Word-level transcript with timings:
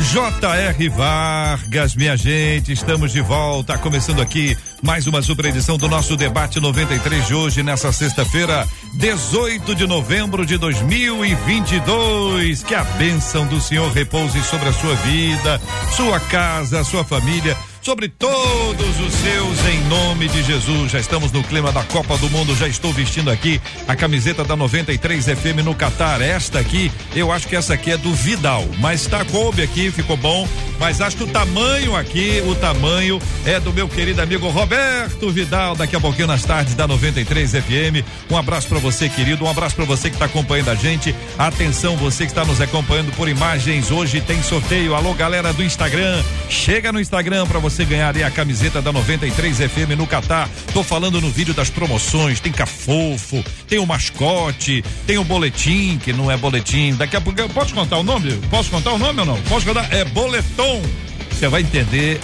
J.R. 0.00 0.88
Vargas, 0.90 1.96
minha 1.96 2.16
gente, 2.16 2.72
estamos 2.72 3.12
de 3.12 3.20
volta, 3.20 3.76
começando 3.76 4.22
aqui 4.22 4.56
mais 4.80 5.08
uma 5.08 5.20
super 5.20 5.46
edição 5.46 5.76
do 5.76 5.88
nosso 5.88 6.16
debate 6.16 6.60
93 6.60 7.26
de 7.26 7.34
hoje, 7.34 7.62
nessa 7.64 7.92
sexta-feira, 7.92 8.66
18 8.94 9.74
de 9.74 9.86
novembro 9.86 10.46
de 10.46 10.56
2022. 10.56 12.62
Que 12.62 12.76
a 12.76 12.84
bênção 12.84 13.44
do 13.46 13.60
Senhor 13.60 13.90
repouse 13.92 14.40
sobre 14.44 14.68
a 14.68 14.72
sua 14.72 14.94
vida, 14.94 15.60
sua 15.96 16.20
casa, 16.20 16.84
sua 16.84 17.02
família 17.02 17.56
sobre 17.82 18.08
todos 18.08 19.00
os 19.00 19.12
seus 19.14 19.66
em 19.66 19.80
nome 19.88 20.28
de 20.28 20.42
Jesus. 20.42 20.92
Já 20.92 20.98
estamos 20.98 21.32
no 21.32 21.42
clima 21.42 21.70
da 21.72 21.82
Copa 21.84 22.16
do 22.18 22.28
Mundo, 22.30 22.54
já 22.56 22.66
estou 22.66 22.92
vestindo 22.92 23.30
aqui 23.30 23.60
a 23.86 23.94
camiseta 23.94 24.44
da 24.44 24.56
93 24.56 25.24
FM 25.24 25.64
no 25.64 25.74
Catar. 25.74 26.20
Esta 26.20 26.58
aqui, 26.58 26.90
eu 27.14 27.30
acho 27.32 27.46
que 27.48 27.56
essa 27.56 27.74
aqui 27.74 27.90
é 27.90 27.96
do 27.96 28.12
Vidal, 28.12 28.66
mas 28.78 29.06
tá 29.06 29.24
coube 29.24 29.62
aqui, 29.62 29.90
ficou 29.90 30.16
bom, 30.16 30.48
mas 30.78 31.00
acho 31.00 31.16
que 31.16 31.24
o 31.24 31.28
tamanho 31.28 31.94
aqui, 31.96 32.42
o 32.46 32.54
tamanho 32.54 33.20
é 33.46 33.60
do 33.60 33.72
meu 33.72 33.88
querido 33.88 34.20
amigo 34.20 34.48
Roberto 34.48 35.30
Vidal, 35.30 35.76
daqui 35.76 35.96
a 35.96 36.00
pouquinho 36.00 36.26
nas 36.26 36.44
tardes 36.44 36.74
da 36.74 36.86
93 36.86 37.52
FM. 37.52 38.04
Um 38.30 38.36
abraço 38.36 38.68
para 38.68 38.78
você, 38.78 39.08
querido, 39.08 39.44
um 39.44 39.50
abraço 39.50 39.76
para 39.76 39.84
você 39.84 40.10
que 40.10 40.16
está 40.16 40.26
acompanhando 40.26 40.70
a 40.70 40.74
gente. 40.74 41.14
Atenção, 41.38 41.96
você 41.96 42.24
que 42.24 42.30
está 42.32 42.44
nos 42.44 42.60
acompanhando 42.60 43.12
por 43.12 43.28
imagens, 43.28 43.90
hoje 43.90 44.20
tem 44.20 44.42
sorteio. 44.42 44.94
Alô, 44.94 45.14
galera 45.14 45.52
do 45.52 45.62
Instagram, 45.62 46.22
chega 46.48 46.92
no 46.92 47.00
Instagram 47.00 47.46
para 47.46 47.58
você 47.58 47.67
você 47.68 47.84
ganhar 47.84 48.16
a 48.16 48.30
camiseta 48.30 48.80
da 48.80 48.90
93 48.90 49.58
FM 49.58 49.96
no 49.96 50.06
Catar. 50.06 50.48
Tô 50.72 50.82
falando 50.82 51.20
no 51.20 51.30
vídeo 51.30 51.52
das 51.52 51.68
promoções, 51.68 52.40
tem 52.40 52.50
cafofo, 52.50 53.44
tem 53.68 53.78
o 53.78 53.86
mascote, 53.86 54.82
tem 55.06 55.18
o 55.18 55.24
boletim, 55.24 55.98
que 55.98 56.12
não 56.12 56.30
é 56.30 56.36
boletim. 56.36 56.94
Daqui 56.94 57.16
a 57.16 57.20
pouco, 57.20 57.46
posso 57.50 57.74
contar 57.74 57.98
o 57.98 58.02
nome? 58.02 58.32
Posso 58.50 58.70
contar 58.70 58.92
o 58.92 58.98
nome 58.98 59.20
ou 59.20 59.26
não? 59.26 59.42
Posso 59.42 59.66
contar? 59.66 59.92
É 59.92 60.04
boletom. 60.04 60.82
Você 61.30 61.46
vai 61.46 61.60
entender, 61.60 62.18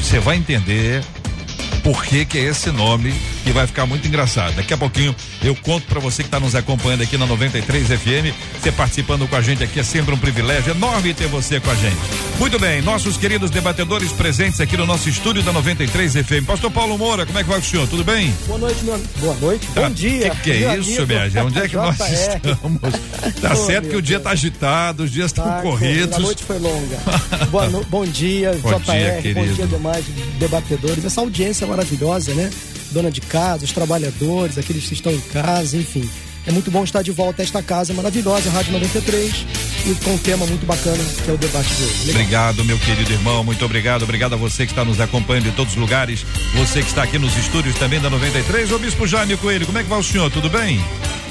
você 0.00 0.20
vai 0.20 0.36
entender 0.36 1.02
por 1.82 2.04
que 2.04 2.24
que 2.24 2.38
é 2.38 2.42
esse 2.42 2.70
nome 2.70 3.12
que 3.46 3.52
vai 3.52 3.64
ficar 3.64 3.86
muito 3.86 4.08
engraçado. 4.08 4.56
Daqui 4.56 4.74
a 4.74 4.76
pouquinho 4.76 5.14
eu 5.40 5.54
conto 5.54 5.86
para 5.86 6.00
você 6.00 6.24
que 6.24 6.26
está 6.26 6.40
nos 6.40 6.56
acompanhando 6.56 7.02
aqui 7.02 7.16
na 7.16 7.26
93 7.26 7.86
FM, 7.86 8.34
você 8.60 8.72
participando 8.72 9.28
com 9.28 9.36
a 9.36 9.40
gente 9.40 9.62
aqui 9.62 9.78
é 9.78 9.84
sempre 9.84 10.12
um 10.12 10.18
privilégio 10.18 10.72
enorme 10.72 11.14
ter 11.14 11.28
você 11.28 11.60
com 11.60 11.70
a 11.70 11.74
gente. 11.76 11.96
Muito 12.40 12.58
bem, 12.58 12.82
nossos 12.82 13.16
queridos 13.16 13.48
debatedores 13.48 14.10
presentes 14.10 14.60
aqui 14.60 14.76
no 14.76 14.84
nosso 14.84 15.08
estúdio 15.08 15.44
da 15.44 15.52
93 15.52 16.14
FM. 16.14 16.44
Pastor 16.44 16.72
Paulo 16.72 16.98
Moura, 16.98 17.24
como 17.24 17.38
é 17.38 17.44
que 17.44 17.48
vai 17.48 17.60
o 17.60 17.62
senhor? 17.62 17.86
Tudo 17.86 18.02
bem? 18.02 18.34
Boa 18.48 18.58
noite, 18.58 18.84
meu 18.84 19.00
Boa 19.20 19.34
noite. 19.36 19.66
Tá. 19.68 19.82
Bom 19.82 19.90
dia. 19.90 20.30
Que 20.30 20.40
que 20.42 20.50
é 20.64 20.78
isso, 20.78 21.06
minha 21.06 21.30
gente? 21.30 21.44
Onde 21.44 21.58
é 21.60 21.68
que 21.68 21.76
nós 21.76 22.00
estamos? 22.00 22.80
Tá 23.40 23.52
oh, 23.52 23.56
certo 23.56 23.88
que 23.90 23.96
o 23.96 24.02
dia 24.02 24.16
está 24.16 24.30
agitado, 24.30 25.04
os 25.04 25.10
dias 25.12 25.26
estão 25.26 25.44
tá, 25.44 25.62
corridos. 25.62 26.16
A 26.16 26.18
noite 26.18 26.42
foi 26.42 26.58
longa. 26.58 26.96
Boa 27.50 27.68
no... 27.68 27.84
Bom 27.84 28.04
dia, 28.04 28.58
bom 28.60 28.70
JR. 28.70 29.22
Dia, 29.22 29.34
bom 29.34 29.46
dia 29.46 29.66
demais, 29.68 30.04
debatedores. 30.40 31.04
Essa 31.04 31.20
audiência 31.20 31.64
maravilhosa, 31.64 32.34
né? 32.34 32.50
Dona 32.90 33.10
de 33.10 33.20
casa, 33.20 33.64
os 33.64 33.72
trabalhadores, 33.72 34.58
aqueles 34.58 34.86
que 34.86 34.94
estão 34.94 35.12
em 35.12 35.20
casa, 35.20 35.76
enfim. 35.76 36.08
É 36.46 36.52
muito 36.52 36.70
bom 36.70 36.84
estar 36.84 37.02
de 37.02 37.10
volta 37.10 37.42
a 37.42 37.44
esta 37.44 37.60
casa 37.60 37.92
maravilhosa, 37.92 38.48
Rádio 38.50 38.72
93, 38.72 39.46
e 39.86 39.94
com 40.04 40.14
um 40.14 40.18
tema 40.18 40.46
muito 40.46 40.64
bacana 40.64 41.02
que 41.24 41.28
é 41.28 41.34
o 41.34 41.36
debate 41.36 41.74
de 41.74 41.82
hoje. 41.82 42.06
Legal. 42.06 42.20
Obrigado, 42.20 42.64
meu 42.64 42.78
querido 42.78 43.12
irmão, 43.12 43.42
muito 43.42 43.64
obrigado. 43.64 44.04
Obrigado 44.04 44.34
a 44.34 44.36
você 44.36 44.64
que 44.64 44.70
está 44.70 44.84
nos 44.84 45.00
acompanhando 45.00 45.48
em 45.48 45.52
todos 45.52 45.72
os 45.72 45.78
lugares, 45.78 46.24
você 46.54 46.82
que 46.82 46.88
está 46.88 47.02
aqui 47.02 47.18
nos 47.18 47.36
estúdios 47.36 47.74
também 47.76 48.00
da 48.00 48.08
93. 48.08 48.70
Ô 48.70 48.78
Bispo 48.78 49.08
Jaime 49.08 49.36
Coelho, 49.36 49.66
como 49.66 49.78
é 49.78 49.82
que 49.82 49.88
vai 49.88 49.98
o 49.98 50.04
senhor? 50.04 50.30
Tudo 50.30 50.48
bem? 50.48 50.80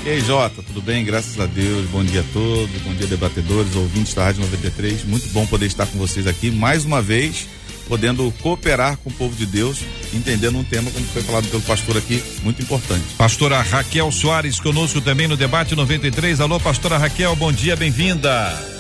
E 0.06 0.10
aí, 0.10 0.22
Jota, 0.22 0.62
tudo 0.62 0.82
bem? 0.82 1.06
Graças 1.06 1.40
a 1.40 1.46
Deus. 1.46 1.90
Bom 1.90 2.04
dia 2.04 2.20
a 2.20 2.34
todos, 2.34 2.82
bom 2.82 2.94
dia, 2.94 3.08
debatedores, 3.08 3.74
ouvintes 3.74 4.14
da 4.14 4.26
Rádio 4.26 4.42
93. 4.42 5.06
Muito 5.06 5.30
bom 5.30 5.46
poder 5.46 5.66
estar 5.68 5.86
com 5.86 5.98
vocês 5.98 6.28
aqui 6.28 6.52
mais 6.52 6.84
uma 6.84 7.02
vez 7.02 7.48
podendo 7.88 8.34
cooperar 8.42 8.98
com 8.98 9.10
o 9.10 9.14
povo 9.14 9.36
de 9.36 9.46
Deus, 9.46 9.80
entendendo 10.14 10.58
um 10.58 10.64
tema, 10.64 10.90
como 10.92 11.06
foi 11.08 11.22
falado 11.22 11.48
pelo 11.48 11.62
pastor 11.64 11.98
aqui, 11.98 12.24
muito 12.44 12.62
importante. 12.62 13.04
Pastora 13.18 13.62
Raquel 13.62 14.12
Soares 14.12 14.60
conosco 14.60 15.02
também 15.02 15.28
no 15.28 15.38
debate 15.38 15.76
93. 15.76 16.40
Alô, 16.42 16.60
pastora 16.60 16.98
Raquel, 16.98 17.36
bom 17.36 17.52
dia, 17.52 17.76
bem-vinda. 17.76 18.75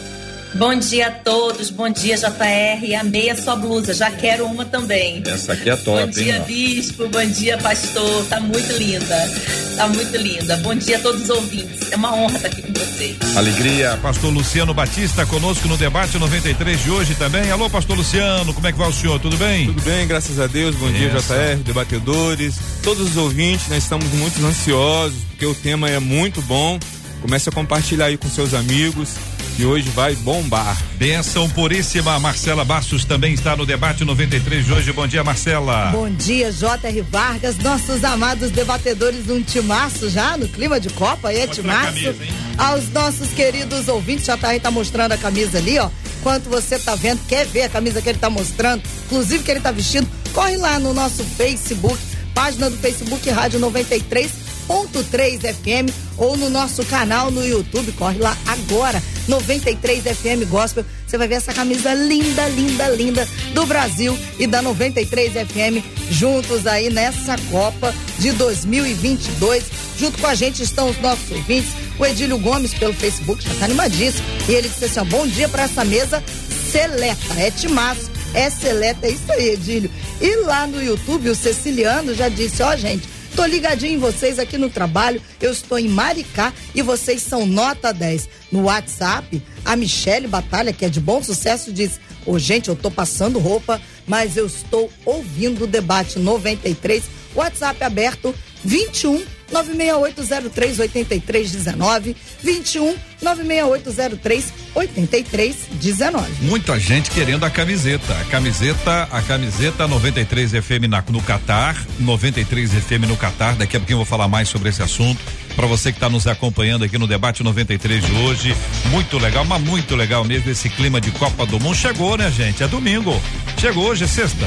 Bom 0.55 0.73
dia 0.75 1.07
a 1.07 1.11
todos, 1.11 1.69
bom 1.69 1.89
dia 1.89 2.16
JR, 2.16 2.95
amei 2.97 3.29
a 3.29 3.35
sua 3.35 3.57
blusa, 3.57 3.93
já 3.93 4.09
quero 4.09 4.45
uma 4.45 4.63
também. 4.63 5.21
Essa 5.25 5.51
aqui 5.51 5.69
é 5.69 5.75
top, 5.75 5.99
Bom 5.99 6.07
dia, 6.07 6.38
hein, 6.38 6.43
bispo, 6.47 7.09
bom 7.09 7.25
dia, 7.25 7.57
pastor, 7.57 8.25
tá 8.27 8.39
muito 8.39 8.71
linda, 8.77 9.33
tá 9.75 9.85
muito 9.89 10.16
linda. 10.16 10.55
Bom 10.57 10.73
dia 10.73 10.95
a 10.95 10.99
todos 11.01 11.23
os 11.23 11.29
ouvintes, 11.29 11.91
é 11.91 11.97
uma 11.97 12.16
honra 12.16 12.38
estar 12.38 12.47
aqui 12.47 12.61
com 12.61 12.71
vocês. 12.71 13.17
Alegria, 13.35 13.99
pastor 14.01 14.31
Luciano 14.31 14.73
Batista 14.73 15.25
conosco 15.25 15.67
no 15.67 15.75
debate 15.75 16.17
93 16.17 16.81
de 16.81 16.89
hoje 16.89 17.16
também. 17.16 17.51
Alô, 17.51 17.69
pastor 17.69 17.97
Luciano, 17.97 18.53
como 18.53 18.66
é 18.66 18.72
que 18.72 18.77
vai 18.77 18.87
o 18.87 18.93
senhor, 18.93 19.19
tudo 19.19 19.35
bem? 19.35 19.66
Tudo 19.66 19.81
bem, 19.81 20.07
graças 20.07 20.39
a 20.39 20.47
Deus, 20.47 20.73
bom 20.77 20.89
dia 20.89 21.09
JR, 21.09 21.61
debatedores, 21.66 22.55
todos 22.81 23.09
os 23.09 23.17
ouvintes, 23.17 23.67
nós 23.67 23.83
estamos 23.83 24.07
muito 24.13 24.43
ansiosos, 24.45 25.19
porque 25.31 25.45
o 25.45 25.53
tema 25.53 25.89
é 25.89 25.99
muito 25.99 26.41
bom. 26.43 26.79
Comece 27.22 27.49
a 27.49 27.51
compartilhar 27.51 28.05
aí 28.05 28.17
com 28.17 28.29
seus 28.29 28.53
amigos, 28.53 29.09
que 29.55 29.66
hoje 29.66 29.89
vai 29.89 30.16
bombar. 30.17 30.77
Benção 30.97 31.49
puríssima, 31.49 32.19
Marcela 32.19 32.66
Bastos 32.66 33.05
também 33.05 33.33
está 33.33 33.55
no 33.55 33.66
debate 33.66 34.03
93 34.03 34.66
de 34.66 34.73
hoje. 34.73 34.91
Bom 34.91 35.07
dia, 35.07 35.23
Marcela. 35.23 35.91
Bom 35.91 36.09
dia, 36.09 36.51
J.R. 36.51 37.01
Vargas, 37.03 37.57
nossos 37.57 38.03
amados 38.03 38.51
debatedores, 38.51 39.29
um 39.29 39.41
timaço 39.41 40.09
já 40.09 40.35
no 40.35 40.47
clima 40.47 40.79
de 40.79 40.89
Copa, 40.89 41.31
é 41.31 41.47
timaço. 41.47 41.93
Camisa, 41.93 42.16
Aos 42.57 42.89
nossos 42.89 43.29
queridos 43.29 43.88
ouvintes, 43.88 44.25
já 44.25 44.35
tá, 44.35 44.59
tá 44.59 44.69
mostrando 44.69 45.13
a 45.13 45.17
camisa 45.17 45.57
ali, 45.57 45.79
ó. 45.79 45.89
Enquanto 46.19 46.49
você 46.49 46.77
tá 46.77 46.95
vendo, 46.95 47.25
quer 47.27 47.45
ver 47.45 47.63
a 47.63 47.69
camisa 47.69 48.01
que 48.01 48.09
ele 48.09 48.19
tá 48.19 48.29
mostrando, 48.29 48.83
inclusive 49.05 49.43
que 49.43 49.51
ele 49.51 49.61
tá 49.61 49.72
vestindo, 49.72 50.09
corre 50.33 50.57
lá 50.57 50.79
no 50.79 50.93
nosso 50.93 51.23
Facebook, 51.23 51.97
página 52.33 52.69
do 52.69 52.77
Facebook 52.77 53.29
Rádio 53.29 53.59
93 53.59 54.45
93 54.67 55.41
FM 55.41 55.93
ou 56.17 56.35
no 56.35 56.49
nosso 56.49 56.83
canal 56.85 57.31
no 57.31 57.45
YouTube. 57.45 57.91
Corre 57.93 58.17
lá 58.17 58.35
agora, 58.47 59.01
93 59.28 60.03
FM 60.03 60.50
Gospel. 60.50 60.86
Você 61.06 61.18
vai 61.18 61.28
ver 61.28 61.36
essa 61.36 61.53
camisa 61.53 61.94
linda, 61.94 62.47
linda, 62.50 62.88
linda 62.90 63.28
do 63.53 63.66
Brasil 63.66 64.18
e 64.40 64.47
da 64.47 64.62
93 64.62 65.34
FM 65.34 65.84
juntos 66.09 66.68
aí 66.68 66.90
nessa 66.90 67.35
Copa 67.50 67.94
de 68.19 68.31
2022. 68.34 69.64
Junto 70.00 70.19
com 70.19 70.28
a 70.28 70.35
gente 70.35 70.62
estão 70.62 70.90
os 70.90 71.00
nossos 71.00 71.31
ouvintes. 71.31 71.72
O 71.97 72.06
Edílio 72.06 72.38
Gomes 72.38 72.74
pelo 72.74 72.94
Facebook 72.94 73.44
já 73.44 73.53
tá 73.56 73.66
animadíssimo. 73.66 74.25
E 74.47 74.53
ele 74.53 74.68
disse 74.68 74.85
assim: 74.85 75.00
ó, 75.00 75.06
bom 75.06 75.25
dia 75.28 75.47
para 75.47 75.64
essa 75.64 75.85
mesa 75.85 76.24
seleta. 76.72 77.34
É 77.38 77.50
timaço, 77.52 78.12
é 78.34 78.50
seleta, 78.50 79.08
é 79.08 79.12
isso 79.12 79.31
aí, 79.31 79.50
Edílio. 79.50 79.90
E 80.19 80.35
lá 80.38 80.68
no 80.68 80.84
YouTube, 80.84 81.30
o 81.30 81.35
Ceciliano 81.35 82.14
já 82.14 82.28
disse: 82.28 82.62
ó, 82.62 82.75
gente 82.75 83.16
Tô 83.35 83.44
ligadinho 83.44 83.96
em 83.96 83.97
vocês 83.97 84.40
aqui 84.40 84.58
no 84.58 84.69
trabalho. 84.69 85.22
Eu 85.41 85.52
estou 85.52 85.78
em 85.78 85.90
Maricá 85.90 86.53
e 86.74 86.81
vocês 86.81 87.22
são 87.22 87.46
nota 87.46 87.91
10. 87.91 88.30
No 88.55 88.63
WhatsApp, 88.63 89.43
a 89.66 89.75
Michele 89.75 90.27
Batalha, 90.27 90.71
que 90.71 90.85
é 90.85 90.89
de 90.89 91.01
bom 91.01 91.21
sucesso, 91.21 91.73
diz: 91.73 91.99
Ô, 92.25 92.31
oh, 92.31 92.39
gente, 92.39 92.69
eu 92.69 92.75
tô 92.75 92.89
passando 92.89 93.38
roupa, 93.38 93.81
mas 94.07 94.37
eu 94.37 94.46
estou 94.46 94.90
ouvindo 95.03 95.66
o 95.66 95.67
debate 95.67 96.17
93. 96.17 97.03
WhatsApp 97.35 97.84
aberto 97.84 98.34
21 98.63 99.22
96803 99.52 100.79
8319 100.79 102.16
21 102.41 102.96
96803 103.22 104.53
8319. 104.73 106.31
Muita 106.46 106.79
gente 106.79 107.11
querendo 107.11 107.43
a 107.43 107.49
camiseta. 107.49 108.13
A 108.22 108.23
camiseta, 108.25 109.03
a 109.11 109.22
camiseta 109.22 109.85
93 109.85 110.51
FM 110.51 110.87
na, 110.90 111.03
no 111.09 111.22
Catar, 111.22 111.85
93 111.99 112.72
FM 112.72 113.05
no 113.05 113.17
Catar. 113.17 113.58
Daqui 113.58 113.75
a 113.75 113.79
pouquinho 113.81 113.96
eu 113.96 113.99
vou 113.99 114.05
falar 114.05 114.29
mais 114.29 114.47
sobre 114.47 114.69
esse 114.69 114.81
assunto. 114.81 115.19
Para 115.55 115.67
você 115.67 115.91
que 115.91 115.97
está 115.97 116.09
nos 116.09 116.28
acompanhando 116.28 116.84
aqui 116.84 116.97
no 116.97 117.07
debate 117.07 117.43
93 117.43 118.05
de 118.05 118.11
hoje, 118.11 118.55
muito 118.90 119.17
legal, 119.17 119.46
mas 119.46 119.61
muito 119.61 119.96
legal 119.96 120.23
mesmo 120.23 120.52
esse 120.52 120.69
clima 120.69 120.99
de 120.99 121.11
Copa 121.11 121.46
do 121.46 121.59
Mundo. 121.59 121.75
Chegou, 121.75 122.17
né, 122.17 122.29
gente? 122.29 122.61
É 122.61 122.67
domingo. 122.67 123.19
Chegou 123.57 123.87
hoje, 123.87 124.03
é 124.03 124.07
sexta. 124.07 124.46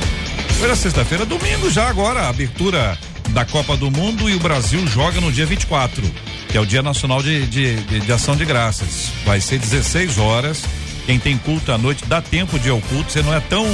Hoje 0.60 0.70
é 0.70 0.76
sexta-feira, 0.76 1.24
domingo 1.24 1.70
já 1.70 1.88
agora, 1.88 2.22
a 2.22 2.28
abertura 2.28 2.98
da 3.30 3.44
Copa 3.44 3.76
do 3.76 3.90
Mundo 3.90 4.28
e 4.28 4.34
o 4.34 4.40
Brasil 4.40 4.86
joga 4.86 5.20
no 5.20 5.30
dia 5.30 5.46
24, 5.46 6.02
que 6.48 6.56
é 6.56 6.60
o 6.60 6.66
Dia 6.66 6.82
Nacional 6.82 7.22
de, 7.22 7.46
de, 7.46 7.76
de, 7.76 8.00
de 8.00 8.12
Ação 8.12 8.36
de 8.36 8.44
Graças. 8.44 9.10
Vai 9.24 9.40
ser 9.40 9.58
16 9.58 10.18
horas 10.18 10.64
quem 11.08 11.18
tem 11.18 11.38
culto 11.38 11.72
à 11.72 11.78
noite, 11.78 12.04
dá 12.06 12.20
tempo 12.20 12.58
de 12.58 12.68
ir 12.68 12.70
ao 12.70 12.82
culto, 12.82 13.10
você 13.10 13.22
não 13.22 13.32
é 13.32 13.40
tão, 13.40 13.64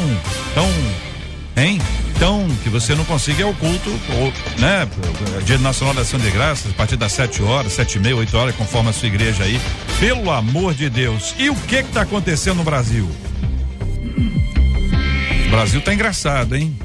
tão, 0.55 0.71
hein? 1.57 1.81
Então, 2.17 2.47
que 2.63 2.69
você 2.69 2.95
não 2.95 3.05
consiga 3.05 3.41
ir 3.41 3.45
ao 3.45 3.55
culto, 3.55 3.91
ou, 3.91 4.33
né? 4.59 4.89
Dia 5.45 5.59
Nacional 5.59 5.95
da 5.95 6.03
Ação 6.03 6.19
de 6.19 6.31
Graças, 6.31 6.71
a 6.71 6.75
partir 6.75 6.97
das 6.97 7.13
sete 7.13 7.43
horas, 7.43 7.73
sete 7.73 7.97
e 7.97 8.01
meia, 8.01 8.17
oito 8.17 8.37
horas, 8.37 8.55
conforme 8.55 8.91
a 8.91 8.93
sua 8.93 9.09
igreja 9.09 9.45
aí. 9.45 9.61
Pelo 9.99 10.31
amor 10.31 10.75
de 10.75 10.89
Deus. 10.89 11.35
E 11.39 11.51
o 11.51 11.55
que 11.55 11.83
que 11.83 11.93
tá 11.93 12.03
acontecendo 12.03 12.59
no 12.59 12.65
Brasil? 12.65 13.09
O 15.47 15.51
Brasil 15.51 15.81
tá 15.81 15.93
engraçado, 15.93 16.57
hein? 16.57 16.77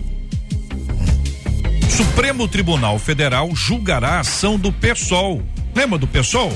Supremo 1.89 2.47
Tribunal 2.47 2.97
Federal 2.97 3.53
julgará 3.53 4.13
a 4.13 4.19
ação 4.21 4.57
do 4.57 4.71
PSOL. 4.71 5.43
Lembra 5.75 5.97
do 5.97 6.07
PSOL? 6.07 6.51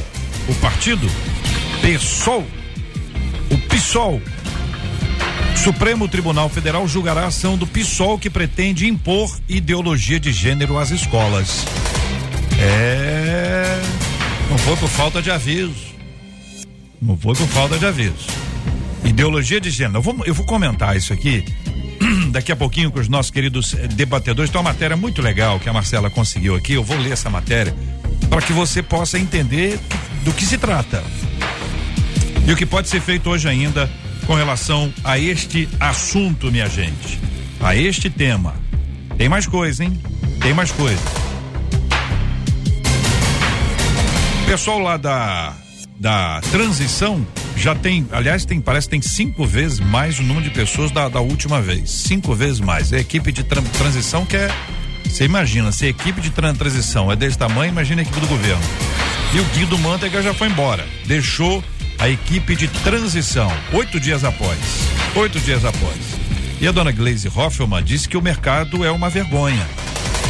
O 0.48 0.56
partido? 0.56 1.08
PSOL. 1.82 2.46
O 3.52 3.58
PSOL 3.68 4.22
Supremo 5.58 6.08
Tribunal 6.08 6.50
Federal 6.50 6.88
julgará 6.88 7.22
a 7.22 7.28
ação 7.28 7.58
do 7.58 7.66
PSOL 7.66 8.20
que 8.20 8.30
pretende 8.30 8.88
impor 8.88 9.34
ideologia 9.48 10.20
de 10.20 10.32
gênero 10.32 10.78
às 10.78 10.92
escolas. 10.92 11.66
É. 12.60 13.82
Não 14.50 14.58
foi 14.58 14.76
por 14.76 14.90
falta 14.90 15.22
de 15.22 15.32
aviso. 15.32 15.74
Não 17.02 17.18
foi 17.18 17.36
por 17.36 17.48
falta 17.48 17.78
de 17.78 17.86
aviso. 17.86 18.28
Ideologia 19.04 19.60
de 19.60 19.70
gênero. 19.70 19.98
Eu 19.98 20.02
vou, 20.02 20.26
eu 20.26 20.34
vou 20.34 20.46
comentar 20.46 20.96
isso 20.96 21.14
aqui 21.14 21.44
daqui 22.32 22.52
a 22.52 22.56
pouquinho 22.56 22.92
com 22.92 23.00
os 23.00 23.08
nossos 23.08 23.32
queridos 23.32 23.74
eh, 23.74 23.88
debatedores. 23.88 24.52
Tem 24.52 24.60
uma 24.60 24.70
matéria 24.72 24.96
muito 24.96 25.22
legal 25.22 25.60
que 25.60 25.70
a 25.70 25.74
Marcela 25.74 26.10
conseguiu 26.10 26.56
aqui. 26.56 26.74
Eu 26.74 26.84
vou 26.84 26.98
ler 26.98 27.12
essa 27.12 27.30
matéria 27.30 27.74
para 28.30 28.42
que 28.42 28.54
você 28.54 28.82
possa 28.82 29.18
entender 29.20 29.80
do 30.24 30.32
que 30.32 30.46
se 30.46 30.58
trata 30.58 31.04
e 32.48 32.52
o 32.52 32.56
que 32.56 32.66
pode 32.66 32.90
ser 32.90 33.00
feito 33.00 33.30
hoje 33.30 33.48
ainda 33.48 33.90
com 34.26 34.34
relação 34.34 34.94
a 35.04 35.18
este 35.18 35.68
assunto, 35.80 36.52
minha 36.52 36.68
gente. 36.68 37.20
A 37.62 37.76
este 37.76 38.10
tema. 38.10 38.56
Tem 39.18 39.30
mais 39.30 39.46
coisa, 39.46 39.84
hein? 39.84 40.00
Tem 40.42 40.54
mais 40.54 40.72
coisa. 40.72 41.02
Pessoal 44.46 44.80
lá 44.80 44.98
da 44.98 45.56
da 46.04 46.42
transição 46.52 47.26
já 47.56 47.74
tem, 47.74 48.06
aliás, 48.12 48.44
tem, 48.44 48.60
parece 48.60 48.88
que 48.88 48.92
tem 48.92 49.02
cinco 49.02 49.46
vezes 49.46 49.80
mais 49.80 50.20
o 50.20 50.24
número 50.24 50.44
de 50.44 50.52
pessoas 50.52 50.92
da, 50.92 51.08
da 51.08 51.22
última 51.22 51.62
vez. 51.62 51.90
Cinco 51.90 52.36
vezes 52.36 52.60
mais. 52.60 52.92
A 52.92 53.00
equipe 53.00 53.32
de 53.32 53.42
tra 53.44 53.62
transição 53.62 54.26
que 54.26 54.36
é. 54.36 54.50
Você 55.06 55.24
imagina, 55.24 55.72
se 55.72 55.86
a 55.86 55.90
equipe 55.90 56.20
de 56.20 56.30
tra 56.30 56.54
transição 56.54 57.10
é 57.10 57.16
desse 57.16 57.38
tamanho, 57.38 57.72
imagina 57.72 58.02
a 58.02 58.04
equipe 58.04 58.20
do 58.20 58.28
governo. 58.28 58.62
E 59.34 59.40
o 59.40 59.44
Guido 59.46 59.78
Mantega 59.78 60.22
já 60.22 60.34
foi 60.34 60.50
embora. 60.50 60.86
Deixou 61.06 61.64
a 62.04 62.10
equipe 62.10 62.54
de 62.54 62.68
transição, 62.68 63.50
oito 63.72 63.98
dias 63.98 64.26
após. 64.26 64.60
Oito 65.16 65.40
dias 65.40 65.64
após. 65.64 65.98
E 66.60 66.68
a 66.68 66.72
dona 66.74 66.92
Glaze 66.92 67.30
Hoffman 67.34 67.82
disse 67.82 68.10
que 68.10 68.18
o 68.18 68.22
mercado 68.22 68.84
é 68.84 68.92
uma 68.92 69.10
vergonha. 69.10 69.66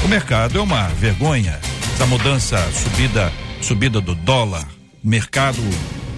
O 0.05 0.07
mercado 0.07 0.59
é 0.59 0.61
uma 0.61 0.87
vergonha. 0.89 1.59
Essa 1.95 2.05
mudança, 2.05 2.59
subida, 2.71 3.33
subida 3.59 3.99
do 3.99 4.13
dólar, 4.13 4.67
mercado 5.03 5.59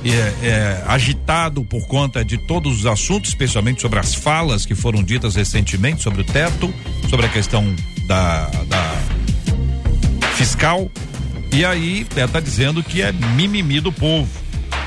é, 0.04 0.46
é, 0.46 0.84
agitado 0.88 1.64
por 1.64 1.88
conta 1.88 2.26
de 2.26 2.38
todos 2.38 2.80
os 2.80 2.86
assuntos, 2.86 3.30
especialmente 3.30 3.82
sobre 3.82 3.98
as 3.98 4.14
falas 4.14 4.66
que 4.66 4.76
foram 4.76 5.02
ditas 5.02 5.36
recentemente 5.36 6.04
sobre 6.04 6.20
o 6.20 6.26
teto, 6.26 6.74
sobre 7.10 7.28
a 7.28 7.30
questão 7.30 7.74
da, 8.06 8.48
da 8.68 9.02
fiscal. 10.34 10.92
E 11.54 11.64
aí, 11.64 12.06
está 12.14 12.42
dizendo 12.42 12.84
que 12.84 13.02
é 13.02 13.14
mimimi 13.14 13.80
do 13.80 13.94
povo. 13.94 14.45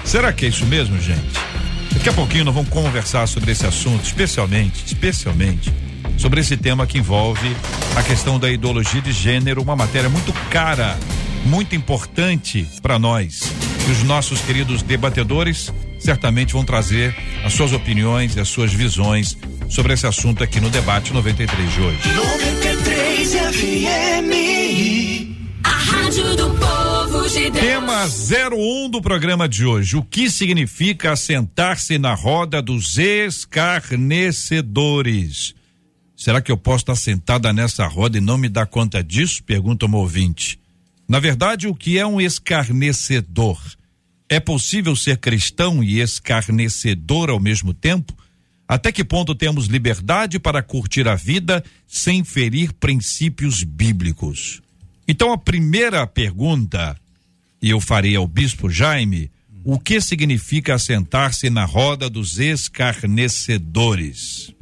Será 0.08 0.32
que 0.32 0.46
é 0.46 0.48
isso 0.48 0.64
mesmo, 0.64 0.98
gente? 0.98 1.20
Daqui 1.92 2.08
a 2.08 2.12
pouquinho 2.14 2.42
nós 2.42 2.54
vamos 2.54 2.70
conversar 2.70 3.28
sobre 3.28 3.52
esse 3.52 3.66
assunto, 3.66 4.02
especialmente, 4.02 4.82
especialmente 4.86 5.70
sobre 6.16 6.40
esse 6.40 6.56
tema 6.56 6.86
que 6.86 6.96
envolve 6.96 7.54
a 7.94 8.02
questão 8.02 8.38
da 8.38 8.50
ideologia 8.50 9.02
de 9.02 9.12
gênero, 9.12 9.60
uma 9.60 9.76
matéria 9.76 10.08
muito 10.08 10.32
cara, 10.48 10.98
muito 11.44 11.76
importante 11.76 12.66
para 12.80 12.98
nós. 12.98 13.52
E 13.86 13.90
os 13.90 14.02
nossos 14.02 14.40
queridos 14.40 14.80
debatedores 14.80 15.70
certamente 16.00 16.54
vão 16.54 16.64
trazer 16.64 17.14
as 17.44 17.52
suas 17.52 17.74
opiniões 17.74 18.34
e 18.34 18.40
as 18.40 18.48
suas 18.48 18.72
visões 18.72 19.36
sobre 19.68 19.92
esse 19.92 20.06
assunto 20.06 20.42
aqui 20.42 20.58
no 20.58 20.70
debate 20.70 21.12
93 21.12 21.70
de 21.70 21.80
hoje. 21.82 21.98
93 22.14 23.32
FM. 23.34 24.32
A 25.64 25.70
Rádio 25.70 26.34
do 26.34 26.48
Povo 26.54 26.87
de 27.32 27.48
Deus. 27.50 27.64
Tema 27.64 28.06
01 28.06 28.90
do 28.90 29.00
programa 29.02 29.48
de 29.48 29.66
hoje. 29.66 29.96
O 29.96 30.02
que 30.02 30.28
significa 30.30 31.12
assentar-se 31.12 31.98
na 31.98 32.14
roda 32.14 32.62
dos 32.62 32.96
escarnecedores? 32.96 35.54
Será 36.16 36.40
que 36.40 36.50
eu 36.50 36.56
posso 36.56 36.84
estar 36.84 36.96
sentada 36.96 37.52
nessa 37.52 37.86
roda 37.86 38.16
e 38.18 38.20
não 38.20 38.36
me 38.38 38.48
dar 38.48 38.66
conta 38.66 39.04
disso? 39.04 39.44
Pergunta 39.44 39.86
o 39.86 39.94
ouvinte. 39.94 40.58
Na 41.06 41.20
verdade, 41.20 41.68
o 41.68 41.74
que 41.74 41.98
é 41.98 42.06
um 42.06 42.18
escarnecedor? 42.20 43.60
É 44.28 44.40
possível 44.40 44.96
ser 44.96 45.18
cristão 45.18 45.82
e 45.82 46.00
escarnecedor 46.00 47.30
ao 47.30 47.38
mesmo 47.38 47.74
tempo? 47.74 48.16
Até 48.66 48.90
que 48.90 49.04
ponto 49.04 49.34
temos 49.34 49.66
liberdade 49.66 50.38
para 50.38 50.62
curtir 50.62 51.06
a 51.08 51.14
vida 51.14 51.62
sem 51.86 52.24
ferir 52.24 52.72
princípios 52.74 53.62
bíblicos? 53.62 54.62
Então, 55.06 55.30
a 55.32 55.38
primeira 55.38 56.06
pergunta, 56.06 56.96
e 57.60 57.70
eu 57.70 57.80
farei 57.80 58.14
ao 58.16 58.26
bispo 58.26 58.70
Jaime, 58.70 59.30
o 59.64 59.78
que 59.78 60.00
significa 60.00 60.74
assentar-se 60.74 61.50
na 61.50 61.64
roda 61.64 62.08
dos 62.08 62.38
escarnecedores? 62.38 64.54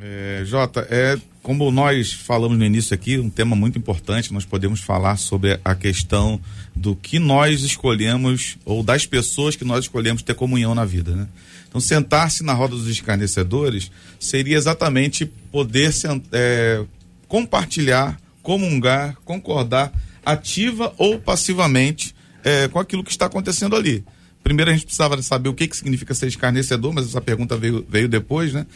É, 0.00 0.42
Jota, 0.44 0.86
é 0.90 1.18
como 1.42 1.70
nós 1.70 2.12
falamos 2.12 2.56
no 2.56 2.64
início 2.64 2.94
aqui, 2.94 3.18
um 3.18 3.28
tema 3.28 3.54
muito 3.54 3.78
importante, 3.78 4.32
nós 4.32 4.46
podemos 4.46 4.80
falar 4.80 5.18
sobre 5.18 5.60
a 5.62 5.74
questão 5.74 6.40
do 6.74 6.96
que 6.96 7.18
nós 7.18 7.60
escolhemos, 7.62 8.56
ou 8.64 8.82
das 8.82 9.04
pessoas 9.04 9.54
que 9.54 9.64
nós 9.64 9.84
escolhemos 9.84 10.22
ter 10.22 10.34
comunhão 10.34 10.74
na 10.74 10.86
vida, 10.86 11.14
né? 11.14 11.28
Então, 11.68 11.82
sentar-se 11.82 12.42
na 12.42 12.54
roda 12.54 12.74
dos 12.74 12.88
escarnecedores 12.88 13.90
seria 14.18 14.56
exatamente 14.56 15.26
poder 15.26 15.92
é, 16.32 16.82
compartilhar 17.28 18.18
comungar, 18.44 19.16
concordar 19.24 19.90
ativa 20.24 20.94
ou 20.96 21.18
passivamente 21.18 22.14
é, 22.44 22.68
com 22.68 22.78
aquilo 22.78 23.02
que 23.02 23.10
está 23.10 23.26
acontecendo 23.26 23.74
ali. 23.74 24.04
Primeiro 24.44 24.70
a 24.70 24.74
gente 24.74 24.84
precisava 24.84 25.20
saber 25.22 25.48
o 25.48 25.54
que, 25.54 25.66
que 25.66 25.76
significa 25.76 26.14
ser 26.14 26.26
escarnecedor, 26.26 26.92
mas 26.92 27.06
essa 27.06 27.20
pergunta 27.20 27.56
veio, 27.56 27.84
veio 27.88 28.06
depois, 28.06 28.52
né? 28.52 28.66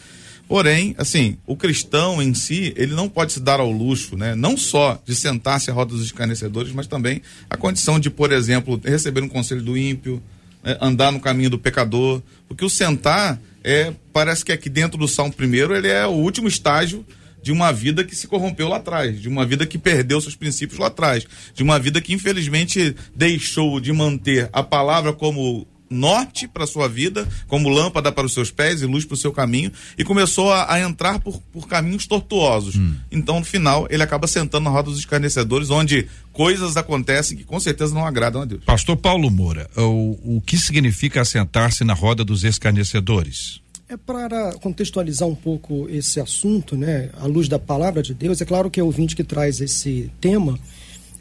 Porém, 0.48 0.94
assim, 0.96 1.36
o 1.46 1.54
cristão 1.54 2.22
em 2.22 2.32
si, 2.32 2.72
ele 2.74 2.94
não 2.94 3.06
pode 3.06 3.34
se 3.34 3.40
dar 3.40 3.60
ao 3.60 3.70
luxo, 3.70 4.16
né? 4.16 4.34
Não 4.34 4.56
só 4.56 4.98
de 5.04 5.14
sentar-se 5.14 5.70
à 5.70 5.74
roda 5.74 5.92
dos 5.92 6.02
escarnecedores, 6.02 6.72
mas 6.72 6.86
também 6.86 7.20
a 7.50 7.56
condição 7.58 8.00
de, 8.00 8.08
por 8.08 8.32
exemplo, 8.32 8.80
receber 8.82 9.22
um 9.22 9.28
conselho 9.28 9.60
do 9.60 9.76
ímpio, 9.76 10.22
né? 10.64 10.78
andar 10.80 11.12
no 11.12 11.20
caminho 11.20 11.50
do 11.50 11.58
pecador. 11.58 12.22
Porque 12.48 12.64
o 12.64 12.70
sentar 12.70 13.38
é, 13.62 13.92
parece 14.10 14.42
que 14.42 14.50
aqui 14.50 14.70
dentro 14.70 14.96
do 14.96 15.06
Salmo 15.06 15.34
primeiro, 15.34 15.76
ele 15.76 15.88
é 15.88 16.06
o 16.06 16.12
último 16.12 16.48
estágio 16.48 17.04
de 17.42 17.52
uma 17.52 17.72
vida 17.72 18.04
que 18.04 18.16
se 18.16 18.26
corrompeu 18.26 18.68
lá 18.68 18.76
atrás, 18.76 19.20
de 19.20 19.28
uma 19.28 19.44
vida 19.46 19.66
que 19.66 19.78
perdeu 19.78 20.20
seus 20.20 20.36
princípios 20.36 20.78
lá 20.78 20.88
atrás, 20.88 21.26
de 21.54 21.62
uma 21.62 21.78
vida 21.78 22.00
que 22.00 22.12
infelizmente 22.12 22.94
deixou 23.14 23.80
de 23.80 23.92
manter 23.92 24.48
a 24.52 24.62
palavra 24.62 25.12
como 25.12 25.66
norte 25.90 26.46
para 26.46 26.66
sua 26.66 26.88
vida, 26.88 27.26
como 27.46 27.68
lâmpada 27.68 28.12
para 28.12 28.26
os 28.26 28.32
seus 28.32 28.50
pés 28.50 28.82
e 28.82 28.86
luz 28.86 29.04
para 29.04 29.14
o 29.14 29.16
seu 29.16 29.32
caminho, 29.32 29.72
e 29.96 30.04
começou 30.04 30.52
a, 30.52 30.72
a 30.72 30.80
entrar 30.80 31.18
por, 31.18 31.40
por, 31.52 31.66
caminhos 31.66 32.06
tortuosos. 32.06 32.76
Hum. 32.76 32.94
Então, 33.10 33.38
no 33.38 33.44
final, 33.44 33.86
ele 33.90 34.02
acaba 34.02 34.26
sentando 34.26 34.64
na 34.64 34.70
roda 34.70 34.90
dos 34.90 34.98
escarnecedores, 34.98 35.70
onde 35.70 36.06
coisas 36.32 36.76
acontecem 36.76 37.36
que 37.36 37.44
com 37.44 37.58
certeza 37.58 37.94
não 37.94 38.06
agradam 38.06 38.42
a 38.42 38.44
Deus. 38.44 38.64
Pastor 38.64 38.96
Paulo 38.96 39.30
Moura, 39.30 39.68
o, 39.76 40.36
o 40.36 40.42
que 40.44 40.56
significa 40.56 41.20
assentar-se 41.20 41.84
na 41.84 41.94
roda 41.94 42.24
dos 42.24 42.44
escarnecedores? 42.44 43.60
É 43.90 43.96
para 43.96 44.52
contextualizar 44.58 45.26
um 45.26 45.34
pouco 45.34 45.88
esse 45.88 46.20
assunto, 46.20 46.76
né, 46.76 47.08
à 47.14 47.24
luz 47.24 47.48
da 47.48 47.58
palavra 47.58 48.02
de 48.02 48.12
Deus, 48.12 48.38
é 48.38 48.44
claro 48.44 48.70
que 48.70 48.82
o 48.82 48.84
ouvinte 48.84 49.16
que 49.16 49.24
traz 49.24 49.62
esse 49.62 50.10
tema, 50.20 50.58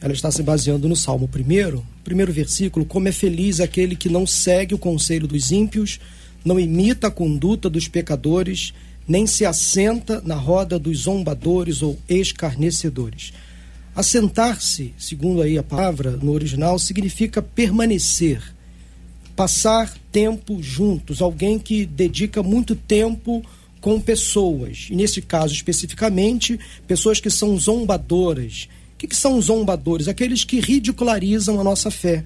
ela 0.01 0.11
está 0.11 0.29
se 0.29 0.43
baseando 0.43 0.89
no 0.89 0.95
Salmo 0.95 1.29
primeiro, 1.29 1.87
primeiro 2.03 2.33
versículo, 2.33 2.85
como 2.85 3.07
é 3.07 3.13
feliz 3.13 3.61
aquele 3.61 3.95
que 3.95 4.09
não 4.09 4.27
segue 4.27 4.75
o 4.75 4.77
conselho 4.77 5.29
dos 5.29 5.49
ímpios, 5.49 5.97
não 6.43 6.59
imita 6.59 7.07
a 7.07 7.11
conduta 7.11 7.69
dos 7.69 7.87
pecadores, 7.87 8.73
nem 9.07 9.25
se 9.25 9.45
assenta 9.45 10.21
na 10.25 10.35
roda 10.35 10.77
dos 10.77 11.03
zombadores 11.03 11.81
ou 11.81 11.97
escarnecedores. 12.09 13.31
Assentar-se, 13.95 14.93
segundo 14.97 15.41
aí 15.41 15.57
a 15.57 15.63
palavra 15.63 16.17
no 16.17 16.33
original, 16.33 16.77
significa 16.77 17.41
permanecer, 17.41 18.43
passar 19.37 19.93
tempo 20.11 20.63
juntos, 20.63 21.21
alguém 21.21 21.59
que 21.59 21.85
dedica 21.85 22.41
muito 22.41 22.75
tempo 22.75 23.45
com 23.79 24.01
pessoas, 24.01 24.87
e 24.89 24.95
nesse 24.95 25.21
caso 25.21 25.53
especificamente, 25.53 26.59
pessoas 26.87 27.19
que 27.19 27.29
são 27.29 27.55
zombadoras. 27.55 28.67
O 28.95 28.97
que, 28.97 29.07
que 29.07 29.15
são 29.15 29.39
zombadores? 29.39 30.07
Aqueles 30.07 30.43
que 30.43 30.59
ridicularizam 30.59 31.61
a 31.61 31.63
nossa 31.63 31.91
fé, 31.91 32.23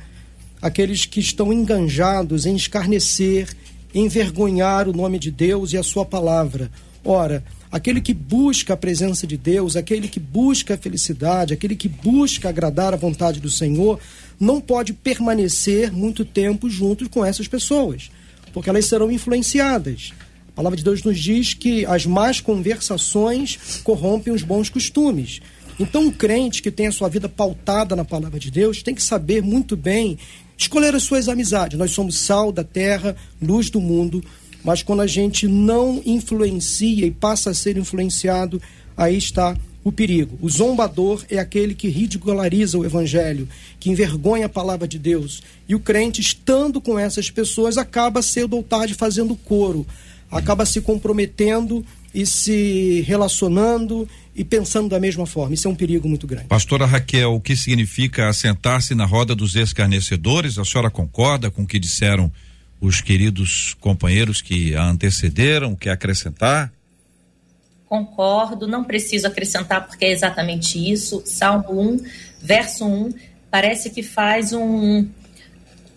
aqueles 0.61 1.03
que 1.03 1.19
estão 1.19 1.51
enganjados 1.51 2.45
em 2.45 2.55
escarnecer, 2.55 3.49
envergonhar 3.93 4.87
o 4.87 4.93
nome 4.93 5.19
de 5.19 5.29
Deus 5.29 5.73
e 5.73 5.77
a 5.77 5.83
sua 5.83 6.05
palavra. 6.05 6.71
Ora, 7.03 7.43
aquele 7.69 7.99
que 7.99 8.13
busca 8.13 8.73
a 8.73 8.77
presença 8.77 9.27
de 9.27 9.35
Deus, 9.35 9.75
aquele 9.75 10.07
que 10.07 10.19
busca 10.19 10.75
a 10.75 10.77
felicidade, 10.77 11.53
aquele 11.53 11.75
que 11.75 11.89
busca 11.89 12.47
agradar 12.47 12.93
a 12.93 12.97
vontade 12.97 13.41
do 13.41 13.49
Senhor, 13.49 13.99
não 14.41 14.59
pode 14.59 14.91
permanecer 14.91 15.91
muito 15.91 16.25
tempo 16.25 16.67
junto 16.67 17.07
com 17.07 17.23
essas 17.23 17.47
pessoas, 17.47 18.09
porque 18.51 18.71
elas 18.71 18.85
serão 18.85 19.11
influenciadas. 19.11 20.13
A 20.49 20.51
palavra 20.53 20.75
de 20.75 20.83
Deus 20.83 21.03
nos 21.03 21.19
diz 21.19 21.53
que 21.53 21.85
as 21.85 22.07
más 22.07 22.41
conversações 22.41 23.81
corrompem 23.83 24.33
os 24.33 24.41
bons 24.41 24.67
costumes. 24.67 25.39
Então, 25.79 26.05
um 26.05 26.11
crente 26.11 26.61
que 26.61 26.71
tem 26.71 26.87
a 26.87 26.91
sua 26.91 27.07
vida 27.07 27.29
pautada 27.29 27.95
na 27.95 28.03
palavra 28.03 28.39
de 28.39 28.49
Deus 28.49 28.81
tem 28.81 28.95
que 28.95 29.03
saber 29.03 29.43
muito 29.43 29.77
bem 29.77 30.17
escolher 30.57 30.95
as 30.95 31.03
suas 31.03 31.29
amizades. 31.29 31.77
Nós 31.77 31.91
somos 31.91 32.17
sal 32.17 32.51
da 32.51 32.63
terra, 32.63 33.15
luz 33.39 33.69
do 33.69 33.79
mundo, 33.79 34.23
mas 34.63 34.81
quando 34.81 35.01
a 35.01 35.07
gente 35.07 35.47
não 35.47 36.01
influencia 36.03 37.05
e 37.05 37.11
passa 37.11 37.51
a 37.51 37.53
ser 37.53 37.77
influenciado, 37.77 38.61
aí 38.97 39.17
está 39.17 39.55
o 39.83 39.91
perigo. 39.91 40.37
O 40.41 40.49
zombador 40.49 41.23
é 41.29 41.39
aquele 41.39 41.73
que 41.73 41.87
ridiculariza 41.87 42.77
o 42.77 42.85
evangelho, 42.85 43.47
que 43.79 43.89
envergonha 43.89 44.45
a 44.45 44.49
palavra 44.49 44.87
de 44.87 44.99
Deus. 44.99 45.41
E 45.67 45.73
o 45.73 45.79
crente, 45.79 46.21
estando 46.21 46.79
com 46.79 46.99
essas 46.99 47.29
pessoas, 47.31 47.77
acaba 47.77 48.21
cedo 48.21 48.55
ou 48.55 48.63
tarde 48.63 48.93
fazendo 48.93 49.35
coro, 49.35 49.85
acaba 50.29 50.65
se 50.65 50.81
comprometendo 50.81 51.85
e 52.13 52.25
se 52.25 53.01
relacionando 53.07 54.07
e 54.35 54.43
pensando 54.43 54.89
da 54.89 54.99
mesma 54.99 55.25
forma. 55.25 55.53
Isso 55.53 55.67
é 55.67 55.71
um 55.71 55.75
perigo 55.75 56.07
muito 56.07 56.27
grande. 56.27 56.47
Pastora 56.47 56.85
Raquel, 56.85 57.33
o 57.33 57.41
que 57.41 57.55
significa 57.55 58.29
assentar-se 58.29 58.93
na 58.93 59.05
roda 59.05 59.33
dos 59.33 59.55
escarnecedores? 59.55 60.57
A 60.57 60.65
senhora 60.65 60.89
concorda 60.89 61.49
com 61.49 61.63
o 61.63 61.67
que 61.67 61.79
disseram 61.79 62.31
os 62.79 63.01
queridos 63.01 63.75
companheiros 63.79 64.41
que 64.41 64.75
a 64.75 64.83
antecederam? 64.83 65.75
Quer 65.75 65.91
acrescentar? 65.91 66.71
Concordo, 67.91 68.69
não 68.69 68.85
preciso 68.85 69.27
acrescentar 69.27 69.85
porque 69.85 70.05
é 70.05 70.11
exatamente 70.11 70.79
isso. 70.79 71.21
Salmo 71.25 71.77
1, 71.77 71.99
verso 72.41 72.85
1, 72.85 73.13
parece 73.51 73.89
que 73.89 74.01
faz 74.01 74.53
um, 74.53 75.05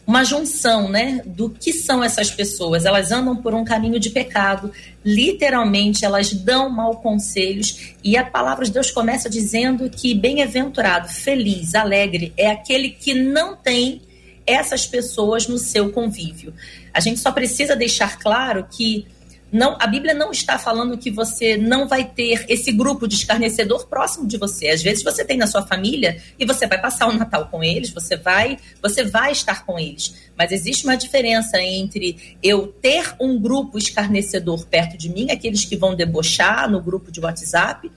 uma 0.05 0.25
junção, 0.25 0.89
né, 0.89 1.23
do 1.25 1.49
que 1.49 1.73
são 1.73 2.03
essas 2.03 2.33
pessoas. 2.33 2.85
Elas 2.85 3.13
andam 3.13 3.37
por 3.37 3.55
um 3.55 3.65
caminho 3.65 4.01
de 4.01 4.11
pecado, 4.11 4.73
literalmente 5.05 6.05
elas 6.05 6.33
dão 6.33 6.69
mal 6.69 6.97
conselhos 6.97 7.95
e 8.03 8.17
a 8.17 8.25
palavra 8.25 8.65
de 8.65 8.73
Deus 8.73 8.91
começa 8.91 9.31
dizendo 9.31 9.89
que 9.89 10.15
bem-aventurado, 10.15 11.09
feliz, 11.09 11.77
alegre 11.77 12.33
é 12.37 12.51
aquele 12.51 12.91
que 12.91 13.15
não 13.15 13.55
tem 13.55 14.03
essas 14.45 14.85
pessoas 14.85 15.47
no 15.47 15.59
seu 15.59 15.93
convívio. 15.93 16.53
A 16.93 16.99
gente 16.99 17.21
só 17.21 17.31
precisa 17.31 17.77
deixar 17.77 18.19
claro 18.19 18.67
que 18.69 19.07
não, 19.55 19.77
a 19.79 19.87
Bíblia 19.87 20.13
não 20.13 20.33
está 20.33 20.59
falando 20.59 20.99
que 20.99 21.13
você 21.13 21.57
não 21.57 21.87
vai 21.87 22.05
ter 22.05 22.45
esse 22.49 22.73
grupo 22.73 23.07
de 23.07 23.15
escarnecedor 23.15 23.87
próximo 23.87 24.27
de 24.27 24.37
você. 24.37 24.67
Às 24.67 24.83
vezes 24.83 25.05
você 25.05 25.25
tem 25.25 25.37
na 25.37 25.47
sua 25.47 25.65
família 25.65 26.21
e 26.37 26.45
você 26.45 26.67
vai 26.67 26.81
passar 26.81 27.09
o 27.09 27.13
Natal 27.13 27.47
com 27.47 27.63
eles, 27.63 27.91
você 27.91 28.17
vai, 28.17 28.59
você 28.83 29.05
vai 29.05 29.31
estar 29.31 29.65
com 29.65 29.79
eles. 29.79 30.13
Mas 30.37 30.51
existe 30.51 30.85
uma 30.85 30.97
diferença 30.97 31.63
entre 31.63 32.37
eu 32.43 32.67
ter 32.67 33.15
um 33.21 33.41
grupo 33.41 33.79
escarnecedor 33.79 34.67
perto 34.67 34.99
de 34.99 35.09
mim, 35.09 35.31
aqueles 35.31 35.65
que 35.65 35.77
vão 35.77 35.95
debochar 35.95 36.69
no 36.69 36.83
grupo 36.83 37.13
de 37.13 37.21
WhatsApp, 37.21 37.89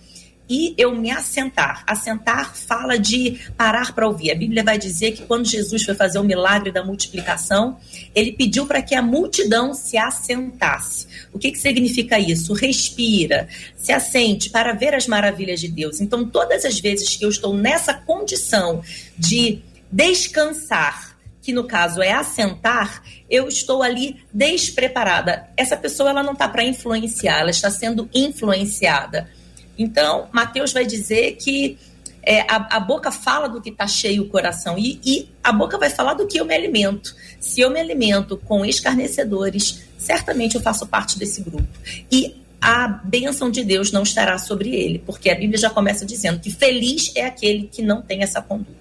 e 0.49 0.73
eu 0.77 0.95
me 0.95 1.11
assentar. 1.11 1.83
Assentar 1.85 2.55
fala 2.55 2.97
de 2.97 3.39
parar 3.57 3.93
para 3.93 4.07
ouvir. 4.07 4.31
A 4.31 4.35
Bíblia 4.35 4.63
vai 4.63 4.77
dizer 4.77 5.11
que 5.11 5.25
quando 5.25 5.45
Jesus 5.45 5.83
foi 5.83 5.93
fazer 5.93 6.19
o 6.19 6.23
milagre 6.23 6.71
da 6.71 6.83
multiplicação, 6.83 7.77
ele 8.15 8.31
pediu 8.31 8.65
para 8.65 8.81
que 8.81 8.95
a 8.95 9.01
multidão 9.01 9.73
se 9.73 9.97
assentasse. 9.97 11.07
O 11.33 11.39
que, 11.39 11.51
que 11.51 11.59
significa 11.59 12.19
isso? 12.19 12.53
Respira, 12.53 13.47
se 13.75 13.91
assente 13.91 14.49
para 14.49 14.73
ver 14.73 14.93
as 14.93 15.07
maravilhas 15.07 15.59
de 15.59 15.67
Deus. 15.67 15.99
Então, 15.99 16.25
todas 16.25 16.63
as 16.65 16.79
vezes 16.79 17.15
que 17.15 17.25
eu 17.25 17.29
estou 17.29 17.53
nessa 17.53 17.93
condição 17.93 18.81
de 19.17 19.59
descansar, 19.91 21.17
que 21.41 21.53
no 21.53 21.63
caso 21.63 22.01
é 22.01 22.11
assentar, 22.11 23.01
eu 23.29 23.47
estou 23.47 23.81
ali 23.81 24.17
despreparada. 24.33 25.47
Essa 25.55 25.77
pessoa 25.77 26.09
ela 26.09 26.23
não 26.23 26.33
está 26.33 26.47
para 26.47 26.63
influenciar, 26.63 27.39
ela 27.39 27.51
está 27.51 27.69
sendo 27.69 28.09
influenciada. 28.13 29.29
Então, 29.77 30.27
Mateus 30.31 30.73
vai 30.73 30.85
dizer 30.85 31.33
que 31.33 31.77
é, 32.23 32.41
a, 32.41 32.77
a, 32.77 32.79
boca 32.79 33.09
fala 33.09 33.47
do 33.47 33.61
que 33.61 33.69
está 33.69 33.87
cheio 33.87 34.23
o 34.23 34.27
coração 34.27 34.77
e, 34.77 34.99
e, 35.05 35.29
a 35.41 35.53
boca 35.53 35.77
vai 35.77 35.89
falar 35.89 36.13
do 36.13 36.27
que 36.27 36.37
eu 36.37 36.45
me 36.45 36.53
alimento. 36.53 37.15
Se 37.39 37.61
eu 37.61 37.69
me 37.69 37.79
alimento 37.79 38.35
com 38.35 38.65
escarnecedores, 38.65 39.83
certamente 39.97 40.55
eu 40.55 40.61
faço 40.61 40.85
parte 40.87 41.17
desse 41.17 41.41
grupo. 41.41 41.67
E 42.11 42.35
a 42.59 42.87
bênção 42.87 43.49
de 43.49 43.63
Deus 43.63 43.91
não 43.93 44.03
estará 44.03 44.37
sobre 44.37 44.75
ele, 44.75 44.99
porque 44.99 45.29
a 45.29 45.35
Bíblia 45.35 45.57
já 45.57 45.69
começa 45.69 46.05
dizendo 46.05 46.39
que 46.39 46.51
feliz 46.51 47.13
é 47.15 47.25
aquele 47.25 47.69
que 47.71 47.81
não 47.81 48.01
tem 48.01 48.23
essa 48.23 48.41
conduta. 48.41 48.75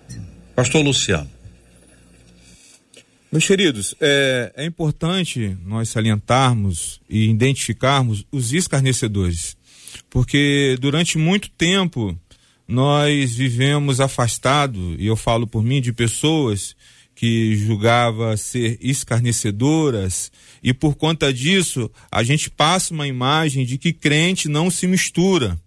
Pastor 0.57 0.83
Luciano. 0.83 1.31
Meus 3.31 3.47
queridos, 3.47 3.95
é, 4.01 4.53
é 4.57 4.65
importante 4.65 5.57
nós 5.65 5.91
salientarmos 5.91 7.01
e 7.09 7.29
identificarmos 7.29 8.25
os 8.33 8.53
escarnecedores 8.53 9.57
porque 10.11 10.77
durante 10.81 11.19
muito 11.19 11.51
tempo 11.51 12.17
nós 12.67 13.35
vivemos 13.35 14.01
afastado, 14.01 14.97
e 14.99 15.07
eu 15.07 15.17
falo 15.17 15.47
por 15.47 15.63
mim, 15.63 15.81
de 15.81 15.93
pessoas 15.93 16.75
que 17.15 17.57
julgava 17.57 18.37
ser 18.37 18.79
escarnecedoras, 18.81 20.31
e 20.63 20.75
por 20.75 20.97
conta 20.97 21.33
disso 21.33 21.91
a 22.11 22.23
gente 22.23 22.51
passa 22.51 22.93
uma 22.93 23.07
imagem 23.07 23.65
de 23.65 23.79
que 23.79 23.93
crente 23.93 24.49
não 24.49 24.71
se 24.71 24.87
mistura. 24.87 25.59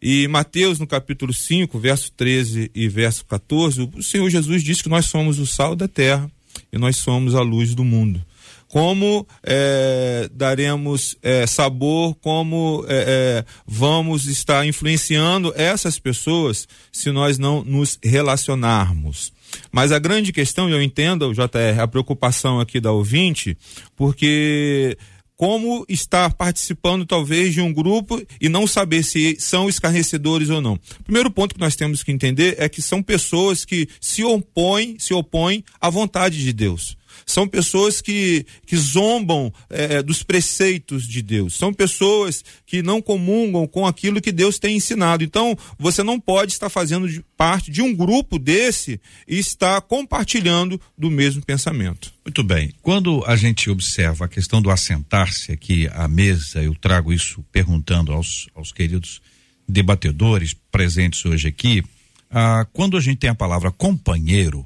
E 0.00 0.28
Mateus, 0.28 0.78
no 0.78 0.86
capítulo 0.86 1.32
5, 1.32 1.78
verso 1.78 2.12
13 2.12 2.70
e 2.74 2.88
verso 2.88 3.24
14, 3.24 3.90
o 3.94 4.02
Senhor 4.02 4.28
Jesus 4.30 4.62
diz 4.62 4.80
que 4.80 4.88
nós 4.88 5.06
somos 5.06 5.38
o 5.38 5.46
sal 5.46 5.74
da 5.74 5.88
terra 5.88 6.30
e 6.72 6.78
nós 6.78 6.96
somos 6.96 7.34
a 7.34 7.40
luz 7.40 7.74
do 7.74 7.84
mundo 7.84 8.24
como 8.68 9.26
é, 9.42 10.28
daremos 10.32 11.16
é, 11.22 11.46
sabor, 11.46 12.14
como 12.16 12.84
é, 12.88 13.04
é, 13.06 13.44
vamos 13.66 14.26
estar 14.26 14.66
influenciando 14.66 15.52
essas 15.56 15.98
pessoas 15.98 16.66
se 16.92 17.10
nós 17.10 17.38
não 17.38 17.64
nos 17.64 17.98
relacionarmos. 18.02 19.32
Mas 19.70 19.92
a 19.92 19.98
grande 19.98 20.32
questão, 20.32 20.68
eu 20.68 20.82
entendo, 20.82 21.32
JR, 21.32 21.80
a 21.80 21.88
preocupação 21.88 22.60
aqui 22.60 22.80
da 22.80 22.92
ouvinte, 22.92 23.56
porque 23.94 24.98
como 25.36 25.84
estar 25.88 26.32
participando 26.34 27.04
talvez 27.04 27.52
de 27.52 27.60
um 27.60 27.72
grupo 27.72 28.20
e 28.40 28.48
não 28.48 28.66
saber 28.66 29.02
se 29.04 29.36
são 29.38 29.68
escarnecedores 29.68 30.48
ou 30.48 30.62
não. 30.62 30.78
Primeiro 31.04 31.30
ponto 31.30 31.54
que 31.54 31.60
nós 31.60 31.76
temos 31.76 32.02
que 32.02 32.10
entender 32.10 32.56
é 32.58 32.68
que 32.68 32.80
são 32.80 33.02
pessoas 33.02 33.64
que 33.64 33.86
se 34.00 34.24
opõem, 34.24 34.96
se 34.98 35.12
opõem 35.12 35.62
à 35.80 35.90
vontade 35.90 36.42
de 36.42 36.52
Deus. 36.52 36.96
São 37.26 37.48
pessoas 37.48 38.00
que, 38.00 38.46
que 38.64 38.76
zombam 38.76 39.52
é, 39.68 40.00
dos 40.00 40.22
preceitos 40.22 41.08
de 41.08 41.20
Deus. 41.20 41.54
São 41.54 41.74
pessoas 41.74 42.44
que 42.64 42.82
não 42.82 43.02
comungam 43.02 43.66
com 43.66 43.84
aquilo 43.84 44.20
que 44.20 44.30
Deus 44.30 44.60
tem 44.60 44.76
ensinado. 44.76 45.24
Então, 45.24 45.58
você 45.76 46.04
não 46.04 46.20
pode 46.20 46.52
estar 46.52 46.68
fazendo 46.70 47.08
parte 47.36 47.68
de 47.68 47.82
um 47.82 47.92
grupo 47.92 48.38
desse 48.38 49.00
e 49.26 49.40
estar 49.40 49.80
compartilhando 49.80 50.80
do 50.96 51.10
mesmo 51.10 51.44
pensamento. 51.44 52.14
Muito 52.24 52.44
bem. 52.44 52.72
Quando 52.80 53.24
a 53.26 53.34
gente 53.34 53.68
observa 53.70 54.26
a 54.26 54.28
questão 54.28 54.62
do 54.62 54.70
assentar-se 54.70 55.50
aqui 55.50 55.88
à 55.92 56.06
mesa, 56.06 56.62
eu 56.62 56.76
trago 56.76 57.12
isso 57.12 57.44
perguntando 57.50 58.12
aos, 58.12 58.48
aos 58.54 58.70
queridos 58.70 59.20
debatedores 59.68 60.54
presentes 60.70 61.24
hoje 61.24 61.48
aqui. 61.48 61.82
Ah, 62.30 62.64
quando 62.72 62.96
a 62.96 63.00
gente 63.00 63.18
tem 63.18 63.30
a 63.30 63.34
palavra 63.34 63.72
companheiro, 63.72 64.64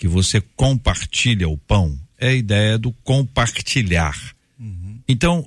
que 0.00 0.08
você 0.08 0.40
compartilha 0.56 1.46
o 1.46 1.58
pão, 1.58 1.96
é 2.18 2.30
a 2.30 2.34
ideia 2.34 2.78
do 2.78 2.90
compartilhar. 3.04 4.18
Uhum. 4.58 4.98
Então, 5.06 5.46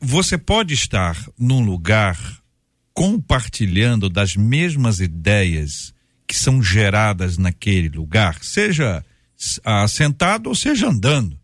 você 0.00 0.36
pode 0.36 0.74
estar 0.74 1.16
num 1.38 1.60
lugar 1.60 2.18
compartilhando 2.92 4.10
das 4.10 4.34
mesmas 4.34 4.98
ideias 4.98 5.94
que 6.26 6.34
são 6.34 6.60
geradas 6.60 7.38
naquele 7.38 7.88
lugar, 7.88 8.42
seja 8.42 9.04
sentado 9.88 10.48
ou 10.48 10.56
seja 10.56 10.88
andando. 10.88 11.38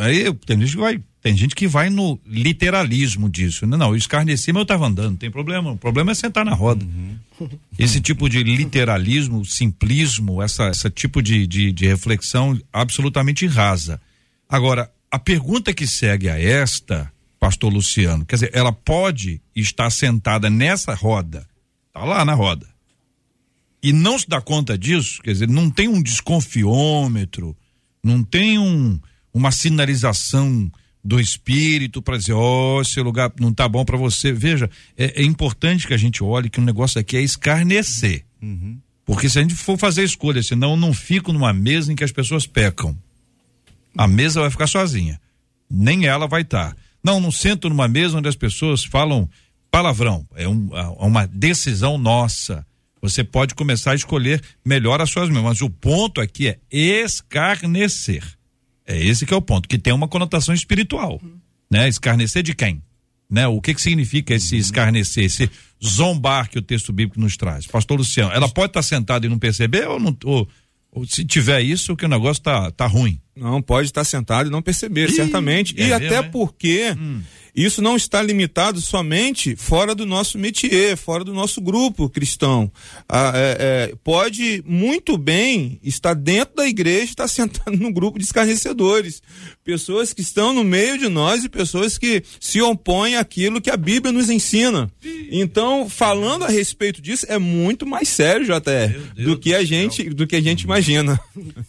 Aí 0.00 0.34
tem 0.44 0.58
gente 0.58 0.72
que 0.72 0.78
vai, 0.78 1.00
tem 1.22 1.36
gente 1.36 1.54
que 1.54 1.68
vai 1.68 1.88
no 1.88 2.18
literalismo 2.26 3.30
disso. 3.30 3.64
Não, 3.64 3.78
não 3.78 3.90
eu 3.90 3.96
escarneci, 3.96 4.52
mas 4.52 4.60
eu 4.60 4.62
estava 4.62 4.86
andando, 4.86 5.10
não 5.10 5.16
tem 5.16 5.30
problema. 5.30 5.70
O 5.70 5.78
problema 5.78 6.10
é 6.10 6.14
sentar 6.14 6.44
na 6.44 6.52
roda. 6.52 6.84
Uhum. 6.84 7.48
Esse 7.78 8.00
tipo 8.00 8.28
de 8.28 8.42
literalismo, 8.42 9.44
simplismo, 9.44 10.42
essa, 10.42 10.64
essa 10.64 10.90
tipo 10.90 11.22
de, 11.22 11.46
de, 11.46 11.70
de 11.70 11.86
reflexão 11.86 12.60
absolutamente 12.72 13.46
rasa. 13.46 14.00
Agora, 14.48 14.90
a 15.10 15.18
pergunta 15.18 15.72
que 15.72 15.86
segue 15.86 16.28
a 16.28 16.38
esta, 16.40 17.10
pastor 17.38 17.72
Luciano, 17.72 18.26
quer 18.26 18.36
dizer, 18.36 18.50
ela 18.52 18.72
pode 18.72 19.40
estar 19.54 19.90
sentada 19.90 20.50
nessa 20.50 20.92
roda, 20.92 21.46
tá 21.92 22.04
lá 22.04 22.24
na 22.24 22.34
roda, 22.34 22.66
e 23.80 23.92
não 23.92 24.18
se 24.18 24.28
dá 24.28 24.40
conta 24.40 24.76
disso, 24.76 25.22
quer 25.22 25.32
dizer, 25.32 25.48
não 25.48 25.70
tem 25.70 25.88
um 25.88 26.02
desconfiômetro, 26.02 27.56
não 28.02 28.24
tem 28.24 28.58
um, 28.58 28.98
uma 29.32 29.52
sinalização 29.52 30.70
do 31.04 31.18
espírito 31.18 32.00
para 32.00 32.16
dizer, 32.16 32.32
ó, 32.32 32.76
oh, 32.76 32.82
esse 32.82 33.00
lugar 33.00 33.32
não 33.40 33.52
tá 33.52 33.68
bom 33.68 33.84
para 33.84 33.96
você. 33.96 34.32
Veja, 34.32 34.70
é, 34.96 35.22
é, 35.22 35.24
importante 35.24 35.86
que 35.86 35.94
a 35.94 35.98
gente 35.98 36.22
olhe 36.22 36.48
que 36.48 36.60
o 36.60 36.64
negócio 36.64 37.00
aqui 37.00 37.16
é 37.16 37.20
escarnecer. 37.20 38.24
Uhum. 38.40 38.78
Porque 39.04 39.28
se 39.28 39.38
a 39.38 39.42
gente 39.42 39.54
for 39.54 39.76
fazer 39.76 40.04
escolha, 40.04 40.42
senão 40.42 40.72
eu 40.72 40.76
não 40.76 40.92
fico 40.92 41.32
numa 41.32 41.52
mesa 41.52 41.92
em 41.92 41.96
que 41.96 42.04
as 42.04 42.12
pessoas 42.12 42.46
pecam. 42.46 42.96
A 43.96 44.06
mesa 44.06 44.40
vai 44.40 44.50
ficar 44.50 44.68
sozinha. 44.68 45.20
Nem 45.68 46.06
ela 46.06 46.28
vai 46.28 46.42
estar. 46.42 46.70
Tá. 46.70 46.76
Não, 47.02 47.20
não 47.20 47.32
sento 47.32 47.68
numa 47.68 47.88
mesa 47.88 48.18
onde 48.18 48.28
as 48.28 48.36
pessoas 48.36 48.84
falam 48.84 49.28
palavrão. 49.70 50.26
É, 50.36 50.46
um, 50.46 50.68
é 50.72 50.86
uma 51.04 51.26
decisão 51.26 51.98
nossa. 51.98 52.64
Você 53.00 53.24
pode 53.24 53.56
começar 53.56 53.90
a 53.90 53.96
escolher 53.96 54.40
melhor 54.64 55.00
as 55.00 55.10
suas 55.10 55.28
mesmas. 55.28 55.44
Mas 55.44 55.60
o 55.62 55.68
ponto 55.68 56.20
aqui 56.20 56.46
é 56.46 56.58
escarnecer. 56.70 58.22
É 58.86 58.98
esse 58.98 59.24
que 59.24 59.32
é 59.32 59.36
o 59.36 59.42
ponto, 59.42 59.68
que 59.68 59.78
tem 59.78 59.92
uma 59.92 60.08
conotação 60.08 60.54
espiritual, 60.54 61.20
uhum. 61.22 61.38
né? 61.70 61.88
Escarnecer 61.88 62.42
de 62.42 62.54
quem? 62.54 62.82
Né? 63.30 63.46
O 63.46 63.60
que 63.60 63.74
que 63.74 63.80
significa 63.80 64.34
esse 64.34 64.54
uhum. 64.54 64.60
escarnecer, 64.60 65.24
esse 65.24 65.50
zombar 65.82 66.50
que 66.50 66.58
o 66.58 66.62
texto 66.62 66.92
bíblico 66.92 67.20
nos 67.20 67.36
traz? 67.36 67.66
Pastor 67.66 67.98
Luciano, 67.98 68.32
ela 68.32 68.48
pode 68.48 68.70
estar 68.70 68.82
sentada 68.82 69.24
e 69.24 69.28
não 69.28 69.38
perceber 69.38 69.88
ou, 69.88 69.98
não, 69.98 70.16
ou, 70.24 70.48
ou 70.90 71.06
se 71.06 71.24
tiver 71.24 71.62
isso, 71.62 71.96
que 71.96 72.04
o 72.04 72.08
negócio 72.08 72.42
tá, 72.42 72.70
tá 72.70 72.86
ruim? 72.86 73.18
Não, 73.34 73.62
pode 73.62 73.88
estar 73.88 74.04
sentado 74.04 74.48
e 74.48 74.52
não 74.52 74.60
perceber, 74.60 75.08
Ih, 75.08 75.14
certamente. 75.14 75.74
É 75.76 75.84
e 75.84 75.88
mesmo, 75.88 76.06
até 76.06 76.16
é? 76.16 76.22
porque 76.22 76.94
hum. 76.98 77.22
isso 77.56 77.80
não 77.80 77.96
está 77.96 78.22
limitado 78.22 78.78
somente 78.78 79.56
fora 79.56 79.94
do 79.94 80.04
nosso 80.04 80.38
métier, 80.38 80.98
fora 80.98 81.24
do 81.24 81.32
nosso 81.32 81.58
grupo 81.58 82.10
cristão. 82.10 82.70
Ah, 83.08 83.32
é, 83.34 83.56
é, 83.90 83.94
pode 84.04 84.62
muito 84.66 85.16
bem 85.16 85.80
estar 85.82 86.12
dentro 86.12 86.56
da 86.56 86.68
igreja, 86.68 87.04
estar 87.04 87.26
sentado 87.28 87.74
no 87.74 87.90
grupo 87.90 88.18
de 88.18 88.24
escarnecedores. 88.24 89.22
Pessoas 89.64 90.12
que 90.12 90.20
estão 90.20 90.52
no 90.52 90.62
meio 90.62 90.98
de 90.98 91.08
nós 91.08 91.42
e 91.42 91.48
pessoas 91.48 91.96
que 91.96 92.22
se 92.38 92.60
opõem 92.60 93.16
àquilo 93.16 93.62
que 93.62 93.70
a 93.70 93.76
Bíblia 93.76 94.12
nos 94.12 94.28
ensina. 94.28 94.90
Então, 95.30 95.88
falando 95.88 96.44
a 96.44 96.48
respeito 96.48 97.00
disso, 97.00 97.24
é 97.28 97.38
muito 97.38 97.86
mais 97.86 98.08
sério, 98.08 98.44
JR, 98.44 99.22
do 99.24 99.38
que 99.38 99.54
a 99.54 99.64
gente, 99.64 100.10
do 100.10 100.26
que 100.26 100.36
a 100.36 100.40
gente 100.42 100.62
imagina. 100.62 101.18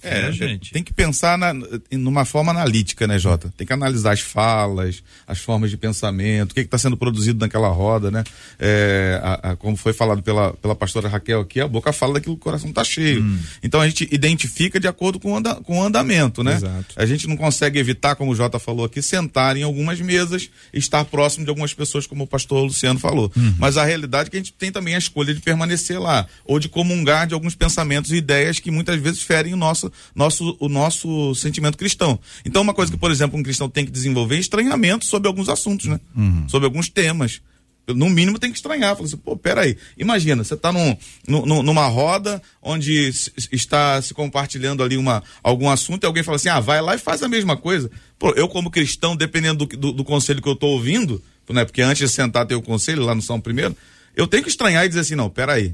É, 0.02 0.32
gente. 0.32 0.72
Tem 0.72 0.84
que 0.84 0.94
pensar 0.94 1.38
na, 1.38 1.53
numa 1.92 2.26
forma 2.26 2.52
analítica, 2.52 3.08
né, 3.08 3.18
Jota? 3.20 3.54
Tem 3.56 3.66
que 3.66 3.74
analisar 3.74 4.14
as 4.14 4.20
falas, 4.20 5.04
as 5.28 5.40
formas 5.40 5.70
de 5.70 5.78
pensamento, 5.78 6.52
o 6.52 6.56
que 6.56 6.62
está 6.62 6.78
sendo 6.78 6.98
produzido 6.98 7.40
naquela 7.40 7.70
roda, 7.70 8.12
né? 8.12 8.24
É, 8.60 9.20
a, 9.24 9.52
a, 9.52 9.56
como 9.56 9.76
foi 9.78 9.94
falado 9.94 10.22
pela, 10.22 10.54
pela 10.54 10.76
pastora 10.76 11.08
Raquel 11.08 11.42
aqui, 11.42 11.60
a 11.60 11.68
boca 11.68 11.94
fala 11.94 12.14
daquilo 12.16 12.36
que 12.36 12.42
o 12.42 12.44
coração 12.44 12.70
está 12.70 12.84
cheio. 12.84 13.24
Hum. 13.24 13.40
Então 13.62 13.80
a 13.80 13.88
gente 13.88 14.08
identifica 14.12 14.80
de 14.80 14.88
acordo 14.88 15.20
com 15.20 15.34
o, 15.34 15.38
anda, 15.38 15.56
com 15.56 15.80
o 15.80 15.84
andamento, 15.84 16.44
né? 16.44 16.56
Exato. 16.56 16.96
A 16.96 17.06
gente 17.06 17.28
não 17.28 17.38
consegue 17.38 17.80
evitar, 17.80 18.16
como 18.16 18.32
o 18.32 18.36
Jota 18.36 18.60
falou 18.60 18.86
aqui, 18.86 19.02
sentar 19.02 19.56
em 19.58 19.64
algumas 19.64 20.00
mesas, 20.00 20.50
estar 20.74 21.06
próximo 21.06 21.46
de 21.46 21.50
algumas 21.50 21.74
pessoas, 21.74 22.08
como 22.08 22.24
o 22.24 22.28
pastor 22.28 22.64
Luciano 22.64 23.00
falou. 23.00 23.32
Uhum. 23.36 23.56
Mas 23.58 23.78
a 23.78 23.84
realidade 23.84 24.28
é 24.28 24.32
que 24.32 24.38
a 24.38 24.40
gente 24.40 24.54
tem 24.54 24.72
também 24.72 24.96
a 24.96 24.98
escolha 24.98 25.34
de 25.34 25.42
permanecer 25.42 26.00
lá, 26.00 26.28
ou 26.46 26.60
de 26.60 26.70
comungar 26.70 27.28
de 27.28 27.34
alguns 27.34 27.56
pensamentos 27.56 28.12
e 28.12 28.16
ideias 28.16 28.60
que 28.60 28.72
muitas 28.72 29.00
vezes 29.00 29.22
ferem 29.22 29.54
o 29.54 29.58
nosso, 29.58 29.92
nosso, 30.16 30.58
o 30.60 30.70
nosso 30.70 31.36
sentimento 31.44 31.78
cristão. 31.78 32.20
Então, 32.44 32.62
uma 32.62 32.74
coisa 32.74 32.92
que, 32.92 32.98
por 32.98 33.12
exemplo, 33.12 33.40
um 33.40 33.44
cristão 33.44 33.70
tem 33.70 33.86
que 33.86 33.92
desenvolver 33.92 34.38
é 34.38 34.40
estranhamento 34.40 35.06
sobre 35.06 35.28
alguns 35.28 35.50
assuntos, 35.50 35.86
né? 35.86 36.00
Uhum. 36.16 36.50
Sobre 36.50 36.66
alguns 36.66 36.90
temas 36.90 37.42
no 37.88 38.10
mínimo 38.10 38.40
tem 38.40 38.52
que 38.52 38.58
estranhar. 38.58 38.96
Fala 38.96 39.08
assim, 39.08 39.18
pô, 39.18 39.36
peraí. 39.36 39.78
Imagina, 39.98 40.44
você 40.44 40.54
está 40.54 40.72
num, 40.72 40.96
num, 41.28 41.64
numa 41.64 41.88
roda 41.88 42.42
onde 42.62 43.12
está 43.52 44.02
se 44.02 44.14
compartilhando 44.14 44.84
ali 44.84 44.96
uma, 44.96 45.22
algum 45.42 45.70
assunto 45.70 46.04
e 46.04 46.08
alguém 46.08 46.24
fala 46.24 46.38
assim, 46.38 46.50
ah, 46.50 46.60
vai 46.60 46.82
lá 46.82 46.96
e 46.96 47.00
faz 47.00 47.22
a 47.24 47.28
mesma 47.28 47.58
coisa. 47.58 47.92
Pô, 48.18 48.32
eu 48.32 48.48
como 48.48 48.72
cristão, 48.72 49.16
dependendo 49.16 49.66
do, 49.66 49.78
do, 49.78 49.92
do 49.92 50.04
conselho 50.04 50.42
que 50.42 50.48
eu 50.48 50.54
estou 50.54 50.72
ouvindo, 50.72 51.22
né, 51.50 51.66
porque 51.66 51.82
antes 51.82 52.08
de 52.08 52.14
sentar 52.14 52.46
ter 52.46 52.56
o 52.56 52.62
conselho 52.62 53.04
lá 53.04 53.14
no 53.14 53.22
São 53.22 53.42
Primeiro, 53.42 53.76
eu 54.16 54.28
tenho 54.28 54.44
que 54.44 54.50
estranhar 54.50 54.86
e 54.86 54.88
dizer 54.88 55.02
assim, 55.02 55.16
não, 55.16 55.30
peraí. 55.30 55.74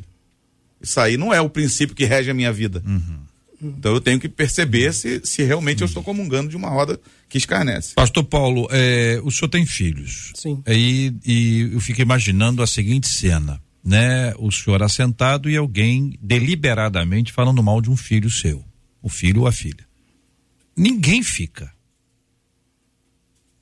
Isso 0.81 0.99
aí 0.99 1.17
não 1.17 1.33
é 1.33 1.41
o 1.41 1.49
princípio 1.49 1.95
que 1.95 2.05
rege 2.05 2.31
a 2.31 2.33
minha 2.33 2.51
vida. 2.51 2.81
Uhum. 2.85 3.19
Então 3.61 3.93
eu 3.93 4.01
tenho 4.01 4.19
que 4.19 4.29
perceber 4.29 4.93
se, 4.93 5.21
se 5.25 5.43
realmente 5.43 5.81
eu 5.81 5.85
estou 5.85 6.01
comungando 6.01 6.49
de 6.49 6.55
uma 6.55 6.69
roda 6.69 6.99
que 7.27 7.37
escarnece. 7.37 7.93
Pastor 7.93 8.23
Paulo, 8.23 8.67
é, 8.71 9.19
o 9.23 9.31
senhor 9.31 9.49
tem 9.49 9.65
filhos. 9.65 10.31
Sim. 10.35 10.63
E, 10.65 11.13
e 11.25 11.69
eu 11.73 11.79
fico 11.81 12.01
imaginando 12.01 12.63
a 12.63 12.67
seguinte 12.67 13.07
cena, 13.07 13.61
né? 13.83 14.33
O 14.37 14.51
senhor 14.51 14.81
assentado 14.81 15.49
e 15.49 15.57
alguém 15.57 16.17
deliberadamente 16.21 17.33
falando 17.33 17.61
mal 17.61 17.81
de 17.81 17.89
um 17.89 17.97
filho 17.97 18.29
seu, 18.29 18.63
o 19.01 19.09
filho 19.09 19.41
ou 19.41 19.47
a 19.47 19.51
filha. 19.51 19.85
Ninguém 20.75 21.21
fica. 21.21 21.71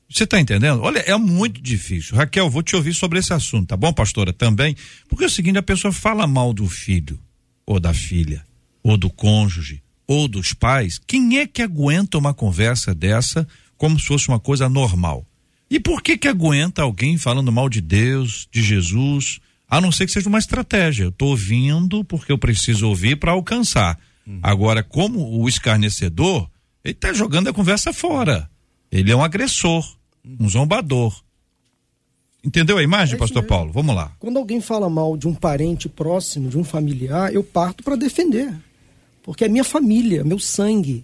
Você 0.10 0.23
está 0.23 0.39
entendendo? 0.39 0.81
Olha, 0.81 0.99
é 0.99 1.17
muito 1.17 1.60
difícil. 1.62 2.15
Raquel, 2.15 2.49
vou 2.49 2.63
te 2.63 2.75
ouvir 2.75 2.93
sobre 2.93 3.19
esse 3.19 3.33
assunto, 3.33 3.67
tá 3.67 3.75
bom, 3.75 3.91
pastora? 3.91 4.31
Também. 4.31 4.75
Porque 5.10 5.25
é 5.25 5.27
o 5.27 5.29
seguinte, 5.29 5.57
a 5.57 5.63
pessoa 5.63 5.91
fala 5.91 6.25
mal 6.25 6.53
do 6.53 6.67
filho, 6.69 7.19
ou 7.65 7.79
da 7.79 7.93
filha, 7.93 8.45
ou 8.81 8.95
do 8.95 9.10
cônjuge, 9.10 9.83
ou 10.08 10.28
dos 10.28 10.54
pais, 10.54 11.00
quem 11.06 11.38
é 11.38 11.46
que 11.46 11.62
aguenta 11.62 12.17
uma 12.17 12.34
conversa 12.34 12.96
dessa 12.96 13.46
como 13.78 14.00
se 14.00 14.08
fosse 14.08 14.30
uma 14.30 14.39
coisa 14.39 14.70
normal? 14.70 15.26
E 15.70 15.80
por 15.80 16.02
que 16.02 16.17
que 16.17 16.30
aguenta 16.30 16.82
alguém 16.82 17.17
falando 17.17 17.52
mal 17.52 17.67
de 17.67 17.82
Deus, 17.82 18.48
de 18.50 18.63
Jesus, 18.63 19.39
a 19.70 19.82
não 19.82 19.91
ser 19.91 20.06
que 20.06 20.13
seja 20.13 20.30
uma 20.30 20.39
estratégia? 20.39 21.04
Eu 21.04 21.10
estou 21.10 21.30
ouvindo 21.30 22.06
porque 22.06 22.32
eu 22.32 22.38
preciso 22.38 22.88
ouvir 22.88 23.17
para 23.17 23.34
alcançar. 23.34 24.00
Uhum. 24.26 24.39
Agora, 24.41 24.82
como 24.82 25.39
o 25.39 25.48
escarnecedor, 25.50 26.50
ele 26.86 26.93
está 26.93 27.12
jogando 27.12 27.50
a 27.50 27.54
conversa 27.54 27.91
fora. 27.91 28.50
Ele 28.89 29.12
é 29.12 29.15
um 29.15 29.24
agressor, 29.24 29.86
uhum. 30.24 30.38
um 30.39 30.50
zombador. 30.50 31.22
Entendeu 32.41 32.78
a 32.78 32.84
imagem, 32.84 33.15
é 33.15 33.17
pastor 33.17 33.43
Paulo? 33.43 33.74
Vamos 33.74 33.93
lá. 33.93 34.13
Quando 34.20 34.38
alguém 34.38 34.62
fala 34.62 34.89
mal 34.89 35.17
de 35.17 35.28
um 35.28 35.34
parente 35.34 35.89
próximo, 35.89 36.50
de 36.50 36.58
um 36.58 36.63
familiar, 36.63 37.34
eu 37.34 37.43
parto 37.43 37.84
para 37.84 37.98
defender 37.98 38.54
porque 39.28 39.44
é 39.44 39.50
minha 39.50 39.66
família, 39.66 40.24
meu 40.24 40.40
sangue. 40.40 41.04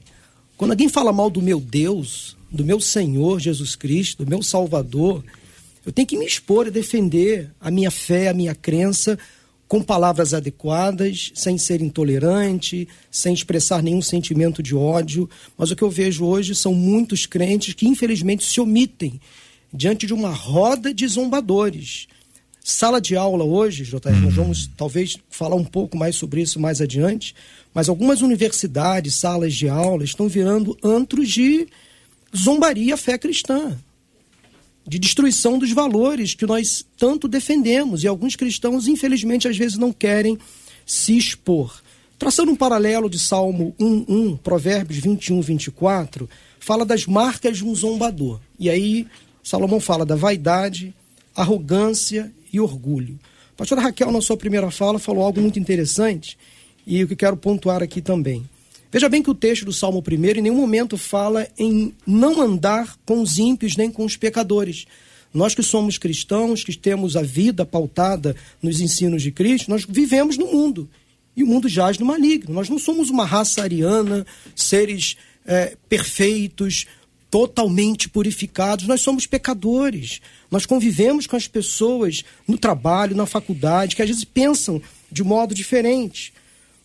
Quando 0.56 0.72
alguém 0.72 0.88
fala 0.88 1.12
mal 1.12 1.30
do 1.30 1.42
meu 1.42 1.60
Deus, 1.60 2.38
do 2.50 2.64
meu 2.64 2.80
Senhor 2.80 3.38
Jesus 3.38 3.76
Cristo, 3.76 4.24
do 4.24 4.30
meu 4.30 4.42
Salvador, 4.42 5.22
eu 5.86 5.92
tenho 5.92 6.08
que 6.08 6.18
me 6.18 6.26
expor 6.26 6.66
e 6.66 6.72
defender 6.72 7.52
a 7.60 7.70
minha 7.70 7.92
fé, 7.92 8.30
a 8.30 8.34
minha 8.34 8.56
crença 8.56 9.20
com 9.68 9.84
palavras 9.84 10.34
adequadas, 10.34 11.34
sem 11.36 11.58
ser 11.58 11.82
intolerante, 11.82 12.88
sem 13.12 13.34
expressar 13.34 13.84
nenhum 13.84 14.02
sentimento 14.02 14.64
de 14.64 14.74
ódio. 14.74 15.30
Mas 15.58 15.72
o 15.72 15.76
que 15.76 15.84
eu 15.84 15.90
vejo 15.90 16.24
hoje 16.24 16.56
são 16.56 16.74
muitos 16.74 17.26
crentes 17.26 17.74
que 17.74 17.90
infelizmente 17.90 18.46
se 18.46 18.62
omitem 18.62 19.20
diante 19.74 20.08
de 20.08 20.14
uma 20.14 20.30
roda 20.30 20.94
de 20.94 21.06
zombadores. 21.10 22.08
Sala 22.64 23.02
de 23.02 23.18
aula 23.18 23.44
hoje, 23.44 23.84
JR, 23.84 24.10
nós 24.22 24.32
hum. 24.32 24.44
vamos 24.44 24.72
talvez 24.78 25.18
falar 25.30 25.58
um 25.58 25.66
pouco 25.66 25.98
mais 25.98 26.16
sobre 26.16 26.42
isso 26.42 26.62
mais 26.62 26.80
adiante, 26.80 27.36
mas 27.74 27.90
algumas 27.90 28.22
universidades, 28.22 29.16
salas 29.16 29.54
de 29.54 29.68
aula 29.68 30.04
estão 30.04 30.28
virando 30.28 30.78
antros 30.84 31.30
de 31.30 31.68
zombaria 32.36 32.94
à 32.94 32.98
fé 32.98 33.18
cristã, 33.18 33.76
de 34.86 35.00
destruição 35.00 35.58
dos 35.58 35.72
valores 35.72 36.36
que 36.36 36.46
nós 36.46 36.86
tanto 36.98 37.28
defendemos. 37.28 38.04
E 38.04 38.08
alguns 38.08 38.36
cristãos, 38.36 38.88
infelizmente, 38.88 39.48
às 39.48 39.58
vezes 39.58 39.78
não 39.78 39.92
querem 39.92 40.38
se 40.86 41.18
expor. 41.18 41.82
Traçando 42.20 42.52
um 42.52 42.56
paralelo 42.56 43.10
de 43.10 43.18
Salmo 43.18 43.74
1:1, 43.80 44.38
Provérbios 44.38 45.00
21, 45.00 45.42
24, 45.42 46.30
fala 46.60 46.86
das 46.86 47.06
marcas 47.06 47.58
de 47.58 47.66
um 47.66 47.74
zombador. 47.74 48.40
E 48.60 48.70
aí 48.70 49.08
Salomão 49.44 49.80
fala 49.80 50.06
da 50.06 50.16
vaidade, 50.16 50.94
arrogância 51.36 52.32
e 52.52 52.60
orgulho. 52.60 53.20
A 53.54 53.58
pastora 53.58 53.82
Raquel, 53.82 54.12
na 54.12 54.22
sua 54.22 54.38
primeira 54.38 54.70
fala, 54.70 55.00
falou 55.00 55.24
algo 55.24 55.42
muito 55.42 55.60
interessante 55.60 56.38
e 56.86 57.04
o 57.04 57.08
que 57.08 57.16
quero 57.16 57.38
pontuar 57.38 57.82
aqui 57.82 58.02
também. 58.02 58.48
Veja 58.92 59.10
bem 59.10 59.24
que 59.24 59.30
o 59.32 59.36
texto 59.36 59.66
do 59.66 59.74
Salmo 59.74 60.04
1 60.08 60.26
em 60.38 60.42
nenhum 60.42 60.56
momento 60.56 60.98
fala 60.98 61.48
em 61.58 61.94
não 62.06 62.40
andar 62.40 62.96
com 63.06 63.22
os 63.22 63.40
ímpios 63.40 63.76
nem 63.76 63.90
com 63.90 64.06
os 64.06 64.16
pecadores. 64.16 64.86
Nós 65.34 65.56
que 65.56 65.64
somos 65.64 65.98
cristãos, 65.98 66.64
que 66.64 66.78
temos 66.78 67.18
a 67.18 67.24
vida 67.24 67.66
pautada 67.66 68.36
nos 68.62 68.80
ensinos 68.80 69.24
de 69.24 69.32
Cristo, 69.32 69.72
nós 69.72 69.84
vivemos 69.88 70.38
no 70.38 70.46
mundo. 70.46 70.88
E 71.36 71.42
o 71.42 71.48
mundo 71.48 71.68
jaz 71.68 71.98
no 71.98 72.06
maligno. 72.06 72.54
Nós 72.54 72.70
não 72.70 72.78
somos 72.78 73.10
uma 73.10 73.26
raça 73.26 73.64
ariana, 73.64 74.28
seres 74.56 75.18
é, 75.44 75.76
perfeitos, 75.90 76.86
totalmente 77.32 78.08
purificados. 78.08 78.86
Nós 78.86 79.02
somos 79.02 79.26
pecadores. 79.26 80.22
Nós 80.52 80.68
convivemos 80.68 81.26
com 81.26 81.36
as 81.36 81.48
pessoas 81.48 82.24
no 82.48 82.60
trabalho, 82.60 83.16
na 83.16 83.26
faculdade, 83.26 83.96
que 83.96 84.04
às 84.04 84.08
vezes 84.08 84.24
pensam 84.24 84.80
de 85.12 85.24
modo 85.24 85.56
diferente. 85.56 86.32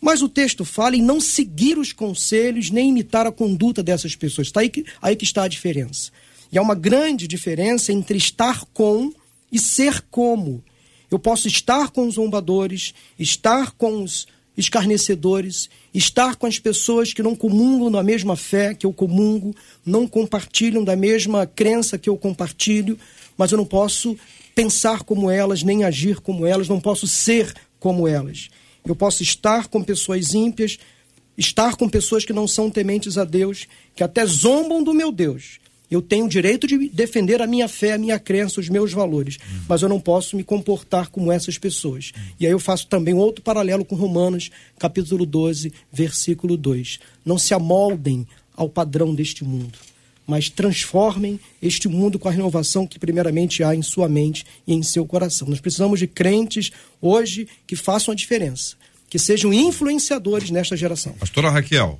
Mas 0.00 0.22
o 0.22 0.28
texto 0.28 0.64
fala 0.64 0.96
em 0.96 1.02
não 1.02 1.20
seguir 1.20 1.78
os 1.78 1.92
conselhos 1.92 2.70
nem 2.70 2.90
imitar 2.90 3.26
a 3.26 3.32
conduta 3.32 3.82
dessas 3.82 4.14
pessoas. 4.14 4.48
Está 4.48 4.60
aí 4.60 4.68
que, 4.68 4.84
aí 5.02 5.16
que 5.16 5.24
está 5.24 5.42
a 5.42 5.48
diferença. 5.48 6.10
E 6.52 6.58
há 6.58 6.62
uma 6.62 6.74
grande 6.74 7.26
diferença 7.26 7.92
entre 7.92 8.16
estar 8.16 8.64
com 8.72 9.12
e 9.50 9.58
ser 9.58 10.02
como. 10.10 10.62
Eu 11.10 11.18
posso 11.18 11.48
estar 11.48 11.90
com 11.90 12.06
os 12.06 12.14
zombadores, 12.14 12.94
estar 13.18 13.72
com 13.72 14.02
os 14.02 14.26
escarnecedores, 14.56 15.70
estar 15.94 16.36
com 16.36 16.46
as 16.46 16.58
pessoas 16.58 17.12
que 17.12 17.22
não 17.22 17.36
comungam 17.36 17.90
da 17.90 18.02
mesma 18.02 18.36
fé 18.36 18.74
que 18.74 18.84
eu 18.84 18.92
comungo, 18.92 19.54
não 19.86 20.06
compartilham 20.06 20.82
da 20.82 20.96
mesma 20.96 21.46
crença 21.46 21.96
que 21.96 22.10
eu 22.10 22.16
compartilho, 22.16 22.98
mas 23.36 23.52
eu 23.52 23.58
não 23.58 23.64
posso 23.64 24.16
pensar 24.54 25.04
como 25.04 25.30
elas, 25.30 25.62
nem 25.62 25.84
agir 25.84 26.20
como 26.20 26.44
elas, 26.44 26.68
não 26.68 26.80
posso 26.80 27.06
ser 27.06 27.54
como 27.78 28.08
elas. 28.08 28.50
Eu 28.84 28.96
posso 28.96 29.22
estar 29.22 29.68
com 29.68 29.82
pessoas 29.82 30.34
ímpias, 30.34 30.78
estar 31.36 31.76
com 31.76 31.88
pessoas 31.88 32.24
que 32.24 32.32
não 32.32 32.48
são 32.48 32.70
tementes 32.70 33.18
a 33.18 33.24
Deus, 33.24 33.66
que 33.94 34.02
até 34.02 34.24
zombam 34.26 34.82
do 34.82 34.94
meu 34.94 35.12
Deus, 35.12 35.58
eu 35.90 36.02
tenho 36.02 36.26
o 36.26 36.28
direito 36.28 36.66
de 36.66 36.88
defender 36.90 37.40
a 37.40 37.46
minha 37.46 37.66
fé, 37.66 37.94
a 37.94 37.98
minha 37.98 38.18
crença, 38.18 38.60
os 38.60 38.68
meus 38.68 38.92
valores, 38.92 39.36
uhum. 39.36 39.62
mas 39.68 39.80
eu 39.80 39.88
não 39.88 39.98
posso 39.98 40.36
me 40.36 40.44
comportar 40.44 41.08
como 41.08 41.32
essas 41.32 41.56
pessoas. 41.56 42.12
Uhum. 42.14 42.22
E 42.40 42.46
aí 42.46 42.52
eu 42.52 42.58
faço 42.58 42.86
também 42.88 43.14
outro 43.14 43.42
paralelo 43.42 43.84
com 43.84 43.96
Romanos, 43.96 44.50
capítulo 44.78 45.24
12, 45.24 45.72
versículo 45.90 46.56
2. 46.56 46.98
Não 47.24 47.38
se 47.38 47.54
amoldem 47.54 48.26
ao 48.54 48.68
padrão 48.68 49.14
deste 49.14 49.44
mundo, 49.44 49.78
mas 50.28 50.50
transformem 50.50 51.40
este 51.62 51.88
mundo 51.88 52.18
com 52.18 52.28
a 52.28 52.30
renovação 52.30 52.86
que 52.86 52.98
primeiramente 52.98 53.64
há 53.64 53.74
em 53.74 53.80
sua 53.80 54.10
mente 54.10 54.44
e 54.66 54.74
em 54.74 54.82
seu 54.82 55.06
coração. 55.06 55.48
Nós 55.48 55.58
precisamos 55.58 55.98
de 55.98 56.06
crentes 56.06 56.70
hoje 57.00 57.48
que 57.66 57.74
façam 57.74 58.12
a 58.12 58.14
diferença, 58.14 58.76
que 59.08 59.18
sejam 59.18 59.54
influenciadores 59.54 60.50
nesta 60.50 60.76
geração. 60.76 61.14
Pastora 61.14 61.48
Raquel, 61.48 61.98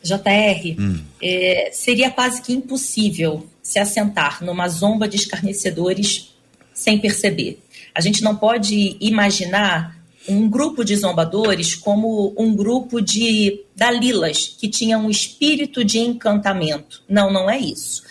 JR, 0.00 0.80
hum. 0.80 1.00
é, 1.20 1.70
seria 1.72 2.08
quase 2.08 2.40
que 2.40 2.52
impossível 2.52 3.44
se 3.60 3.80
assentar 3.80 4.44
numa 4.44 4.68
zomba 4.68 5.08
de 5.08 5.16
escarnecedores 5.16 6.32
sem 6.72 7.00
perceber. 7.00 7.58
A 7.92 8.00
gente 8.00 8.22
não 8.22 8.36
pode 8.36 8.96
imaginar 9.00 9.97
um 10.28 10.48
grupo 10.48 10.84
de 10.84 10.94
zombadores 10.94 11.74
como 11.74 12.34
um 12.36 12.54
grupo 12.54 13.00
de 13.00 13.64
dalilas 13.74 14.46
que 14.46 14.68
tinha 14.68 14.98
um 14.98 15.08
espírito 15.08 15.82
de 15.82 15.98
encantamento. 15.98 17.02
Não, 17.08 17.32
não 17.32 17.48
é 17.48 17.58
isso. 17.58 18.02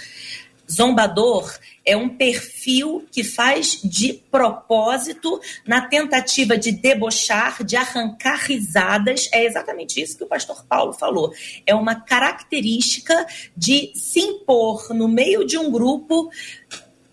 Zombador 0.70 1.58
é 1.86 1.96
um 1.96 2.10
perfil 2.10 3.08
que 3.10 3.24
faz 3.24 3.80
de 3.82 4.12
propósito 4.30 5.40
na 5.66 5.80
tentativa 5.88 6.58
de 6.58 6.72
debochar, 6.74 7.64
de 7.64 7.78
arrancar 7.78 8.44
risadas. 8.46 9.30
É 9.32 9.46
exatamente 9.46 10.02
isso 10.02 10.18
que 10.18 10.24
o 10.26 10.28
pastor 10.28 10.66
Paulo 10.66 10.92
falou. 10.92 11.32
É 11.66 11.74
uma 11.74 11.96
característica 11.96 13.26
de 13.56 13.92
se 13.96 14.20
impor 14.20 14.94
no 14.94 15.08
meio 15.08 15.46
de 15.46 15.58
um 15.58 15.72
grupo 15.72 16.30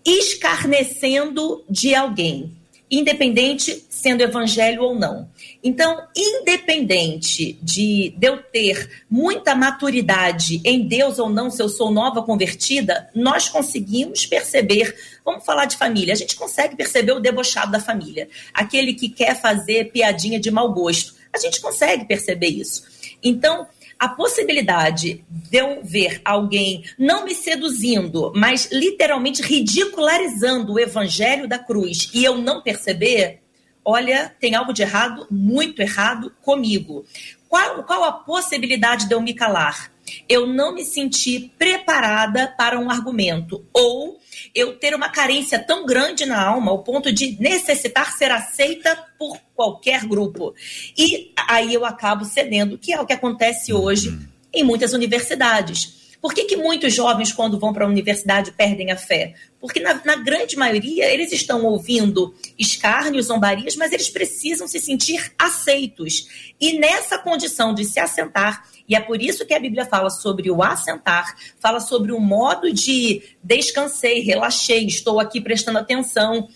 escarnecendo 0.03 1.63
de 1.69 1.95
alguém 1.95 2.53
independente 2.89 3.85
sendo 3.89 4.21
evangelho 4.21 4.83
ou 4.83 4.95
não. 4.95 5.27
Então, 5.63 6.07
independente 6.15 7.57
de, 7.61 8.13
de 8.15 8.27
eu 8.27 8.37
ter 8.37 9.03
muita 9.09 9.55
maturidade 9.55 10.61
em 10.63 10.87
Deus 10.87 11.17
ou 11.17 11.29
não, 11.29 11.49
se 11.49 11.61
eu 11.61 11.67
sou 11.67 11.91
nova 11.91 12.21
convertida, 12.21 13.09
nós 13.15 13.49
conseguimos 13.49 14.25
perceber. 14.25 14.95
Vamos 15.23 15.43
falar 15.43 15.65
de 15.65 15.75
família. 15.75 16.13
A 16.13 16.17
gente 16.17 16.35
consegue 16.35 16.75
perceber 16.75 17.13
o 17.13 17.19
debochado 17.19 17.71
da 17.71 17.79
família, 17.79 18.29
aquele 18.53 18.93
que 18.93 19.09
quer 19.09 19.39
fazer 19.39 19.91
piadinha 19.91 20.39
de 20.39 20.51
mau 20.51 20.71
gosto. 20.71 21.15
A 21.33 21.39
gente 21.39 21.59
consegue 21.59 22.05
perceber 22.05 22.47
isso. 22.47 22.83
Então, 23.23 23.67
a 23.99 24.09
possibilidade 24.09 25.23
de 25.29 25.57
eu 25.57 25.81
ver 25.83 26.21
alguém 26.23 26.83
não 26.97 27.25
me 27.25 27.33
seduzindo, 27.33 28.31
mas 28.35 28.69
literalmente 28.71 29.41
ridicularizando 29.41 30.73
o 30.73 30.79
evangelho 30.79 31.47
da 31.47 31.57
cruz 31.57 32.09
e 32.13 32.23
eu 32.23 32.37
não 32.37 32.61
perceber, 32.61 33.41
olha, 33.83 34.35
tem 34.39 34.55
algo 34.55 34.73
de 34.73 34.81
errado, 34.81 35.27
muito 35.31 35.81
errado 35.81 36.31
comigo. 36.41 37.05
Qual, 37.47 37.83
qual 37.83 38.03
a 38.03 38.11
possibilidade 38.11 39.07
de 39.07 39.13
eu 39.13 39.21
me 39.21 39.33
calar? 39.33 39.91
Eu 40.27 40.45
não 40.45 40.73
me 40.73 40.83
sentir 40.83 41.51
preparada 41.57 42.53
para 42.57 42.79
um 42.79 42.89
argumento 42.89 43.65
ou 43.73 44.19
eu 44.55 44.77
ter 44.77 44.95
uma 44.95 45.09
carência 45.09 45.59
tão 45.59 45.85
grande 45.85 46.25
na 46.25 46.41
alma 46.41 46.71
ao 46.71 46.81
ponto 46.81 47.11
de 47.11 47.37
necessitar 47.41 48.13
ser 48.13 48.31
aceita 48.31 48.97
por 49.19 49.37
qualquer 49.53 50.05
grupo. 50.05 50.55
E 50.97 51.33
aí 51.47 51.73
eu 51.73 51.83
acabo 51.83 52.23
cedendo, 52.23 52.77
que 52.77 52.93
é 52.93 53.01
o 53.01 53.05
que 53.05 53.11
acontece 53.11 53.73
hoje 53.73 54.09
uhum. 54.09 54.25
em 54.53 54.63
muitas 54.63 54.93
universidades. 54.93 56.04
Por 56.21 56.33
que, 56.33 56.45
que 56.45 56.55
muitos 56.55 56.93
jovens, 56.93 57.31
quando 57.31 57.59
vão 57.59 57.73
para 57.73 57.85
a 57.85 57.87
universidade, 57.87 58.51
perdem 58.51 58.91
a 58.91 58.97
fé? 58.97 59.33
Porque, 59.59 59.79
na, 59.79 60.01
na, 60.05 60.15
grande 60.17 60.55
maioria, 60.57 61.11
eles 61.11 61.31
estão 61.31 61.63
ouvindo 61.65 62.33
escárnios, 62.57 63.27
zombarias, 63.27 63.75
mas 63.75 63.91
eles 63.91 64.09
precisam 64.09 64.67
se 64.67 64.79
sentir 64.79 65.33
aceitos. 65.37 66.53
E 66.59 66.77
nessa 66.77 67.17
condição 67.17 67.73
de 67.73 67.85
se 67.85 67.99
assentar, 67.99 68.63
e 68.87 68.95
é 68.95 68.99
por 68.99 69.21
isso 69.21 69.45
que 69.45 69.53
a 69.53 69.59
Bíblia 69.59 69.85
fala 69.85 70.09
sobre 70.09 70.51
o 70.51 70.61
assentar, 70.61 71.35
fala 71.59 71.79
sobre 71.79 72.11
o 72.11 72.19
modo 72.19 72.71
de 72.71 73.23
descansei, 73.43 74.21
relaxei, 74.21 74.85
estou 74.85 75.19
aqui 75.19 75.41
prestando 75.41 75.79
atenção. 75.79 76.47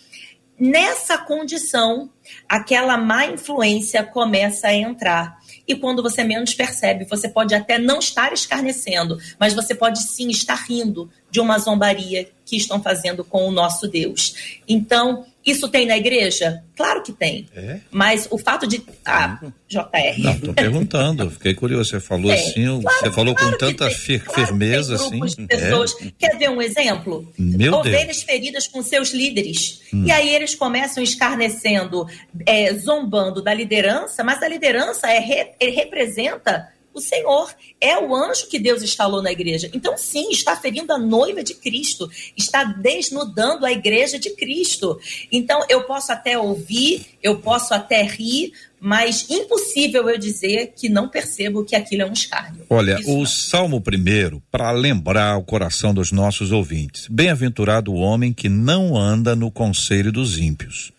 Nessa 0.59 1.17
condição, 1.17 2.11
aquela 2.47 2.97
má 2.97 3.25
influência 3.25 4.03
começa 4.03 4.67
a 4.67 4.73
entrar. 4.73 5.38
E 5.69 5.75
quando 5.75 6.01
você 6.01 6.23
menos 6.23 6.55
percebe, 6.55 7.05
você 7.05 7.29
pode 7.29 7.53
até 7.53 7.77
não 7.77 7.99
estar 7.99 8.33
escarnecendo, 8.33 9.19
mas 9.39 9.53
você 9.53 9.75
pode 9.75 10.01
sim 10.01 10.27
estar 10.29 10.55
rindo 10.55 11.11
de 11.29 11.39
uma 11.39 11.59
zombaria 11.59 12.27
que 12.43 12.57
estão 12.57 12.81
fazendo 12.81 13.23
com 13.23 13.47
o 13.47 13.51
nosso 13.51 13.87
Deus. 13.87 14.59
Então, 14.67 15.27
isso 15.49 15.67
tem 15.67 15.85
na 15.85 15.97
igreja? 15.97 16.63
Claro 16.75 17.03
que 17.03 17.11
tem. 17.11 17.47
É? 17.55 17.79
Mas 17.91 18.27
o 18.31 18.37
fato 18.37 18.67
de. 18.67 18.83
Ah, 19.05 19.39
JR. 19.67 20.17
Não, 20.17 20.39
tô 20.39 20.53
perguntando, 20.53 21.29
fiquei 21.31 21.53
curioso. 21.53 21.89
Você 21.89 21.99
falou 21.99 22.31
tem. 22.31 22.39
assim, 22.39 22.81
claro, 22.81 22.99
você 22.99 23.11
falou 23.11 23.35
claro 23.35 23.51
com 23.51 23.57
tanta 23.57 23.89
fir 23.89 24.23
claro 24.23 24.47
firmeza 24.47 24.95
assim. 24.95 25.19
De 25.19 25.47
pessoas. 25.47 25.95
É? 26.01 26.11
Quer 26.17 26.37
ver 26.37 26.49
um 26.49 26.61
exemplo? 26.61 27.31
Meu 27.37 27.73
Ovelhas 27.73 28.17
Deus. 28.17 28.23
feridas 28.23 28.67
com 28.67 28.81
seus 28.81 29.11
líderes. 29.11 29.81
Hum. 29.93 30.05
E 30.05 30.11
aí 30.11 30.33
eles 30.33 30.55
começam 30.55 31.03
escarnecendo, 31.03 32.07
é, 32.45 32.73
zombando 32.73 33.41
da 33.41 33.53
liderança, 33.53 34.23
mas 34.23 34.41
a 34.41 34.47
liderança 34.47 35.07
é, 35.07 35.19
re, 35.19 35.47
representa 35.61 36.67
o 36.99 37.01
Senhor 37.01 37.49
é 37.81 37.97
o 37.97 38.13
anjo 38.13 38.47
que 38.47 38.59
Deus 38.59 38.83
instalou 38.83 39.23
na 39.23 39.31
igreja. 39.31 39.69
Então, 39.73 39.97
sim, 39.97 40.29
está 40.29 40.55
ferindo 40.55 40.91
a 40.93 40.97
noiva 40.97 41.41
de 41.41 41.53
Cristo, 41.53 42.09
está 42.37 42.63
desnudando 42.63 43.65
a 43.65 43.71
igreja 43.71 44.19
de 44.19 44.31
Cristo. 44.31 44.99
Então, 45.31 45.65
eu 45.69 45.85
posso 45.85 46.11
até 46.11 46.37
ouvir, 46.37 47.05
eu 47.23 47.39
posso 47.39 47.73
até 47.73 48.03
rir, 48.03 48.51
mas 48.81 49.29
impossível 49.29 50.09
eu 50.09 50.17
dizer 50.17 50.73
que 50.75 50.89
não 50.89 51.07
percebo 51.07 51.63
que 51.63 51.75
aquilo 51.75 52.01
é 52.01 52.05
um 52.05 52.13
escárnio. 52.13 52.65
Olha, 52.69 52.99
Isso 52.99 53.11
o 53.11 53.19
não. 53.19 53.25
Salmo 53.25 53.81
primeiro, 53.81 54.43
para 54.51 54.71
lembrar 54.71 55.37
o 55.37 55.43
coração 55.43 55.93
dos 55.93 56.11
nossos 56.11 56.51
ouvintes: 56.51 57.07
Bem-aventurado 57.09 57.93
o 57.93 57.97
homem 57.99 58.33
que 58.33 58.49
não 58.49 58.97
anda 58.97 59.35
no 59.35 59.49
conselho 59.49 60.11
dos 60.11 60.37
ímpios, 60.37 60.91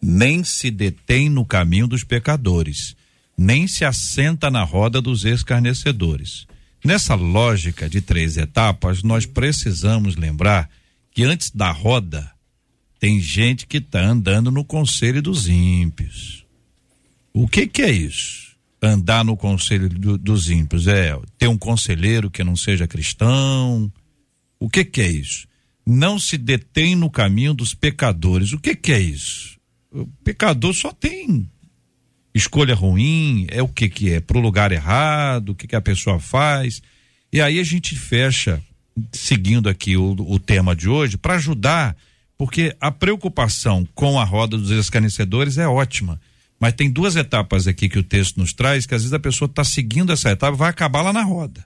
nem 0.00 0.44
se 0.44 0.70
detém 0.70 1.30
no 1.30 1.44
caminho 1.44 1.86
dos 1.86 2.04
pecadores 2.04 2.94
nem 3.36 3.68
se 3.68 3.84
assenta 3.84 4.50
na 4.50 4.62
roda 4.62 5.00
dos 5.00 5.24
escarnecedores. 5.24 6.46
Nessa 6.84 7.14
lógica 7.14 7.88
de 7.88 8.00
três 8.00 8.36
etapas, 8.36 9.02
nós 9.02 9.26
precisamos 9.26 10.16
lembrar 10.16 10.70
que 11.10 11.24
antes 11.24 11.50
da 11.50 11.70
roda 11.70 12.30
tem 12.98 13.20
gente 13.20 13.66
que 13.66 13.78
está 13.78 14.00
andando 14.00 14.50
no 14.50 14.64
conselho 14.64 15.20
dos 15.20 15.48
ímpios. 15.48 16.46
O 17.32 17.46
que 17.46 17.66
que 17.66 17.82
é 17.82 17.90
isso? 17.90 18.56
Andar 18.80 19.24
no 19.24 19.36
conselho 19.36 19.88
do, 19.88 20.16
dos 20.16 20.48
ímpios 20.48 20.86
é 20.86 21.18
ter 21.36 21.48
um 21.48 21.58
conselheiro 21.58 22.30
que 22.30 22.44
não 22.44 22.56
seja 22.56 22.86
cristão. 22.86 23.92
O 24.58 24.70
que 24.70 24.84
que 24.84 25.00
é 25.00 25.10
isso? 25.10 25.46
Não 25.84 26.18
se 26.18 26.38
detém 26.38 26.94
no 26.94 27.10
caminho 27.10 27.52
dos 27.52 27.74
pecadores. 27.74 28.52
O 28.52 28.58
que 28.58 28.74
que 28.74 28.92
é 28.92 29.00
isso? 29.00 29.58
O 29.90 30.06
pecador 30.24 30.72
só 30.72 30.92
tem 30.92 31.50
escolha 32.36 32.74
ruim, 32.74 33.46
é 33.48 33.62
o 33.62 33.68
que 33.68 33.88
que 33.88 34.12
é? 34.12 34.20
Pro 34.20 34.40
lugar 34.40 34.70
errado, 34.70 35.50
o 35.50 35.54
que 35.54 35.66
que 35.66 35.76
a 35.76 35.80
pessoa 35.80 36.18
faz. 36.18 36.82
E 37.32 37.40
aí 37.40 37.58
a 37.58 37.64
gente 37.64 37.96
fecha, 37.96 38.62
seguindo 39.12 39.68
aqui 39.68 39.96
o, 39.96 40.10
o 40.12 40.38
tema 40.38 40.76
de 40.76 40.88
hoje, 40.88 41.16
para 41.16 41.34
ajudar, 41.34 41.96
porque 42.36 42.76
a 42.80 42.90
preocupação 42.90 43.86
com 43.94 44.20
a 44.20 44.24
roda 44.24 44.58
dos 44.58 44.70
escarnecedores 44.70 45.56
é 45.56 45.66
ótima. 45.66 46.20
Mas 46.60 46.74
tem 46.74 46.90
duas 46.90 47.16
etapas 47.16 47.66
aqui 47.66 47.88
que 47.88 47.98
o 47.98 48.02
texto 48.02 48.38
nos 48.38 48.52
traz, 48.52 48.86
que 48.86 48.94
às 48.94 49.02
vezes 49.02 49.12
a 49.12 49.18
pessoa 49.18 49.46
está 49.46 49.64
seguindo 49.64 50.12
essa 50.12 50.30
etapa 50.30 50.54
e 50.54 50.58
vai 50.58 50.70
acabar 50.70 51.02
lá 51.02 51.12
na 51.12 51.22
roda. 51.22 51.64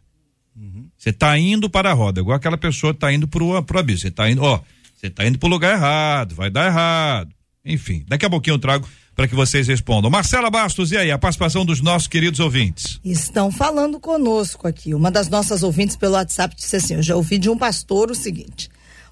Você 0.56 1.10
uhum. 1.10 1.12
está 1.12 1.38
indo 1.38 1.70
para 1.70 1.90
a 1.90 1.94
roda, 1.94 2.20
igual 2.20 2.36
aquela 2.36 2.58
pessoa 2.58 2.92
está 2.92 3.12
indo 3.12 3.26
para 3.28 3.42
o 3.42 3.56
abismo. 3.56 4.00
Você 4.00 4.08
está 4.08 4.28
indo, 4.28 4.42
ó, 4.42 4.60
você 4.94 5.06
está 5.06 5.26
indo 5.26 5.38
para 5.38 5.46
o 5.46 5.50
lugar 5.50 5.74
errado, 5.74 6.34
vai 6.34 6.50
dar 6.50 6.66
errado. 6.66 7.32
Enfim, 7.64 8.04
daqui 8.08 8.26
a 8.26 8.30
pouquinho 8.30 8.54
eu 8.54 8.58
trago 8.58 8.88
para 9.20 9.28
que 9.28 9.34
vocês 9.34 9.68
respondam. 9.68 10.10
Marcela 10.10 10.48
Bastos, 10.48 10.92
e 10.92 10.96
aí, 10.96 11.10
a 11.10 11.18
participação 11.18 11.62
dos 11.62 11.82
nossos 11.82 12.08
queridos 12.08 12.40
ouvintes? 12.40 12.98
Estão 13.04 13.52
falando 13.52 14.00
conosco 14.00 14.66
aqui. 14.66 14.94
Uma 14.94 15.10
das 15.10 15.28
nossas 15.28 15.62
ouvintes 15.62 15.94
pelo 15.94 16.14
WhatsApp 16.14 16.56
disse 16.56 16.76
assim: 16.76 16.94
Eu 16.94 17.02
já 17.02 17.14
ouvi 17.14 17.36
de 17.36 17.50
um 17.50 17.58
pastor 17.58 18.10
o 18.10 18.14
seguinte: 18.14 18.70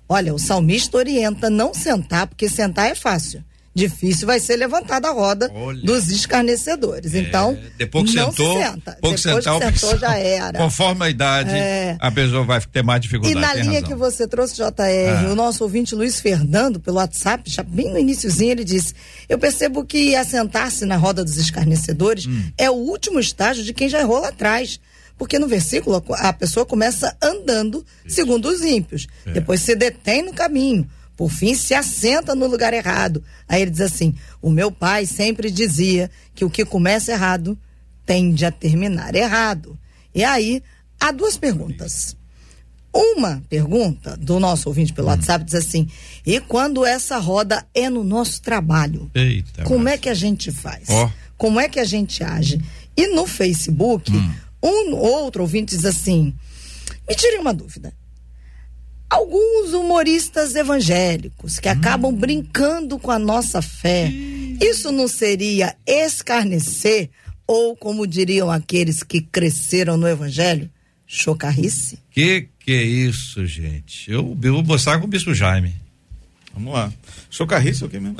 Olha, 0.08 0.32
o 0.32 0.38
salmista 0.38 0.96
orienta 0.96 1.50
não 1.50 1.74
sentar, 1.74 2.26
porque 2.26 2.48
sentar 2.48 2.90
é 2.90 2.94
fácil. 2.94 3.44
Difícil 3.78 4.26
vai 4.26 4.40
ser 4.40 4.56
levantada 4.56 5.08
a 5.08 5.12
roda 5.12 5.50
Olha. 5.54 5.80
dos 5.82 6.08
escarnecedores. 6.10 7.14
É, 7.14 7.18
então, 7.18 7.58
depois 7.76 8.10
que 8.10 8.16
não 8.16 8.30
sentou, 8.30 8.56
se 8.56 8.62
senta. 8.64 8.90
Depois 8.92 9.20
sentar, 9.20 9.72
que 9.72 9.78
sentou, 9.78 9.98
já 9.98 10.16
era. 10.16 10.58
Conforme 10.58 11.04
a 11.06 11.10
idade, 11.10 11.50
é. 11.50 11.96
a 11.98 12.10
pessoa 12.10 12.44
vai 12.44 12.60
ter 12.60 12.82
mais 12.82 13.00
dificuldade. 13.00 13.38
E 13.38 13.40
na 13.40 13.54
linha 13.54 13.80
razão. 13.80 13.88
que 13.88 13.94
você 13.94 14.26
trouxe, 14.26 14.56
JR, 14.56 15.26
ah. 15.26 15.32
o 15.32 15.34
nosso 15.34 15.62
ouvinte 15.64 15.94
Luiz 15.94 16.20
Fernando, 16.20 16.80
pelo 16.80 16.96
WhatsApp, 16.96 17.50
já 17.50 17.62
bem 17.62 17.90
no 17.90 17.98
iníciozinho, 17.98 18.50
ele 18.50 18.64
disse: 18.64 18.94
Eu 19.28 19.38
percebo 19.38 19.84
que 19.84 20.14
assentar-se 20.14 20.84
na 20.84 20.96
roda 20.96 21.24
dos 21.24 21.36
escarnecedores 21.36 22.26
hum. 22.26 22.42
é 22.58 22.70
o 22.70 22.74
último 22.74 23.20
estágio 23.20 23.64
de 23.64 23.72
quem 23.72 23.88
já 23.88 24.00
errou 24.00 24.20
lá 24.20 24.28
atrás. 24.28 24.80
Porque 25.16 25.36
no 25.36 25.48
versículo 25.48 26.00
a 26.12 26.32
pessoa 26.32 26.64
começa 26.64 27.16
andando 27.20 27.84
Isso. 28.04 28.14
segundo 28.14 28.48
os 28.48 28.60
ímpios. 28.60 29.08
É. 29.26 29.32
Depois 29.32 29.60
se 29.60 29.74
detém 29.74 30.22
no 30.22 30.32
caminho. 30.32 30.88
Por 31.18 31.32
fim, 31.32 31.52
se 31.52 31.74
assenta 31.74 32.32
no 32.36 32.46
lugar 32.46 32.72
errado. 32.72 33.24
Aí 33.48 33.62
ele 33.62 33.72
diz 33.72 33.80
assim: 33.80 34.14
O 34.40 34.50
meu 34.50 34.70
pai 34.70 35.04
sempre 35.04 35.50
dizia 35.50 36.08
que 36.32 36.44
o 36.44 36.50
que 36.50 36.64
começa 36.64 37.10
errado 37.10 37.58
tende 38.06 38.46
a 38.46 38.52
terminar 38.52 39.16
errado. 39.16 39.76
E 40.14 40.22
aí, 40.22 40.62
há 41.00 41.10
duas 41.10 41.36
perguntas. 41.36 42.16
Uma 42.94 43.42
pergunta 43.48 44.16
do 44.16 44.38
nosso 44.38 44.68
ouvinte 44.68 44.92
pelo 44.92 45.08
hum. 45.08 45.10
WhatsApp 45.10 45.44
diz 45.44 45.56
assim: 45.56 45.88
e 46.24 46.38
quando 46.38 46.86
essa 46.86 47.18
roda 47.18 47.66
é 47.74 47.90
no 47.90 48.04
nosso 48.04 48.40
trabalho? 48.40 49.10
Eita, 49.12 49.64
como 49.64 49.82
mas... 49.82 49.94
é 49.94 49.98
que 49.98 50.08
a 50.08 50.14
gente 50.14 50.52
faz? 50.52 50.88
Oh. 50.88 51.10
Como 51.36 51.58
é 51.58 51.68
que 51.68 51.80
a 51.80 51.84
gente 51.84 52.22
age? 52.22 52.62
E 52.96 53.08
no 53.08 53.26
Facebook, 53.26 54.12
hum. 54.12 54.34
um 54.62 54.94
outro 54.94 55.42
ouvinte 55.42 55.74
diz 55.74 55.84
assim: 55.84 56.32
me 57.08 57.16
tire 57.16 57.38
uma 57.38 57.52
dúvida 57.52 57.92
alguns 59.08 59.72
humoristas 59.72 60.54
evangélicos 60.54 61.58
que 61.58 61.68
hum. 61.68 61.72
acabam 61.72 62.14
brincando 62.14 62.98
com 62.98 63.10
a 63.10 63.18
nossa 63.18 63.62
fé. 63.62 64.12
Isso 64.60 64.90
não 64.92 65.08
seria 65.08 65.74
escarnecer 65.86 67.10
ou, 67.46 67.74
como 67.74 68.06
diriam 68.06 68.50
aqueles 68.50 69.02
que 69.02 69.22
cresceram 69.22 69.96
no 69.96 70.06
evangelho, 70.06 70.68
chocarrice? 71.06 71.98
Que 72.10 72.48
que 72.68 72.72
é 72.72 72.82
isso, 72.82 73.46
gente? 73.46 74.10
Eu, 74.12 74.36
eu 74.42 74.52
vou 74.52 74.62
mostrar 74.62 74.98
com 74.98 75.06
o 75.06 75.08
bispo 75.08 75.32
Jaime. 75.32 75.74
Vamos 76.52 76.74
lá. 76.74 76.92
Chocarrice 77.30 77.82
é 77.82 77.86
o 77.86 77.88
que 77.88 77.98
mesmo? 77.98 78.16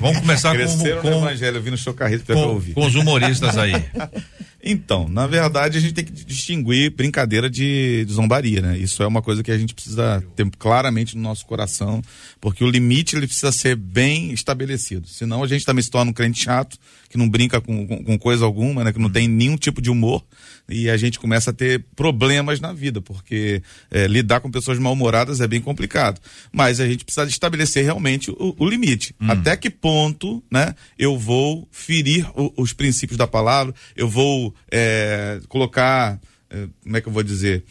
vamos 0.00 0.20
começar 0.20 0.56
com, 0.56 0.78
com, 1.02 1.08
o 1.08 1.18
evangelho, 1.18 1.56
ouvindo 1.56 1.76
chocarrice 1.76 2.24
com, 2.24 2.34
ouvir. 2.34 2.72
com 2.72 2.86
os 2.86 2.94
humoristas 2.94 3.58
aí. 3.58 3.72
Então, 4.64 5.08
na 5.08 5.26
verdade, 5.26 5.76
a 5.76 5.80
gente 5.80 5.92
tem 5.92 6.04
que 6.04 6.12
distinguir 6.12 6.90
brincadeira 6.90 7.50
de, 7.50 8.04
de, 8.04 8.12
zombaria, 8.12 8.60
né? 8.60 8.78
Isso 8.78 9.02
é 9.02 9.06
uma 9.06 9.20
coisa 9.20 9.42
que 9.42 9.50
a 9.50 9.58
gente 9.58 9.74
precisa 9.74 10.22
ter 10.36 10.48
claramente 10.56 11.16
no 11.16 11.22
nosso 11.22 11.44
coração, 11.44 12.00
porque 12.40 12.62
o 12.62 12.70
limite 12.70 13.16
ele 13.16 13.26
precisa 13.26 13.50
ser 13.50 13.74
bem 13.74 14.32
estabelecido. 14.32 15.08
Senão 15.08 15.42
a 15.42 15.48
gente 15.48 15.64
também 15.64 15.82
se 15.82 15.90
torna 15.90 16.12
um 16.12 16.14
crente 16.14 16.44
chato, 16.44 16.78
que 17.10 17.18
não 17.18 17.28
brinca 17.28 17.60
com, 17.60 17.86
com, 17.88 18.04
com 18.04 18.18
coisa 18.18 18.44
alguma, 18.44 18.84
né? 18.84 18.92
Que 18.92 19.00
não 19.00 19.10
tem 19.10 19.26
nenhum 19.26 19.56
tipo 19.56 19.82
de 19.82 19.90
humor 19.90 20.24
e 20.68 20.88
a 20.88 20.96
gente 20.96 21.18
começa 21.18 21.50
a 21.50 21.52
ter 21.52 21.84
problemas 21.94 22.60
na 22.60 22.72
vida, 22.72 23.00
porque 23.00 23.62
é, 23.90 24.06
lidar 24.06 24.40
com 24.40 24.50
pessoas 24.50 24.78
mal-humoradas 24.78 25.40
é 25.40 25.46
bem 25.46 25.60
complicado. 25.60 26.20
Mas 26.52 26.80
a 26.80 26.86
gente 26.86 27.04
precisa 27.04 27.26
estabelecer 27.26 27.84
realmente 27.84 28.30
o, 28.30 28.54
o 28.58 28.68
limite. 28.68 29.14
Hum. 29.20 29.30
Até 29.30 29.56
que 29.56 29.68
ponto, 29.68 30.42
né, 30.50 30.74
eu 30.98 31.18
vou 31.18 31.68
ferir 31.70 32.26
o, 32.34 32.52
os 32.56 32.72
princípios 32.72 33.18
da 33.18 33.26
palavra, 33.26 33.74
eu 33.96 34.08
vou 34.08 34.54
é, 34.70 35.40
colocar, 35.48 36.18
é, 36.50 36.66
como 36.82 36.96
é 36.96 37.00
que 37.00 37.08
eu 37.08 37.12
vou 37.12 37.22
dizer? 37.22 37.64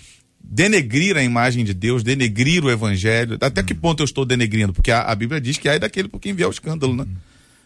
denegrir 0.43 1.15
a 1.15 1.23
imagem 1.23 1.63
de 1.63 1.73
Deus, 1.73 2.03
denegrir 2.03 2.65
o 2.65 2.69
evangelho. 2.69 3.37
Até 3.39 3.63
que 3.63 3.73
hum. 3.73 3.77
ponto 3.77 4.01
eu 4.01 4.05
estou 4.05 4.25
denegrindo? 4.25 4.73
Porque 4.73 4.91
a, 4.91 5.03
a 5.03 5.15
Bíblia 5.15 5.39
diz 5.39 5.57
que 5.57 5.69
é 5.69 5.79
daquele 5.79 6.09
por 6.09 6.19
quem 6.19 6.33
vier 6.33 6.47
o 6.47 6.51
escândalo, 6.51 6.93
né? 6.93 7.05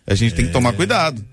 A 0.05 0.13
gente 0.13 0.35
tem 0.35 0.45
que 0.45 0.51
tomar 0.51 0.69
é. 0.69 0.73
cuidado 0.73 1.25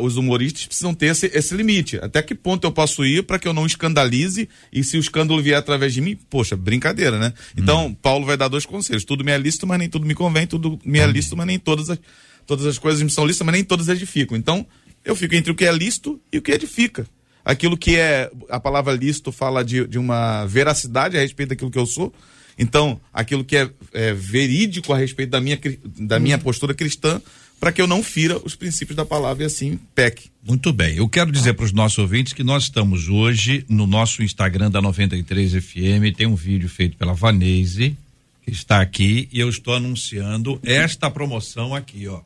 os 0.00 0.16
humoristas 0.16 0.66
precisam 0.66 0.92
ter 0.92 1.06
esse, 1.06 1.30
esse, 1.32 1.54
limite. 1.56 1.98
Até 2.02 2.22
que 2.22 2.34
ponto 2.34 2.66
eu 2.66 2.72
posso 2.72 3.04
ir 3.04 3.22
para 3.22 3.38
que 3.38 3.48
eu 3.48 3.54
não 3.54 3.64
escandalize 3.64 4.48
e 4.72 4.84
se 4.84 4.96
o 4.98 5.00
escândalo 5.00 5.42
vier 5.42 5.56
através 5.56 5.94
de 5.94 6.00
mim, 6.00 6.18
poxa, 6.28 6.54
brincadeira, 6.56 7.18
né? 7.18 7.32
Então, 7.56 7.86
hum. 7.86 7.94
Paulo 7.94 8.26
vai 8.26 8.36
dar 8.36 8.48
dois 8.48 8.66
conselhos. 8.66 9.04
Tudo 9.04 9.24
me 9.24 9.32
é 9.32 9.38
lícito, 9.38 9.66
mas 9.66 9.78
nem 9.78 9.88
tudo 9.88 10.06
me 10.06 10.14
convém. 10.14 10.46
Tudo 10.46 10.78
me 10.84 10.98
é 10.98 11.06
hum. 11.06 11.10
lícito, 11.10 11.36
mas 11.36 11.46
nem 11.46 11.58
todas 11.58 11.88
as, 11.88 11.98
todas 12.46 12.66
as 12.66 12.78
coisas 12.78 13.02
me 13.02 13.10
são 13.10 13.24
lícitas, 13.24 13.46
mas 13.46 13.54
nem 13.54 13.64
todas 13.64 13.88
edificam. 13.88 14.36
Então, 14.36 14.66
eu 15.02 15.16
fico 15.16 15.34
entre 15.34 15.50
o 15.50 15.54
que 15.54 15.64
é 15.64 15.72
lícito 15.72 16.20
e 16.30 16.38
o 16.38 16.42
que 16.42 16.52
edifica. 16.52 17.06
Aquilo 17.42 17.76
que 17.76 17.96
é, 17.96 18.30
a 18.50 18.60
palavra 18.60 18.92
lícito 18.92 19.32
fala 19.32 19.64
de, 19.64 19.86
de 19.86 19.98
uma 19.98 20.44
veracidade 20.46 21.16
a 21.16 21.20
respeito 21.20 21.50
daquilo 21.50 21.70
que 21.70 21.78
eu 21.78 21.86
sou. 21.86 22.12
Então, 22.58 23.00
aquilo 23.12 23.44
que 23.44 23.56
é, 23.56 23.70
é 23.92 24.12
verídico 24.12 24.92
a 24.92 24.96
respeito 24.96 25.30
da 25.30 25.40
minha, 25.40 25.58
da 25.98 26.18
minha 26.18 26.36
hum. 26.36 26.40
postura 26.40 26.74
cristã 26.74 27.20
para 27.58 27.72
que 27.72 27.80
eu 27.80 27.86
não 27.86 28.02
fira 28.02 28.38
os 28.44 28.54
princípios 28.54 28.96
da 28.96 29.04
palavra 29.04 29.42
e 29.42 29.46
assim 29.46 29.78
peque. 29.94 30.30
Muito 30.46 30.72
bem. 30.72 30.96
Eu 30.96 31.08
quero 31.08 31.32
dizer 31.32 31.54
para 31.54 31.64
os 31.64 31.72
nossos 31.72 31.98
ouvintes 31.98 32.32
que 32.32 32.44
nós 32.44 32.64
estamos 32.64 33.08
hoje 33.08 33.64
no 33.68 33.86
nosso 33.86 34.22
Instagram 34.22 34.70
da 34.70 34.82
93 34.82 35.52
FM, 35.52 36.14
tem 36.16 36.26
um 36.26 36.34
vídeo 36.34 36.68
feito 36.68 36.96
pela 36.96 37.14
Vanese, 37.14 37.96
que 38.42 38.50
está 38.50 38.80
aqui, 38.80 39.28
e 39.32 39.40
eu 39.40 39.48
estou 39.48 39.74
anunciando 39.74 40.60
esta 40.62 41.10
promoção 41.10 41.74
aqui, 41.74 42.06
ó. 42.06 42.20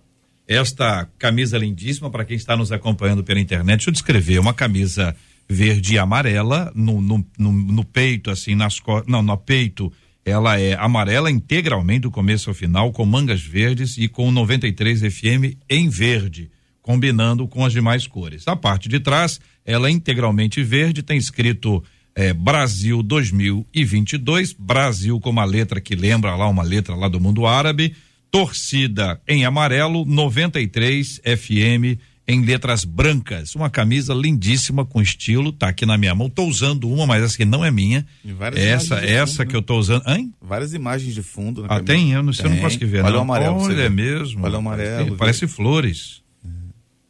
Esta 0.49 1.07
camisa 1.19 1.59
lindíssima 1.59 2.11
para 2.11 2.25
quem 2.25 2.37
está 2.37 2.57
nos 2.57 2.73
acompanhando 2.73 3.23
pela 3.23 3.39
internet. 3.39 3.77
Deixa 3.77 3.91
eu 3.91 3.93
descrever, 3.93 4.39
uma 4.39 4.55
camisa 4.55 5.15
verde 5.49 5.95
e 5.95 5.99
amarela 5.99 6.73
no, 6.75 7.01
no, 7.01 7.25
no, 7.39 7.53
no 7.53 7.85
peito, 7.85 8.31
assim, 8.31 8.55
nas 8.55 8.81
não, 9.07 9.23
no 9.23 9.37
peito 9.37 9.93
ela 10.29 10.61
é 10.61 10.75
amarela 10.75 11.31
integralmente 11.31 12.01
do 12.01 12.11
começo 12.11 12.51
ao 12.51 12.55
final, 12.55 12.93
com 12.93 13.05
mangas 13.05 13.41
verdes 13.41 13.97
e 13.97 14.09
com 14.09 14.31
93 14.31 15.01
FM 15.01 15.57
em 15.69 15.89
verde, 15.89 16.51
combinando 16.83 17.49
com 17.49 17.65
as 17.65 17.73
demais 17.73 18.07
cores. 18.07 18.47
A 18.47 18.55
parte 18.55 18.89
de 18.89 19.01
trás, 19.01 19.41
ela 19.65 19.89
é 19.89 19.91
integralmente 19.91 20.63
verde, 20.63 21.03
tem 21.03 21.17
escrito 21.17 21.83
é, 22.15 22.33
Brasil 22.33 23.03
2022, 23.03 24.53
Brasil 24.53 25.19
com 25.21 25.31
uma 25.31 25.45
letra 25.45 25.81
que 25.81 25.95
lembra 25.95 26.35
lá 26.37 26.49
uma 26.49 26.63
letra 26.63 26.95
lá 26.95 27.09
do 27.09 27.21
mundo 27.21 27.47
árabe, 27.47 27.95
torcida 28.31 29.21
em 29.27 29.45
amarelo, 29.45 30.05
93 30.05 31.21
FM 31.25 31.99
em 32.29 32.45
letras 32.45 32.85
brancas. 32.85 33.55
Uma 33.55 33.71
camisa 33.71 34.13
lindíssima 34.13 34.85
com 34.85 35.01
estilo, 35.01 35.51
tá 35.51 35.69
aqui 35.69 35.87
na 35.87 35.97
minha 35.97 36.15
mão. 36.15 36.29
Tô 36.29 36.45
usando 36.45 36.87
uma, 36.87 37.07
mas 37.07 37.25
essa 37.25 37.35
aqui 37.35 37.47
não 37.47 37.65
é 37.65 37.71
minha. 37.71 38.07
Essa, 38.55 38.97
essa 38.97 39.37
fundo, 39.39 39.47
que 39.47 39.53
né? 39.55 39.59
eu 39.59 39.63
tô 39.63 39.79
usando. 39.79 40.07
Hein? 40.07 40.35
Várias 40.41 40.75
imagens 40.75 41.15
de 41.15 41.23
fundo. 41.23 41.65
ah, 41.67 41.81
tem? 41.81 42.13
Eu 42.13 42.23
não, 42.23 42.35
sei, 42.35 42.45
eu 42.45 42.51
não 42.51 42.59
consegui 42.59 42.85
ver. 42.85 43.03
Olha 43.03 43.17
o 43.17 43.23
amarelo. 43.23 43.57
Olha, 43.57 43.83
é 43.83 43.89
mesmo. 43.89 44.45
Olha 44.45 44.57
o 44.57 44.59
amarelo. 44.59 45.17
Parece, 45.17 45.49
flores. 45.49 46.23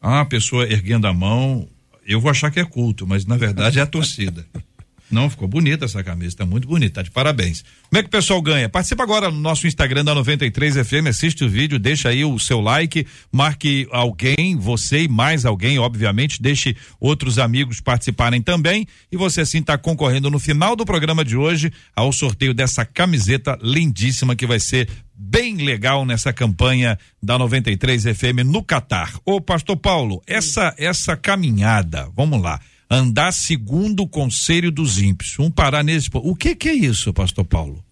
Ah, 0.01 0.21
a 0.21 0.25
pessoa 0.25 0.63
erguendo 0.63 1.05
a 1.05 1.13
mão. 1.13 1.67
Eu 2.07 2.21
vou 2.21 2.31
achar 2.31 2.49
que 2.49 2.59
é 2.59 2.65
culto, 2.65 3.05
mas 3.05 3.25
na 3.25 3.35
verdade 3.35 3.77
é 3.77 3.81
a 3.81 3.85
torcida. 3.85 4.45
Não, 5.11 5.29
ficou 5.29 5.47
bonita 5.47 5.85
essa 5.85 6.03
camisa, 6.03 6.37
tá 6.37 6.45
muito 6.45 6.67
bonita, 6.67 6.95
tá 6.95 7.01
de 7.01 7.09
parabéns. 7.09 7.63
Como 7.89 7.99
é 7.99 8.03
que 8.03 8.07
o 8.07 8.11
pessoal 8.11 8.41
ganha? 8.41 8.69
Participa 8.69 9.01
agora 9.01 9.31
no 9.31 9.39
nosso 9.39 9.65
Instagram 9.65 10.05
da 10.05 10.13
93 10.13 10.87
FM, 10.87 11.07
assiste 11.09 11.43
o 11.43 11.49
vídeo, 11.49 11.79
deixa 11.79 12.09
aí 12.09 12.23
o 12.23 12.37
seu 12.37 12.61
like, 12.61 13.07
marque 13.31 13.87
alguém, 13.91 14.55
você 14.55 15.03
e 15.03 15.07
mais 15.07 15.45
alguém, 15.45 15.79
obviamente, 15.79 16.41
deixe 16.41 16.75
outros 16.99 17.39
amigos 17.39 17.81
participarem 17.81 18.41
também 18.41 18.87
e 19.11 19.17
você 19.17 19.41
assim 19.41 19.63
tá 19.63 19.77
concorrendo 19.77 20.29
no 20.29 20.37
final 20.37 20.75
do 20.75 20.85
programa 20.85 21.25
de 21.25 21.35
hoje 21.35 21.71
ao 21.95 22.11
sorteio 22.11 22.53
dessa 22.53 22.85
camiseta 22.85 23.57
lindíssima 23.61 24.35
que 24.35 24.45
vai 24.45 24.59
ser 24.59 24.87
bem 25.15 25.57
legal 25.57 26.05
nessa 26.05 26.31
campanha 26.31 26.97
da 27.21 27.37
93 27.37 28.03
FM 28.03 28.45
no 28.45 28.63
Catar. 28.63 29.19
Ô 29.25 29.41
pastor 29.41 29.75
Paulo, 29.75 30.21
essa 30.27 30.73
essa 30.77 31.17
caminhada, 31.17 32.09
vamos 32.15 32.41
lá 32.41 32.59
andar 32.89 33.31
segundo 33.31 34.03
o 34.03 34.07
conselho 34.07 34.71
dos 34.71 34.97
ímpios. 34.97 35.37
Um 35.37 35.51
parar 35.51 35.83
nesse. 35.83 36.09
O 36.13 36.35
que, 36.35 36.55
que 36.55 36.69
é 36.69 36.73
isso, 36.73 37.13
Pastor 37.13 37.45
Paulo? 37.45 37.83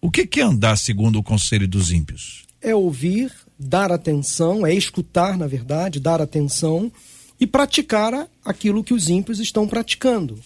O 0.00 0.10
que, 0.10 0.26
que 0.26 0.40
é 0.40 0.44
andar 0.44 0.76
segundo 0.76 1.18
o 1.18 1.22
conselho 1.22 1.66
dos 1.66 1.90
ímpios? 1.90 2.44
É 2.60 2.74
ouvir, 2.74 3.32
dar 3.58 3.90
atenção, 3.90 4.66
é 4.66 4.72
escutar, 4.74 5.36
na 5.36 5.46
verdade, 5.46 5.98
dar 5.98 6.20
atenção 6.20 6.92
e 7.40 7.46
praticar 7.46 8.28
aquilo 8.44 8.84
que 8.84 8.94
os 8.94 9.08
ímpios 9.08 9.40
estão 9.40 9.66
praticando. 9.66 10.38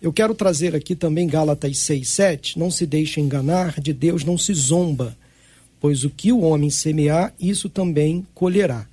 Eu 0.00 0.12
quero 0.12 0.34
trazer 0.34 0.76
aqui 0.76 0.94
também 0.94 1.26
Gálatas 1.26 1.78
6, 1.78 2.08
7. 2.08 2.58
Não 2.58 2.70
se 2.70 2.86
deixe 2.86 3.20
enganar, 3.20 3.80
de 3.80 3.92
Deus 3.92 4.24
não 4.24 4.38
se 4.38 4.52
zomba, 4.54 5.16
pois 5.80 6.04
o 6.04 6.10
que 6.10 6.30
o 6.30 6.40
homem 6.40 6.70
semear, 6.70 7.34
isso 7.40 7.68
também 7.68 8.26
colherá. 8.34 8.86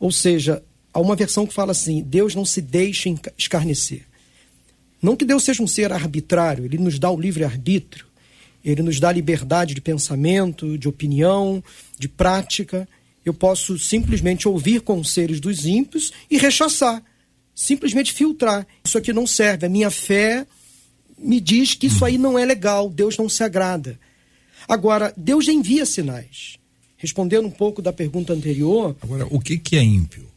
Ou 0.00 0.10
seja, 0.10 0.62
Há 0.94 1.00
uma 1.00 1.16
versão 1.16 1.44
que 1.44 1.52
fala 1.52 1.72
assim: 1.72 2.00
Deus 2.02 2.36
não 2.36 2.44
se 2.44 2.60
deixa 2.60 3.12
escarnecer. 3.36 4.06
Não 5.02 5.16
que 5.16 5.24
Deus 5.24 5.42
seja 5.42 5.62
um 5.62 5.66
ser 5.66 5.92
arbitrário, 5.92 6.64
ele 6.64 6.78
nos 6.78 6.98
dá 6.98 7.10
o 7.10 7.20
livre-arbítrio, 7.20 8.06
ele 8.64 8.80
nos 8.80 8.98
dá 8.98 9.12
liberdade 9.12 9.74
de 9.74 9.80
pensamento, 9.80 10.78
de 10.78 10.88
opinião, 10.88 11.62
de 11.98 12.08
prática. 12.08 12.88
Eu 13.24 13.34
posso 13.34 13.78
simplesmente 13.78 14.48
ouvir 14.48 14.80
conselhos 14.80 15.40
dos 15.40 15.66
ímpios 15.66 16.12
e 16.30 16.38
rechaçar, 16.38 17.02
simplesmente 17.54 18.12
filtrar. 18.12 18.66
Isso 18.84 18.96
aqui 18.96 19.12
não 19.12 19.26
serve, 19.26 19.66
a 19.66 19.68
minha 19.68 19.90
fé 19.90 20.46
me 21.18 21.40
diz 21.40 21.74
que 21.74 21.88
isso 21.88 22.04
aí 22.04 22.16
não 22.16 22.38
é 22.38 22.44
legal, 22.44 22.88
Deus 22.88 23.18
não 23.18 23.28
se 23.28 23.42
agrada. 23.42 23.98
Agora, 24.68 25.12
Deus 25.16 25.48
envia 25.48 25.84
sinais. 25.84 26.56
respondendo 26.96 27.46
um 27.46 27.50
pouco 27.50 27.82
da 27.82 27.92
pergunta 27.92 28.32
anterior. 28.32 28.96
Agora, 29.02 29.26
o 29.28 29.38
que, 29.38 29.58
que 29.58 29.76
é 29.76 29.82
ímpio? 29.82 30.33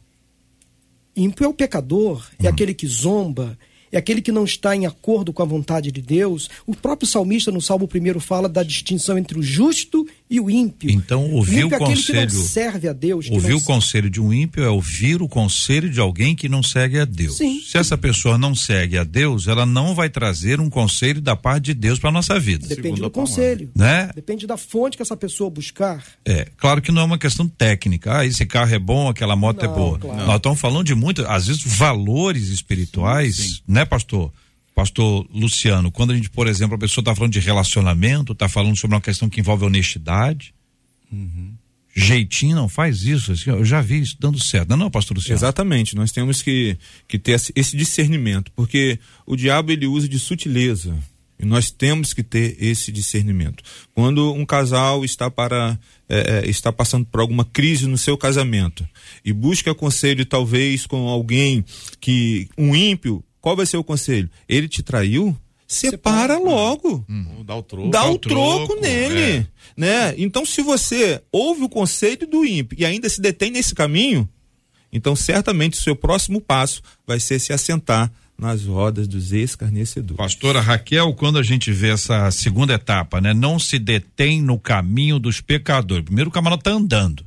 Ímpio 1.18 1.44
é 1.44 1.48
o 1.48 1.54
pecador, 1.54 2.26
é 2.38 2.46
hum. 2.46 2.50
aquele 2.50 2.72
que 2.72 2.86
zomba, 2.86 3.58
é 3.90 3.98
aquele 3.98 4.20
que 4.20 4.32
não 4.32 4.44
está 4.44 4.76
em 4.76 4.86
acordo 4.86 5.32
com 5.32 5.42
a 5.42 5.46
vontade 5.46 5.90
de 5.90 6.02
Deus. 6.02 6.48
O 6.66 6.74
próprio 6.74 7.08
salmista 7.08 7.50
no 7.50 7.60
Salmo 7.60 7.88
1 7.92 8.20
fala 8.20 8.48
da 8.48 8.62
distinção 8.62 9.18
entre 9.18 9.38
o 9.38 9.42
justo 9.42 10.06
e 10.30 10.38
o 10.40 10.50
ímpio. 10.50 10.90
Então, 10.90 11.32
ouvir 11.32 11.64
o, 11.64 11.68
o 11.68 11.70
conselho. 11.70 12.18
É 12.18 12.26
que 12.26 12.34
não 12.34 12.42
serve 12.42 12.88
a 12.88 12.92
Deus. 12.92 13.30
Ouvir 13.30 13.54
o 13.54 13.60
conselho 13.62 14.10
de 14.10 14.20
um 14.20 14.32
ímpio 14.32 14.62
é 14.62 14.68
ouvir 14.68 15.22
o 15.22 15.28
conselho 15.28 15.88
de 15.88 16.00
alguém 16.00 16.34
que 16.34 16.48
não 16.48 16.62
segue 16.62 16.98
a 16.98 17.04
Deus. 17.04 17.38
Sim. 17.38 17.60
Se 17.60 17.78
essa 17.78 17.96
pessoa 17.96 18.36
não 18.36 18.54
segue 18.54 18.98
a 18.98 19.04
Deus, 19.04 19.46
ela 19.46 19.64
não 19.64 19.94
vai 19.94 20.10
trazer 20.10 20.60
um 20.60 20.68
conselho 20.68 21.20
da 21.20 21.34
parte 21.34 21.66
de 21.66 21.74
Deus 21.74 21.98
para 21.98 22.10
nossa 22.10 22.38
vida. 22.38 22.66
Depende 22.66 22.88
Segundo 22.88 23.02
do 23.02 23.10
conselho. 23.10 23.70
Né? 23.74 24.10
Depende 24.14 24.46
da 24.46 24.56
fonte 24.56 24.96
que 24.96 25.02
essa 25.02 25.16
pessoa 25.16 25.48
buscar. 25.48 26.04
É, 26.24 26.48
claro 26.56 26.82
que 26.82 26.92
não 26.92 27.02
é 27.02 27.04
uma 27.04 27.18
questão 27.18 27.48
técnica. 27.48 28.18
Ah, 28.18 28.26
esse 28.26 28.44
carro 28.44 28.74
é 28.74 28.78
bom, 28.78 29.08
aquela 29.08 29.34
moto 29.34 29.62
é 29.62 29.66
não, 29.66 29.72
é 29.72 29.76
boa. 29.76 29.98
Claro. 29.98 30.26
Nós 30.26 30.36
estamos 30.36 30.60
falando 30.60 30.86
de 30.86 30.94
muito, 30.94 31.24
às 31.26 31.46
vezes, 31.46 31.62
valores 31.62 32.48
espirituais, 32.48 33.36
sim, 33.36 33.42
sim. 33.48 33.60
né, 33.66 33.84
pastor? 33.84 34.32
Pastor 34.78 35.26
Luciano, 35.34 35.90
quando 35.90 36.12
a 36.12 36.14
gente, 36.14 36.30
por 36.30 36.46
exemplo, 36.46 36.76
a 36.76 36.78
pessoa 36.78 37.02
está 37.02 37.12
falando 37.12 37.32
de 37.32 37.40
relacionamento, 37.40 38.32
está 38.32 38.48
falando 38.48 38.76
sobre 38.76 38.94
uma 38.94 39.00
questão 39.00 39.28
que 39.28 39.40
envolve 39.40 39.64
honestidade, 39.64 40.54
uhum. 41.10 41.52
jeitinho, 41.92 42.54
não 42.54 42.68
faz 42.68 43.02
isso, 43.02 43.32
assim, 43.32 43.50
eu 43.50 43.64
já 43.64 43.80
vi 43.80 44.00
isso 44.02 44.16
dando 44.20 44.40
certo, 44.40 44.68
não, 44.68 44.76
é 44.76 44.78
não 44.78 44.88
pastor 44.88 45.16
Luciano? 45.16 45.36
Exatamente, 45.36 45.96
nós 45.96 46.12
temos 46.12 46.42
que, 46.42 46.78
que 47.08 47.18
ter 47.18 47.32
esse 47.56 47.76
discernimento, 47.76 48.52
porque 48.54 49.00
o 49.26 49.34
diabo 49.34 49.72
ele 49.72 49.88
usa 49.88 50.08
de 50.08 50.16
sutileza, 50.16 50.96
e 51.40 51.44
nós 51.44 51.72
temos 51.72 52.12
que 52.12 52.22
ter 52.22 52.56
esse 52.60 52.92
discernimento. 52.92 53.62
Quando 53.94 54.32
um 54.32 54.44
casal 54.46 55.04
está 55.04 55.28
para 55.28 55.78
é, 56.08 56.42
é 56.44 56.50
está 56.50 56.72
passando 56.72 57.06
por 57.06 57.20
alguma 57.20 57.44
crise 57.44 57.86
no 57.86 57.96
seu 57.96 58.16
casamento 58.16 58.86
e 59.24 59.32
busca 59.32 59.72
conselho 59.72 60.26
talvez 60.26 60.84
com 60.84 61.06
alguém 61.06 61.64
que 62.00 62.48
um 62.58 62.74
ímpio 62.74 63.22
qual 63.48 63.56
vai 63.56 63.64
ser 63.64 63.78
o 63.78 63.84
conselho? 63.84 64.28
Ele 64.46 64.68
te 64.68 64.82
traiu? 64.82 65.34
Separa, 65.66 66.34
Separa 66.34 66.38
logo. 66.38 67.02
Hum. 67.08 67.42
Dá 67.46 67.56
o 67.56 67.62
troco. 67.62 67.88
Dá 67.88 68.04
o 68.04 68.18
troco, 68.18 68.66
troco 68.66 68.80
nele. 68.82 69.20
É. 69.20 69.46
Né? 69.74 70.14
Então, 70.18 70.44
se 70.44 70.60
você 70.60 71.22
ouve 71.32 71.62
o 71.62 71.68
conselho 71.68 72.26
do 72.26 72.44
ímpio 72.44 72.78
e 72.78 72.84
ainda 72.84 73.08
se 73.08 73.22
detém 73.22 73.50
nesse 73.50 73.74
caminho, 73.74 74.28
então 74.92 75.16
certamente 75.16 75.78
o 75.78 75.82
seu 75.82 75.96
próximo 75.96 76.42
passo 76.42 76.82
vai 77.06 77.18
ser 77.18 77.38
se 77.38 77.50
assentar 77.50 78.12
nas 78.36 78.66
rodas 78.66 79.08
dos 79.08 79.32
escarnecedores. 79.32 80.18
Pastora 80.18 80.60
Raquel, 80.60 81.14
quando 81.14 81.38
a 81.38 81.42
gente 81.42 81.72
vê 81.72 81.88
essa 81.88 82.30
segunda 82.30 82.74
etapa, 82.74 83.22
né? 83.22 83.32
Não 83.32 83.58
se 83.58 83.78
detém 83.78 84.42
no 84.42 84.58
caminho 84.58 85.18
dos 85.18 85.40
pecadores. 85.40 86.04
Primeiro 86.04 86.28
o 86.28 86.32
camarada 86.32 86.60
tá 86.60 86.70
andando. 86.70 87.24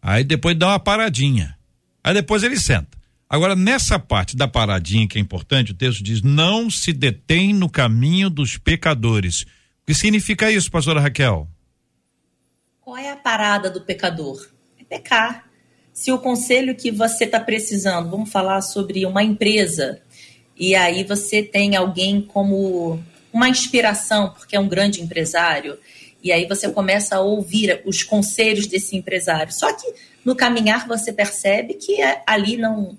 Aí 0.00 0.24
depois 0.24 0.56
dá 0.56 0.68
uma 0.68 0.80
paradinha. 0.80 1.58
Aí 2.02 2.14
depois 2.14 2.42
ele 2.42 2.58
senta. 2.58 2.95
Agora, 3.28 3.56
nessa 3.56 3.98
parte 3.98 4.36
da 4.36 4.46
paradinha 4.46 5.08
que 5.08 5.18
é 5.18 5.20
importante, 5.20 5.72
o 5.72 5.76
texto 5.76 6.02
diz: 6.02 6.22
não 6.22 6.70
se 6.70 6.92
detém 6.92 7.52
no 7.52 7.68
caminho 7.68 8.30
dos 8.30 8.56
pecadores. 8.56 9.42
O 9.42 9.86
que 9.86 9.94
significa 9.94 10.50
isso, 10.50 10.70
pastora 10.70 11.00
Raquel? 11.00 11.48
Qual 12.80 12.96
é 12.96 13.10
a 13.10 13.16
parada 13.16 13.68
do 13.68 13.80
pecador? 13.80 14.48
É 14.80 14.84
pecar. 14.84 15.44
Se 15.92 16.12
o 16.12 16.18
conselho 16.18 16.76
que 16.76 16.92
você 16.92 17.24
está 17.24 17.40
precisando, 17.40 18.10
vamos 18.10 18.30
falar 18.30 18.60
sobre 18.60 19.04
uma 19.06 19.24
empresa, 19.24 20.00
e 20.56 20.74
aí 20.74 21.02
você 21.02 21.42
tem 21.42 21.74
alguém 21.74 22.20
como 22.20 23.02
uma 23.32 23.48
inspiração, 23.48 24.30
porque 24.30 24.54
é 24.54 24.60
um 24.60 24.68
grande 24.68 25.02
empresário, 25.02 25.78
e 26.22 26.30
aí 26.30 26.46
você 26.46 26.68
começa 26.68 27.16
a 27.16 27.20
ouvir 27.20 27.82
os 27.84 28.02
conselhos 28.02 28.66
desse 28.66 28.96
empresário. 28.96 29.52
Só 29.52 29.72
que 29.72 29.92
no 30.24 30.36
caminhar 30.36 30.86
você 30.86 31.12
percebe 31.12 31.74
que 31.74 32.00
é, 32.00 32.22
ali 32.26 32.56
não 32.56 32.96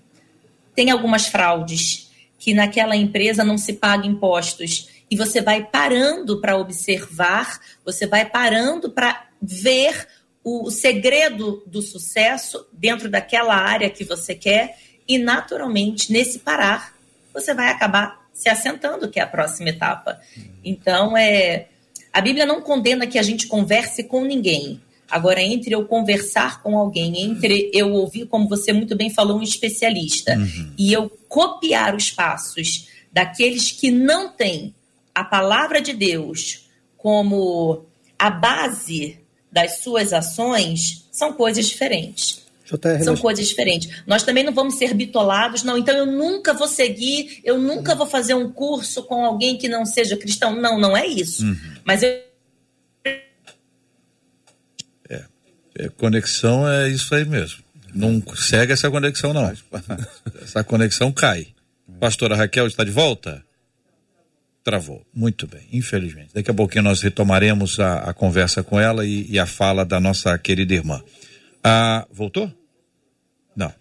tem 0.77 0.91
algumas 0.91 1.25
fraudes, 1.25 2.11
que 2.37 2.53
naquela 2.53 2.95
empresa 2.95 3.43
não 3.43 3.57
se 3.57 3.73
paga 3.73 4.05
impostos. 4.05 4.87
E 5.09 5.17
você 5.17 5.41
vai 5.41 5.63
parando 5.63 6.39
para 6.39 6.55
observar, 6.55 7.59
você 7.83 8.05
vai 8.05 8.29
parando 8.29 8.91
para 8.91 9.25
ver 9.41 10.07
o, 10.43 10.69
segredo 10.69 11.63
do 11.65 11.81
sucesso 11.81 12.67
dentro 12.71 13.09
daquela 13.09 13.55
área 13.55 13.89
que 13.89 14.03
você 14.03 14.35
quer, 14.35 14.77
e 15.07 15.17
naturalmente, 15.17 16.13
nesse 16.13 16.39
parar, 16.39 16.93
você 17.33 17.55
vai 17.55 17.69
acabar 17.69 18.29
se 18.31 18.47
assentando, 18.47 19.09
que 19.09 19.19
é 19.19 19.23
a 19.23 19.27
próxima 19.27 19.69
etapa. 19.69 20.21
Então, 20.63 21.17
é, 21.17 21.69
a 22.13 22.21
Bíblia 22.21 22.45
não 22.45 22.61
condena 22.61 23.07
que 23.07 23.17
a 23.17 23.23
gente 23.23 23.47
converse 23.47 24.03
com 24.03 24.23
ninguém. 24.23 24.79
Agora, 25.09 25.41
entre 25.41 25.73
eu 25.73 25.85
conversar 25.85 26.61
com 26.61 26.77
alguém, 26.77 27.21
entre 27.21 27.71
eu 27.73 27.93
ouvir, 27.93 28.25
como 28.25 28.47
você 28.47 28.73
muito 28.73 28.95
bem 28.95 29.09
falou, 29.09 29.39
um 29.39 29.43
especialista, 29.43 30.35
uhum. 30.35 30.73
e 30.77 30.91
eu 30.91 31.09
copiar 31.29 31.95
os 31.95 32.11
passos 32.11 32.87
daqueles 33.11 33.71
que 33.71 33.89
não 33.89 34.29
têm 34.29 34.75
a 35.15 35.23
palavra 35.23 35.81
de 35.81 35.93
Deus 35.93 36.67
como 36.97 37.85
a 38.19 38.29
base 38.29 39.17
das 39.51 39.79
suas 39.79 40.13
ações, 40.13 41.07
são 41.11 41.33
coisas 41.33 41.67
diferentes. 41.67 42.45
JR, 42.65 43.01
São 43.01 43.15
coisas 43.15 43.47
diferentes. 43.47 44.03
Nós 44.05 44.23
também 44.23 44.43
não 44.43 44.53
vamos 44.53 44.75
ser 44.75 44.93
bitolados, 44.93 45.63
não. 45.63 45.77
Então 45.77 45.95
eu 45.95 46.05
nunca 46.05 46.53
vou 46.53 46.67
seguir, 46.67 47.39
eu 47.43 47.57
nunca 47.57 47.95
vou 47.95 48.05
fazer 48.05 48.33
um 48.33 48.51
curso 48.51 49.03
com 49.03 49.23
alguém 49.23 49.57
que 49.57 49.69
não 49.69 49.85
seja 49.85 50.17
cristão. 50.17 50.53
Não, 50.53 50.77
não 50.77 50.95
é 50.95 51.07
isso. 51.07 51.45
Uhum. 51.45 51.55
Mas 51.85 52.03
eu 52.03 52.26
É, 55.77 55.89
conexão 55.89 56.67
é 56.67 56.89
isso 56.89 57.13
aí 57.13 57.23
mesmo. 57.23 57.63
Não 57.93 58.21
segue 58.35 58.73
essa 58.73 58.89
conexão, 58.89 59.33
não. 59.33 59.53
essa 60.41 60.63
conexão 60.63 61.11
cai. 61.11 61.47
Pastora 61.99 62.35
Raquel 62.35 62.67
está 62.67 62.83
de 62.83 62.91
volta? 62.91 63.43
Travou. 64.63 65.05
Muito 65.13 65.47
bem, 65.47 65.61
infelizmente. 65.71 66.33
Daqui 66.33 66.51
a 66.51 66.53
pouquinho 66.53 66.83
nós 66.83 67.01
retomaremos 67.01 67.79
a, 67.79 67.99
a 67.99 68.13
conversa 68.13 68.61
com 68.63 68.79
ela 68.79 69.05
e, 69.05 69.25
e, 69.29 69.39
a 69.39 69.45
fala 69.45 69.85
da 69.85 69.99
nossa 69.99 70.37
querida 70.37 70.73
irmã. 70.73 71.01
Ah, 71.63 72.05
voltou? 72.11 72.51
Não. 73.55 73.73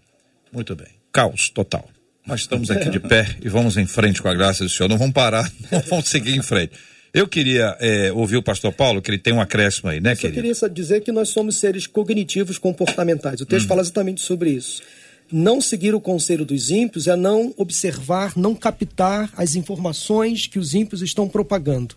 Muito 0.51 0.75
bem. 0.75 0.87
Caos 1.11 1.49
total. 1.49 1.89
Mas 2.25 2.41
estamos 2.41 2.71
aqui 2.71 2.89
de 2.89 2.99
pé 2.99 3.35
e 3.41 3.49
vamos 3.49 3.77
em 3.77 3.85
frente 3.85 4.21
com 4.21 4.29
a 4.29 4.33
graça 4.33 4.63
do 4.63 4.69
Senhor. 4.69 4.87
Não 4.87 4.97
vamos 4.97 5.13
parar, 5.13 5.51
não 5.71 5.81
vamos 5.81 6.07
seguir 6.07 6.35
em 6.35 6.41
frente. 6.41 6.73
Eu 7.17 7.27
queria 7.27 7.75
é, 7.79 8.11
ouvir 8.13 8.37
o 8.37 8.43
pastor 8.43 8.71
Paulo, 8.71 9.01
que 9.01 9.09
ele 9.09 9.17
tem 9.17 9.33
um 9.33 9.41
acréscimo 9.41 9.89
aí, 9.89 9.99
né, 9.99 10.13
Eu 10.13 10.17
querido? 10.17 10.39
Eu 10.39 10.53
queria 10.55 10.69
dizer 10.69 11.01
que 11.01 11.11
nós 11.11 11.29
somos 11.29 11.57
seres 11.57 11.87
cognitivos 11.87 12.57
comportamentais. 12.59 13.41
O 13.41 13.45
texto 13.45 13.65
hum. 13.65 13.69
fala 13.69 13.81
exatamente 13.81 14.21
sobre 14.21 14.51
isso. 14.51 14.83
Não 15.31 15.59
seguir 15.59 15.95
o 15.95 15.99
conselho 15.99 16.45
dos 16.45 16.69
ímpios 16.69 17.07
é 17.07 17.15
não 17.15 17.53
observar, 17.57 18.33
não 18.37 18.53
captar 18.53 19.29
as 19.35 19.55
informações 19.55 20.47
que 20.47 20.59
os 20.59 20.75
ímpios 20.75 21.01
estão 21.01 21.27
propagando. 21.27 21.95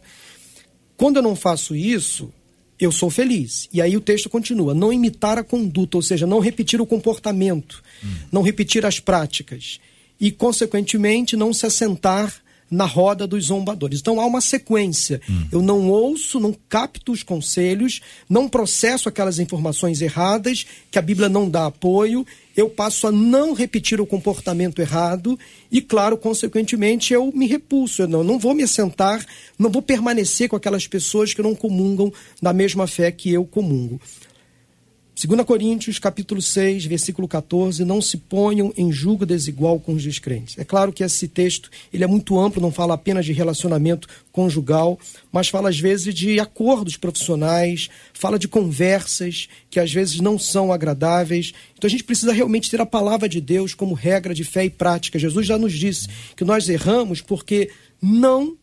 Quando 0.96 1.16
eu 1.16 1.22
não 1.22 1.36
faço 1.36 1.76
isso, 1.76 2.32
eu 2.78 2.90
sou 2.90 3.10
feliz. 3.10 3.68
E 3.72 3.80
aí 3.80 3.96
o 3.96 4.00
texto 4.00 4.28
continua: 4.28 4.74
não 4.74 4.92
imitar 4.92 5.38
a 5.38 5.44
conduta, 5.44 5.98
ou 5.98 6.02
seja, 6.02 6.26
não 6.26 6.40
repetir 6.40 6.80
o 6.80 6.86
comportamento, 6.86 7.82
hum. 8.02 8.08
não 8.32 8.42
repetir 8.42 8.86
as 8.86 8.98
práticas. 8.98 9.78
E, 10.18 10.30
consequentemente, 10.30 11.36
não 11.36 11.52
se 11.52 11.66
assentar 11.66 12.34
na 12.70 12.84
roda 12.84 13.26
dos 13.26 13.46
zombadores. 13.46 14.00
Então 14.00 14.20
há 14.20 14.26
uma 14.26 14.40
sequência. 14.40 15.20
Hum. 15.28 15.46
Eu 15.50 15.62
não 15.62 15.90
ouço, 15.90 16.38
não 16.38 16.54
capto 16.68 17.12
os 17.12 17.22
conselhos, 17.22 18.00
não 18.28 18.48
processo 18.48 19.08
aquelas 19.08 19.38
informações 19.38 20.00
erradas 20.00 20.66
que 20.90 20.98
a 20.98 21.02
Bíblia 21.02 21.28
não 21.28 21.48
dá 21.48 21.66
apoio, 21.66 22.24
eu 22.56 22.68
passo 22.68 23.06
a 23.06 23.12
não 23.12 23.52
repetir 23.52 24.00
o 24.00 24.06
comportamento 24.06 24.80
errado 24.80 25.38
e, 25.70 25.80
claro, 25.80 26.16
consequentemente, 26.16 27.12
eu 27.12 27.32
me 27.34 27.46
repulso. 27.46 28.02
Eu 28.02 28.08
não, 28.08 28.22
não 28.22 28.38
vou 28.38 28.54
me 28.54 28.62
assentar, 28.62 29.24
não 29.58 29.70
vou 29.70 29.80
permanecer 29.80 30.48
com 30.48 30.56
aquelas 30.56 30.86
pessoas 30.86 31.32
que 31.32 31.42
não 31.42 31.54
comungam 31.54 32.12
da 32.40 32.52
mesma 32.52 32.86
fé 32.86 33.10
que 33.10 33.32
eu 33.32 33.44
comungo. 33.44 34.00
2 35.26 35.44
Coríntios, 35.44 35.98
capítulo 35.98 36.40
6, 36.40 36.86
versículo 36.86 37.28
14, 37.28 37.84
não 37.84 38.00
se 38.00 38.16
ponham 38.16 38.72
em 38.74 38.90
julgo 38.90 39.26
desigual 39.26 39.78
com 39.78 39.92
os 39.92 40.02
descrentes. 40.02 40.56
É 40.56 40.64
claro 40.64 40.94
que 40.94 41.04
esse 41.04 41.28
texto 41.28 41.68
ele 41.92 42.02
é 42.02 42.06
muito 42.06 42.40
amplo, 42.40 42.62
não 42.62 42.72
fala 42.72 42.94
apenas 42.94 43.26
de 43.26 43.32
relacionamento 43.34 44.08
conjugal, 44.32 44.98
mas 45.30 45.50
fala 45.50 45.68
às 45.68 45.78
vezes 45.78 46.14
de 46.14 46.40
acordos 46.40 46.96
profissionais, 46.96 47.90
fala 48.14 48.38
de 48.38 48.48
conversas 48.48 49.46
que 49.68 49.78
às 49.78 49.92
vezes 49.92 50.20
não 50.20 50.38
são 50.38 50.72
agradáveis. 50.72 51.52
Então 51.76 51.86
a 51.86 51.90
gente 51.90 52.04
precisa 52.04 52.32
realmente 52.32 52.70
ter 52.70 52.80
a 52.80 52.86
palavra 52.86 53.28
de 53.28 53.42
Deus 53.42 53.74
como 53.74 53.92
regra 53.94 54.32
de 54.32 54.42
fé 54.42 54.64
e 54.64 54.70
prática. 54.70 55.18
Jesus 55.18 55.46
já 55.46 55.58
nos 55.58 55.74
disse 55.74 56.08
que 56.34 56.44
nós 56.44 56.66
erramos 56.66 57.20
porque 57.20 57.68
não 58.00 58.56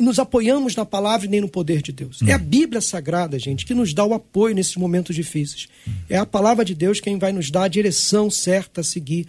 nos 0.00 0.18
apoiamos 0.18 0.74
na 0.76 0.84
palavra 0.84 1.26
e 1.26 1.30
nem 1.30 1.40
no 1.40 1.48
poder 1.48 1.82
de 1.82 1.92
Deus. 1.92 2.22
Hum. 2.22 2.28
É 2.28 2.32
a 2.32 2.38
Bíblia 2.38 2.80
Sagrada, 2.80 3.38
gente, 3.38 3.66
que 3.66 3.74
nos 3.74 3.92
dá 3.92 4.04
o 4.04 4.14
apoio 4.14 4.54
nesses 4.54 4.76
momentos 4.76 5.14
difíceis. 5.14 5.68
Hum. 5.86 5.92
É 6.08 6.16
a 6.16 6.26
palavra 6.26 6.64
de 6.64 6.74
Deus 6.74 7.00
quem 7.00 7.18
vai 7.18 7.32
nos 7.32 7.50
dar 7.50 7.64
a 7.64 7.68
direção 7.68 8.30
certa 8.30 8.80
a 8.80 8.84
seguir 8.84 9.26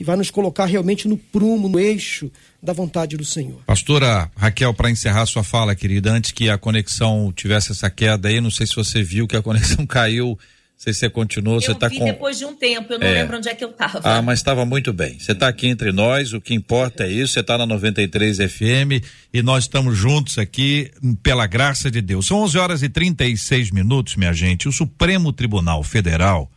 que 0.00 0.04
vai 0.04 0.16
nos 0.16 0.30
colocar 0.30 0.64
realmente 0.64 1.06
no 1.06 1.18
prumo, 1.18 1.68
no 1.68 1.78
eixo 1.78 2.32
da 2.62 2.72
vontade 2.72 3.18
do 3.18 3.24
Senhor. 3.24 3.60
Pastora 3.66 4.30
Raquel, 4.34 4.72
para 4.72 4.90
encerrar 4.90 5.26
sua 5.26 5.44
fala, 5.44 5.74
querida, 5.74 6.10
antes 6.10 6.32
que 6.32 6.48
a 6.48 6.56
conexão 6.56 7.30
tivesse 7.36 7.72
essa 7.72 7.90
queda 7.90 8.28
aí, 8.28 8.40
não 8.40 8.50
sei 8.50 8.66
se 8.66 8.74
você 8.74 9.02
viu 9.02 9.28
que 9.28 9.36
a 9.36 9.42
conexão 9.42 9.84
caiu 9.86 10.38
sei 10.82 10.94
se 10.94 11.00
você 11.00 11.10
continuou, 11.10 11.56
eu 11.56 11.60
você 11.60 11.72
está 11.72 11.90
com. 11.90 12.06
depois 12.06 12.38
de 12.38 12.46
um 12.46 12.56
tempo, 12.56 12.94
eu 12.94 12.98
não 12.98 13.06
é. 13.06 13.12
lembro 13.12 13.36
onde 13.36 13.50
é 13.50 13.54
que 13.54 13.62
eu 13.62 13.68
estava. 13.68 14.00
Ah, 14.02 14.22
mas 14.22 14.38
estava 14.38 14.64
muito 14.64 14.94
bem. 14.94 15.18
Você 15.18 15.32
está 15.32 15.46
aqui 15.46 15.66
entre 15.66 15.92
nós, 15.92 16.32
o 16.32 16.40
que 16.40 16.54
importa 16.54 17.04
é 17.04 17.10
isso. 17.10 17.34
Você 17.34 17.40
está 17.40 17.58
na 17.58 17.66
93 17.66 18.38
FM 18.38 19.04
e 19.30 19.42
nós 19.42 19.64
estamos 19.64 19.94
juntos 19.94 20.38
aqui 20.38 20.90
pela 21.22 21.46
graça 21.46 21.90
de 21.90 22.00
Deus. 22.00 22.26
São 22.26 22.38
11 22.38 22.58
horas 22.58 22.82
e 22.82 22.88
36 22.88 23.70
minutos, 23.70 24.16
minha 24.16 24.32
gente. 24.32 24.68
O 24.68 24.72
Supremo 24.72 25.34
Tribunal 25.34 25.82
Federal 25.82 26.50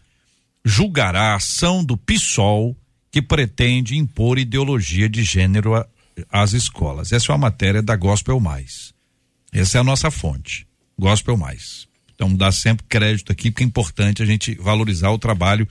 julgará 0.64 1.34
a 1.34 1.36
ação 1.36 1.84
do 1.84 1.98
PSOL 1.98 2.78
que 3.12 3.22
pretende 3.22 3.98
impor 3.98 4.40
ideologia 4.40 5.10
de 5.10 5.22
gênero 5.22 5.86
às 6.32 6.54
escolas. 6.54 7.12
Essa 7.12 7.30
é 7.30 7.36
uma 7.36 7.50
matéria 7.50 7.82
da 7.82 7.98
Gospel 7.98 8.40
Mais. 8.40 8.94
Essa 9.52 9.80
é 9.80 9.82
a 9.82 9.84
nossa 9.84 10.10
fonte. 10.10 10.66
Gospel 10.98 11.36
Mais. 11.36 11.92
Então, 12.16 12.34
dá 12.34 12.52
sempre 12.52 12.86
crédito 12.88 13.32
aqui, 13.32 13.50
porque 13.50 13.64
é 13.64 13.68
importante 13.68 14.22
a 14.22 14.26
gente 14.26 14.56
valorizar 14.56 15.10
o 15.10 15.18
trabalho 15.18 15.68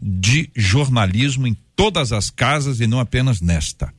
de 0.00 0.50
jornalismo 0.54 1.46
em 1.46 1.56
todas 1.76 2.12
as 2.12 2.30
casas 2.30 2.80
e 2.80 2.86
não 2.86 3.00
apenas 3.00 3.40
nesta. 3.40 3.92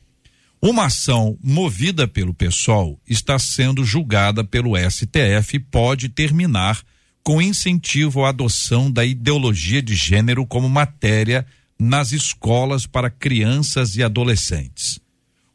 Uma 0.61 0.85
ação 0.85 1.37
movida 1.43 2.07
pelo 2.07 2.33
PSOL 2.33 2.97
está 3.07 3.37
sendo 3.37 3.83
julgada 3.83 4.43
pelo 4.43 4.77
STF 4.77 5.57
e 5.57 5.59
pode 5.59 6.07
terminar 6.07 6.81
com 7.21 7.41
incentivo 7.41 8.23
à 8.23 8.29
adoção 8.29 8.89
da 8.89 9.05
ideologia 9.05 9.81
de 9.81 9.95
gênero 9.95 10.45
como 10.45 10.69
matéria 10.69 11.45
nas 11.79 12.11
escolas 12.11 12.85
para 12.85 13.09
crianças 13.09 13.95
e 13.95 14.03
adolescentes. 14.03 14.99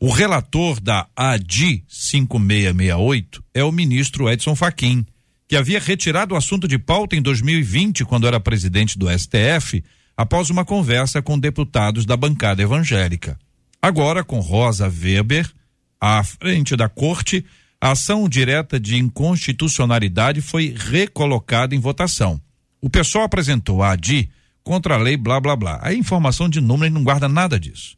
O 0.01 0.11
relator 0.11 0.79
da 0.79 1.09
ADI 1.17 1.85
5668 1.89 3.43
é 3.55 3.65
o 3.65 3.73
ministro 3.73 4.31
Edson 4.31 4.55
Fachin 4.55 5.07
que 5.49 5.57
havia 5.57 5.81
retirado 5.81 6.35
o 6.35 6.37
assunto 6.37 6.69
de 6.69 6.79
pauta 6.79 7.17
em 7.17 7.23
2020, 7.23 8.05
quando 8.05 8.27
era 8.27 8.39
presidente 8.39 8.99
do 8.99 9.09
STF, 9.11 9.83
após 10.15 10.51
uma 10.51 10.63
conversa 10.65 11.23
com 11.23 11.39
deputados 11.39 12.05
da 12.05 12.19
bancada 12.19 12.63
evangélica. 12.63 13.39
Agora, 13.81 14.23
com 14.23 14.41
Rosa 14.41 14.87
Weber 14.89 15.51
à 15.99 16.23
frente 16.23 16.77
da 16.77 16.89
corte, 16.89 17.45
a 17.81 17.93
ação 17.93 18.29
direta 18.29 18.79
de 18.79 18.97
inconstitucionalidade 18.97 20.43
foi 20.43 20.75
recolocada 20.77 21.75
em 21.75 21.81
votação. 21.81 22.41
O 22.81 22.91
pessoal 22.91 23.25
apresentou 23.25 23.83
a 23.83 23.93
ADI 23.93 24.29
contra 24.63 24.97
a 24.97 24.99
lei 24.99 25.17
blá 25.17 25.41
blá 25.41 25.57
blá. 25.57 25.79
A 25.83 25.95
informação 25.95 26.49
de 26.49 26.61
número 26.61 26.93
não 26.93 27.03
guarda 27.03 27.29
nada 27.29 27.59
disso. 27.59 27.97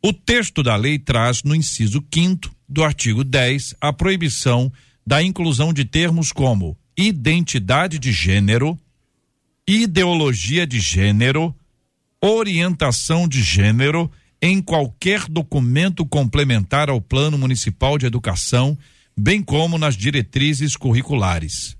O 0.00 0.12
texto 0.12 0.62
da 0.62 0.76
lei 0.76 0.98
traz 0.98 1.42
no 1.42 1.54
inciso 1.54 2.04
5 2.12 2.54
do 2.68 2.84
artigo 2.84 3.24
10 3.24 3.74
a 3.80 3.92
proibição 3.92 4.72
da 5.04 5.22
inclusão 5.22 5.72
de 5.72 5.84
termos 5.84 6.30
como 6.30 6.76
identidade 7.08 7.98
de 7.98 8.12
gênero, 8.12 8.78
ideologia 9.66 10.66
de 10.66 10.80
gênero, 10.80 11.54
orientação 12.20 13.26
de 13.26 13.42
gênero 13.42 14.10
em 14.40 14.60
qualquer 14.60 15.26
documento 15.28 16.04
complementar 16.04 16.90
ao 16.90 17.00
Plano 17.00 17.38
Municipal 17.38 17.96
de 17.96 18.06
Educação, 18.06 18.76
bem 19.16 19.42
como 19.42 19.78
nas 19.78 19.96
diretrizes 19.96 20.76
curriculares. 20.76 21.76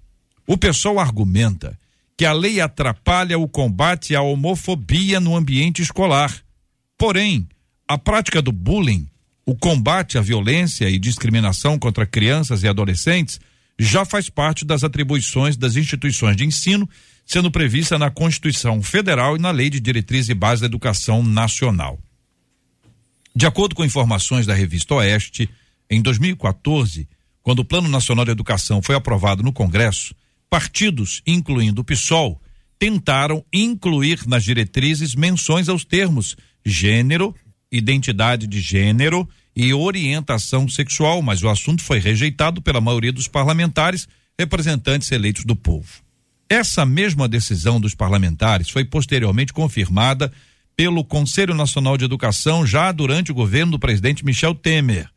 O 0.46 0.56
pessoal 0.56 0.98
argumenta 0.98 1.78
que 2.16 2.24
a 2.24 2.32
lei 2.32 2.60
atrapalha 2.60 3.38
o 3.38 3.48
combate 3.48 4.14
à 4.14 4.22
homofobia 4.22 5.18
no 5.18 5.36
ambiente 5.36 5.82
escolar. 5.82 6.32
Porém, 6.96 7.48
a 7.88 7.98
prática 7.98 8.40
do 8.40 8.52
bullying, 8.52 9.08
o 9.44 9.56
combate 9.56 10.16
à 10.16 10.20
violência 10.20 10.88
e 10.88 10.98
discriminação 10.98 11.78
contra 11.78 12.06
crianças 12.06 12.62
e 12.62 12.68
adolescentes 12.68 13.40
já 13.82 14.04
faz 14.04 14.28
parte 14.28 14.64
das 14.64 14.84
atribuições 14.84 15.56
das 15.56 15.74
instituições 15.74 16.36
de 16.36 16.44
ensino, 16.44 16.88
sendo 17.26 17.50
prevista 17.50 17.98
na 17.98 18.10
Constituição 18.10 18.80
Federal 18.80 19.36
e 19.36 19.40
na 19.40 19.50
Lei 19.50 19.68
de 19.68 19.80
Diretriz 19.80 20.28
e 20.28 20.34
Base 20.34 20.60
da 20.60 20.66
Educação 20.66 21.22
Nacional. 21.22 21.98
De 23.34 23.46
acordo 23.46 23.74
com 23.74 23.84
informações 23.84 24.46
da 24.46 24.54
revista 24.54 24.94
Oeste, 24.94 25.50
em 25.90 26.00
2014, 26.00 27.08
quando 27.42 27.60
o 27.60 27.64
Plano 27.64 27.88
Nacional 27.88 28.24
de 28.24 28.30
Educação 28.30 28.80
foi 28.80 28.94
aprovado 28.94 29.42
no 29.42 29.52
Congresso, 29.52 30.14
partidos, 30.48 31.20
incluindo 31.26 31.80
o 31.80 31.84
PSOL, 31.84 32.40
tentaram 32.78 33.44
incluir 33.52 34.26
nas 34.28 34.44
diretrizes 34.44 35.14
menções 35.14 35.68
aos 35.68 35.84
termos 35.84 36.36
gênero, 36.64 37.34
identidade 37.70 38.46
de 38.46 38.60
gênero 38.60 39.28
e 39.55 39.72
orientação 39.74 40.68
sexual, 40.68 41.20
mas 41.22 41.42
o 41.42 41.48
assunto 41.48 41.82
foi 41.82 41.98
rejeitado 41.98 42.62
pela 42.62 42.80
maioria 42.80 43.12
dos 43.12 43.28
parlamentares, 43.28 44.09
representantes 44.38 45.11
eleitos 45.12 45.44
do 45.44 45.55
povo. 45.55 46.03
Essa 46.48 46.84
mesma 46.84 47.28
decisão 47.28 47.80
dos 47.80 47.94
parlamentares 47.94 48.68
foi 48.68 48.84
posteriormente 48.84 49.53
confirmada 49.53 50.32
pelo 50.76 51.05
Conselho 51.05 51.55
Nacional 51.55 51.96
de 51.96 52.05
Educação 52.05 52.66
já 52.66 52.90
durante 52.92 53.30
o 53.30 53.34
governo 53.34 53.72
do 53.72 53.78
presidente 53.78 54.24
Michel 54.24 54.55
Temer. 54.55 55.09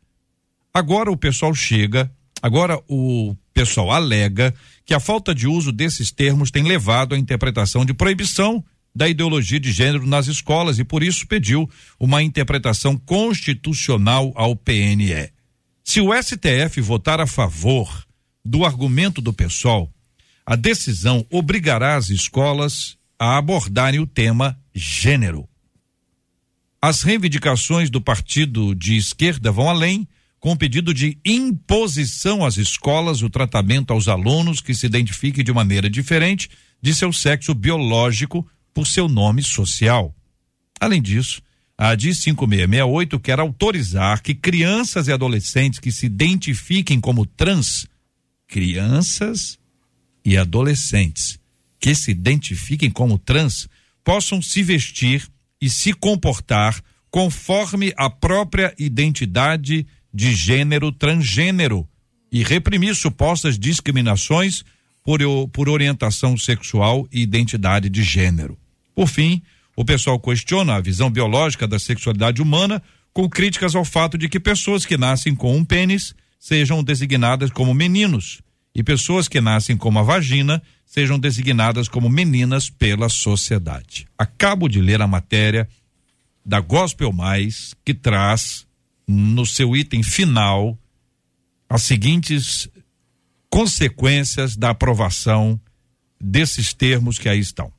Agora 0.72 1.10
o 1.10 1.16
pessoal 1.16 1.54
chega, 1.54 2.10
agora 2.42 2.78
o 2.88 3.34
pessoal 3.54 3.90
alega 3.90 4.54
que 4.84 4.92
a 4.92 5.00
falta 5.00 5.34
de 5.34 5.46
uso 5.46 5.72
desses 5.72 6.10
termos 6.10 6.50
tem 6.50 6.62
levado 6.62 7.14
à 7.14 7.18
interpretação 7.18 7.84
de 7.84 7.94
proibição 7.94 8.62
da 8.96 9.06
ideologia 9.06 9.60
de 9.60 9.70
gênero 9.70 10.06
nas 10.06 10.26
escolas 10.26 10.78
e 10.78 10.84
por 10.84 11.02
isso 11.02 11.26
pediu 11.26 11.68
uma 12.00 12.22
interpretação 12.22 12.96
constitucional 12.96 14.32
ao 14.34 14.56
PNE. 14.56 15.30
Se 15.84 16.00
o 16.00 16.10
STF 16.14 16.80
votar 16.80 17.20
a 17.20 17.26
favor 17.26 18.06
do 18.42 18.64
argumento 18.64 19.20
do 19.20 19.34
PSOL, 19.34 19.92
a 20.46 20.56
decisão 20.56 21.26
obrigará 21.30 21.96
as 21.96 22.08
escolas 22.08 22.96
a 23.18 23.36
abordarem 23.36 24.00
o 24.00 24.06
tema 24.06 24.58
gênero. 24.74 25.46
As 26.80 27.02
reivindicações 27.02 27.90
do 27.90 28.00
partido 28.00 28.74
de 28.74 28.96
esquerda 28.96 29.52
vão 29.52 29.68
além, 29.68 30.08
com 30.40 30.52
o 30.52 30.56
pedido 30.56 30.94
de 30.94 31.18
imposição 31.22 32.46
às 32.46 32.56
escolas 32.56 33.20
o 33.20 33.28
tratamento 33.28 33.92
aos 33.92 34.08
alunos 34.08 34.62
que 34.62 34.74
se 34.74 34.86
identifiquem 34.86 35.44
de 35.44 35.52
maneira 35.52 35.90
diferente 35.90 36.48
de 36.80 36.94
seu 36.94 37.12
sexo 37.12 37.54
biológico 37.54 38.46
por 38.76 38.86
seu 38.86 39.08
nome 39.08 39.42
social. 39.42 40.14
Além 40.78 41.00
disso, 41.00 41.40
a 41.78 41.94
DI 41.94 42.14
5668 42.14 43.18
quer 43.18 43.40
autorizar 43.40 44.20
que 44.20 44.34
crianças 44.34 45.08
e 45.08 45.12
adolescentes 45.12 45.78
que 45.78 45.90
se 45.90 46.04
identifiquem 46.04 47.00
como 47.00 47.24
trans, 47.24 47.86
crianças 48.46 49.58
e 50.22 50.36
adolescentes 50.36 51.40
que 51.80 51.94
se 51.94 52.10
identifiquem 52.10 52.90
como 52.90 53.16
trans, 53.16 53.66
possam 54.04 54.42
se 54.42 54.62
vestir 54.62 55.26
e 55.58 55.70
se 55.70 55.94
comportar 55.94 56.78
conforme 57.10 57.94
a 57.96 58.10
própria 58.10 58.74
identidade 58.78 59.86
de 60.12 60.34
gênero 60.34 60.92
transgênero 60.92 61.88
e 62.30 62.44
reprimir 62.44 62.94
supostas 62.94 63.58
discriminações 63.58 64.62
por, 65.02 65.20
por 65.50 65.66
orientação 65.66 66.36
sexual 66.36 67.08
e 67.10 67.22
identidade 67.22 67.88
de 67.88 68.02
gênero. 68.02 68.58
Por 68.96 69.08
fim, 69.08 69.42
o 69.76 69.84
pessoal 69.84 70.18
questiona 70.18 70.76
a 70.76 70.80
visão 70.80 71.10
biológica 71.10 71.68
da 71.68 71.78
sexualidade 71.78 72.40
humana 72.40 72.82
com 73.12 73.28
críticas 73.28 73.74
ao 73.74 73.84
fato 73.84 74.16
de 74.16 74.26
que 74.26 74.40
pessoas 74.40 74.86
que 74.86 74.96
nascem 74.96 75.34
com 75.34 75.54
um 75.54 75.62
pênis 75.62 76.14
sejam 76.40 76.82
designadas 76.82 77.50
como 77.50 77.74
meninos 77.74 78.40
e 78.74 78.82
pessoas 78.82 79.28
que 79.28 79.38
nascem 79.38 79.76
com 79.76 79.90
uma 79.90 80.02
vagina 80.02 80.62
sejam 80.86 81.18
designadas 81.18 81.88
como 81.88 82.08
meninas 82.08 82.70
pela 82.70 83.10
sociedade. 83.10 84.06
Acabo 84.16 84.66
de 84.66 84.80
ler 84.80 85.02
a 85.02 85.06
matéria 85.06 85.68
da 86.42 86.58
Gospel 86.60 87.12
Mais 87.12 87.74
que 87.84 87.92
traz 87.92 88.66
no 89.06 89.44
seu 89.44 89.76
item 89.76 90.02
final 90.02 90.78
as 91.68 91.82
seguintes 91.82 92.66
consequências 93.50 94.56
da 94.56 94.70
aprovação 94.70 95.60
desses 96.18 96.72
termos 96.72 97.18
que 97.18 97.28
aí 97.28 97.40
estão. 97.40 97.75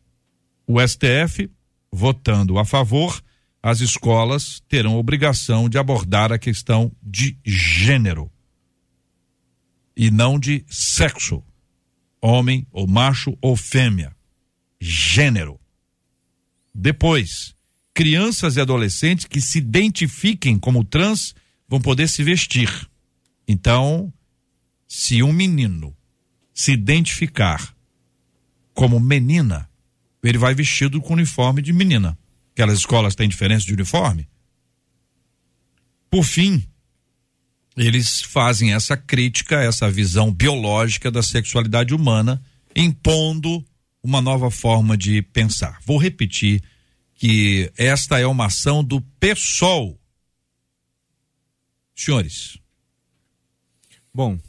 O 0.68 0.86
STF, 0.86 1.49
votando 1.89 2.59
a 2.59 2.65
favor, 2.65 3.24
as 3.63 3.80
escolas 3.80 4.61
terão 4.68 4.97
obrigação 4.97 5.70
de 5.70 5.78
abordar 5.78 6.34
a 6.34 6.38
questão 6.38 6.91
de 7.01 7.39
gênero 7.45 8.30
e 9.95 10.11
não 10.11 10.38
de 10.38 10.63
sexo, 10.68 11.41
homem 12.22 12.68
ou 12.72 12.86
macho 12.86 13.36
ou 13.41 13.55
fêmea, 13.55 14.15
gênero. 14.80 15.59
Depois, 16.76 17.55
crianças 17.93 18.57
e 18.57 18.61
adolescentes 18.61 19.26
que 19.26 19.41
se 19.41 19.57
identifiquem 19.57 20.59
como 20.59 20.84
trans 20.84 21.34
vão 21.68 21.82
poder 21.82 22.07
se 22.07 22.24
vestir. 22.24 22.70
Então, 23.47 24.13
se 24.88 25.24
um 25.24 25.34
menino 25.34 25.95
se 26.53 26.74
identificar 26.74 27.74
como 28.74 28.99
menina, 28.99 29.68
ele 30.24 30.38
vai 30.38 30.53
vestido 30.53 31.01
com 31.01 31.13
uniforme 31.13 31.61
de 31.61 31.72
menina. 31.74 32.18
Aquelas 32.53 32.80
escolas 32.80 33.15
têm 33.15 33.30
diferença 33.30 33.65
de 33.65 33.74
uniforme, 33.74 34.28
por 36.09 36.24
fim, 36.24 36.68
eles 37.76 38.22
fazem 38.22 38.74
essa 38.74 38.95
crítica, 38.95 39.61
essa 39.61 39.89
visão 39.89 40.32
biológica 40.32 41.11
da 41.11 41.22
sexualidade 41.22 41.93
humana, 41.93 42.41
impondo 42.76 43.63
uma 44.01 44.22
nova 44.22 44.49
forma 44.49 44.97
de 44.97 45.22
pensar. 45.22 45.80
Vou 45.86 45.97
repetir 45.97 46.63
que 47.15 47.72
esta 47.78 48.20
é 48.20 48.26
uma 48.26 48.45
ação 48.45 48.84
do 48.84 49.01
PSOL. 49.20 49.99
Senhores. 51.95 52.57
Bom, 54.13 54.39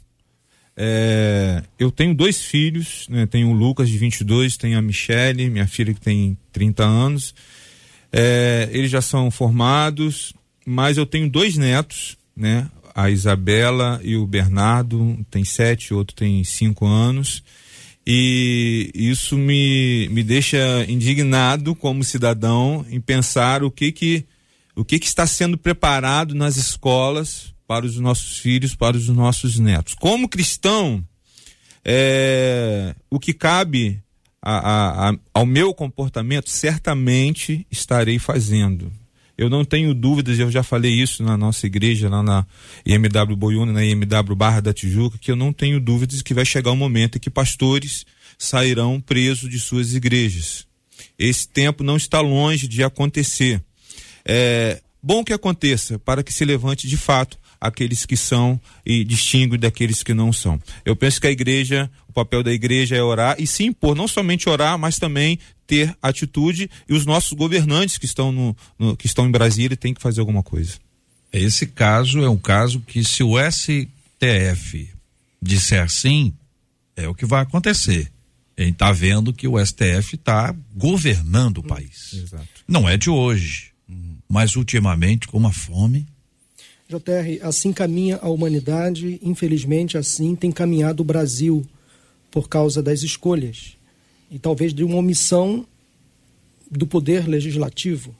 é, 0.81 1.61
eu 1.77 1.91
tenho 1.91 2.15
dois 2.15 2.41
filhos, 2.41 3.05
né? 3.09 3.25
tenho 3.25 3.49
o 3.49 3.53
Lucas 3.53 3.89
de 3.89 3.97
22, 3.97 4.55
tenho 4.55 4.79
a 4.79 4.81
Michele, 4.81 5.49
minha 5.49 5.67
filha 5.67 5.93
que 5.93 5.99
tem 5.99 6.37
30 6.53 6.85
anos. 6.85 7.35
É, 8.13 8.69
eles 8.71 8.89
já 8.89 9.01
são 9.01 9.29
formados, 9.29 10.31
mas 10.65 10.97
eu 10.97 11.05
tenho 11.05 11.29
dois 11.29 11.57
netos, 11.57 12.17
né? 12.33 12.69
A 12.95 13.09
Isabela 13.09 13.99
e 14.05 14.15
o 14.15 14.25
Bernardo, 14.25 15.01
um 15.01 15.21
tem 15.29 15.43
sete, 15.43 15.93
outro 15.93 16.15
tem 16.15 16.45
cinco 16.45 16.85
anos. 16.85 17.43
E 18.07 18.89
isso 18.95 19.37
me, 19.37 20.07
me 20.09 20.23
deixa 20.23 20.85
indignado 20.87 21.75
como 21.75 22.05
cidadão 22.05 22.85
em 22.89 23.01
pensar 23.01 23.63
o 23.63 23.69
que 23.69 23.91
que, 23.91 24.25
o 24.77 24.85
que, 24.85 24.97
que 24.97 25.07
está 25.07 25.27
sendo 25.27 25.57
preparado 25.57 26.33
nas 26.33 26.55
escolas 26.55 27.53
para 27.69 27.85
os 27.85 27.99
nossos 27.99 28.39
filhos, 28.39 28.73
para 28.73 28.97
os 28.97 29.07
nossos 29.09 29.59
netos. 29.59 29.93
Como 29.93 30.27
cristão, 30.27 31.05
é, 31.85 32.95
o 33.11 33.19
que 33.19 33.31
cabe 33.31 34.01
a, 34.41 34.57
a, 34.57 35.09
a, 35.11 35.15
ao 35.31 35.45
meu 35.45 35.71
comportamento, 35.71 36.49
certamente 36.49 37.67
estarei 37.69 38.17
fazendo. 38.17 38.91
Eu 39.37 39.51
não 39.51 39.63
tenho 39.63 39.93
dúvidas, 39.93 40.39
eu 40.39 40.49
já 40.49 40.63
falei 40.63 40.91
isso 40.91 41.21
na 41.21 41.37
nossa 41.37 41.67
igreja, 41.67 42.09
lá 42.09 42.23
na 42.23 42.43
IMW 42.83 43.35
Boiúna, 43.35 43.71
na 43.71 43.85
IMW 43.85 44.35
Barra 44.35 44.61
da 44.61 44.73
Tijuca, 44.73 45.19
que 45.19 45.29
eu 45.29 45.35
não 45.35 45.53
tenho 45.53 45.79
dúvidas 45.79 46.23
que 46.23 46.33
vai 46.33 46.45
chegar 46.45 46.71
um 46.71 46.75
momento 46.75 47.17
em 47.17 47.21
que 47.21 47.29
pastores 47.29 48.03
sairão 48.35 48.99
presos 48.99 49.47
de 49.47 49.59
suas 49.59 49.93
igrejas. 49.93 50.65
Esse 51.19 51.47
tempo 51.47 51.83
não 51.83 51.97
está 51.97 52.19
longe 52.19 52.67
de 52.67 52.83
acontecer. 52.83 53.61
É 54.25 54.81
bom 55.03 55.23
que 55.23 55.33
aconteça 55.33 55.99
para 55.99 56.23
que 56.23 56.33
se 56.33 56.43
levante 56.43 56.87
de 56.87 56.97
fato 56.97 57.37
aqueles 57.59 58.05
que 58.05 58.15
são 58.15 58.59
e 58.85 59.03
distingue 59.03 59.57
daqueles 59.57 60.03
que 60.03 60.13
não 60.13 60.31
são. 60.31 60.61
Eu 60.85 60.95
penso 60.95 61.19
que 61.19 61.27
a 61.27 61.31
igreja, 61.31 61.89
o 62.07 62.13
papel 62.13 62.41
da 62.41 62.51
igreja 62.51 62.95
é 62.95 63.03
orar 63.03 63.35
e 63.39 63.45
se 63.45 63.63
impor, 63.63 63.95
não 63.95 64.07
somente 64.07 64.49
orar, 64.49 64.77
mas 64.77 64.97
também 64.97 65.39
ter 65.67 65.95
atitude 66.01 66.69
e 66.87 66.93
os 66.93 67.05
nossos 67.05 67.33
governantes 67.33 67.97
que 67.97 68.05
estão 68.05 68.31
no, 68.31 68.57
no 68.77 68.97
que 68.97 69.05
estão 69.05 69.27
em 69.27 69.31
Brasília 69.31 69.77
têm 69.77 69.93
que 69.93 70.01
fazer 70.01 70.19
alguma 70.19 70.41
coisa. 70.41 70.77
Esse 71.31 71.67
caso 71.67 72.23
é 72.23 72.29
um 72.29 72.37
caso 72.37 72.79
que 72.79 73.03
se 73.03 73.23
o 73.23 73.35
STF 73.37 74.89
disser 75.41 75.89
sim, 75.89 76.33
é 76.95 77.07
o 77.07 77.13
que 77.13 77.25
vai 77.25 77.43
acontecer. 77.43 78.11
A 78.57 78.61
gente 78.61 78.73
está 78.73 78.91
vendo 78.91 79.31
que 79.31 79.47
o 79.47 79.63
STF 79.63 80.15
está 80.15 80.53
governando 80.75 81.59
o 81.59 81.63
país. 81.63 82.13
Exato. 82.13 82.47
Não 82.67 82.89
é 82.89 82.97
de 82.97 83.09
hoje, 83.09 83.71
mas 84.27 84.55
ultimamente 84.55 85.27
com 85.27 85.37
uma 85.37 85.53
fome 85.53 86.05
JR, 86.89 87.39
assim 87.43 87.71
caminha 87.71 88.17
a 88.19 88.29
humanidade, 88.29 89.19
infelizmente 89.21 89.95
assim 89.95 90.35
tem 90.35 90.51
caminhado 90.51 91.01
o 91.01 91.05
Brasil 91.05 91.63
por 92.31 92.49
causa 92.49 92.81
das 92.81 93.03
escolhas 93.03 93.77
e 94.31 94.39
talvez 94.39 94.73
de 94.73 94.83
uma 94.83 94.95
omissão 94.95 95.67
do 96.69 96.87
poder 96.87 97.27
legislativo. 97.27 98.15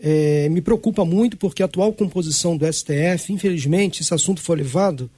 É, 0.00 0.48
me 0.48 0.60
preocupa 0.60 1.04
muito 1.04 1.36
porque 1.36 1.62
a 1.62 1.66
atual 1.66 1.92
composição 1.92 2.56
do 2.56 2.66
STF, 2.70 3.32
infelizmente, 3.32 4.02
esse 4.02 4.12
assunto 4.12 4.40
foi 4.40 4.56
levado, 4.56 5.08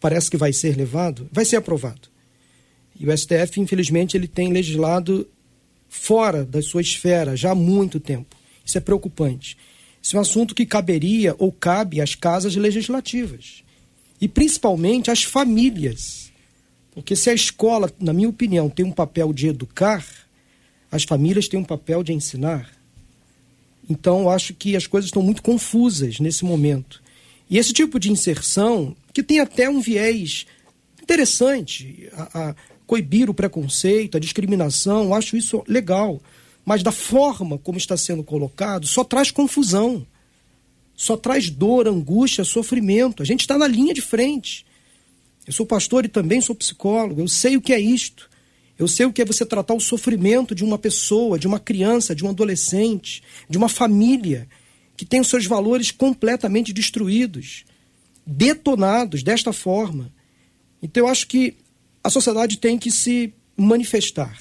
parece 0.00 0.28
que 0.28 0.36
vai 0.36 0.52
ser 0.52 0.76
levado, 0.76 1.28
vai 1.30 1.44
ser 1.44 1.56
aprovado. 1.56 2.08
E 2.98 3.08
o 3.08 3.16
STF, 3.16 3.60
infelizmente, 3.60 4.16
ele 4.16 4.26
tem 4.26 4.52
legislado 4.52 5.28
fora 5.88 6.44
da 6.44 6.60
sua 6.60 6.80
esfera 6.80 7.36
já 7.36 7.52
há 7.52 7.54
muito 7.54 8.00
tempo. 8.00 8.36
Isso 8.64 8.76
é 8.76 8.80
preocupante. 8.80 9.56
Isso 10.04 10.16
é 10.16 10.18
um 10.18 10.22
assunto 10.22 10.54
que 10.54 10.66
caberia 10.66 11.34
ou 11.38 11.50
cabe 11.50 11.98
às 11.98 12.14
casas 12.14 12.54
legislativas 12.54 13.64
e 14.20 14.28
principalmente 14.28 15.10
às 15.10 15.22
famílias. 15.22 16.30
Porque 16.92 17.16
se 17.16 17.30
a 17.30 17.32
escola, 17.32 17.90
na 17.98 18.12
minha 18.12 18.28
opinião, 18.28 18.68
tem 18.68 18.84
um 18.84 18.92
papel 18.92 19.32
de 19.32 19.46
educar, 19.46 20.06
as 20.92 21.04
famílias 21.04 21.48
têm 21.48 21.58
um 21.58 21.64
papel 21.64 22.02
de 22.02 22.12
ensinar. 22.12 22.70
Então, 23.88 24.28
acho 24.28 24.52
que 24.52 24.76
as 24.76 24.86
coisas 24.86 25.08
estão 25.08 25.22
muito 25.22 25.42
confusas 25.42 26.20
nesse 26.20 26.44
momento. 26.44 27.02
E 27.48 27.56
esse 27.56 27.72
tipo 27.72 27.98
de 27.98 28.12
inserção, 28.12 28.94
que 29.10 29.22
tem 29.22 29.40
até 29.40 29.70
um 29.70 29.80
viés 29.80 30.44
interessante, 31.02 32.10
a, 32.12 32.50
a 32.50 32.54
coibir 32.86 33.30
o 33.30 33.34
preconceito, 33.34 34.18
a 34.18 34.20
discriminação, 34.20 35.14
acho 35.14 35.34
isso 35.34 35.64
legal 35.66 36.20
mas 36.64 36.82
da 36.82 36.92
forma 36.92 37.58
como 37.58 37.78
está 37.78 37.96
sendo 37.96 38.24
colocado, 38.24 38.86
só 38.86 39.04
traz 39.04 39.30
confusão, 39.30 40.06
só 40.96 41.16
traz 41.16 41.50
dor, 41.50 41.86
angústia, 41.86 42.44
sofrimento. 42.44 43.22
A 43.22 43.26
gente 43.26 43.40
está 43.40 43.58
na 43.58 43.66
linha 43.66 43.92
de 43.92 44.00
frente. 44.00 44.64
Eu 45.46 45.52
sou 45.52 45.66
pastor 45.66 46.04
e 46.04 46.08
também 46.08 46.40
sou 46.40 46.54
psicólogo, 46.54 47.20
eu 47.20 47.28
sei 47.28 47.56
o 47.56 47.60
que 47.60 47.72
é 47.72 47.80
isto. 47.80 48.30
Eu 48.78 48.88
sei 48.88 49.06
o 49.06 49.12
que 49.12 49.22
é 49.22 49.24
você 49.24 49.46
tratar 49.46 49.74
o 49.74 49.80
sofrimento 49.80 50.54
de 50.54 50.64
uma 50.64 50.78
pessoa, 50.78 51.38
de 51.38 51.46
uma 51.46 51.60
criança, 51.60 52.14
de 52.14 52.24
um 52.24 52.28
adolescente, 52.28 53.22
de 53.48 53.56
uma 53.56 53.68
família 53.68 54.48
que 54.96 55.04
tem 55.04 55.20
os 55.20 55.28
seus 55.28 55.46
valores 55.46 55.90
completamente 55.90 56.72
destruídos, 56.72 57.64
detonados 58.26 59.22
desta 59.22 59.52
forma. 59.52 60.12
Então 60.82 61.04
eu 61.04 61.08
acho 61.08 61.26
que 61.28 61.56
a 62.02 62.10
sociedade 62.10 62.58
tem 62.58 62.78
que 62.78 62.90
se 62.90 63.32
manifestar. 63.56 64.38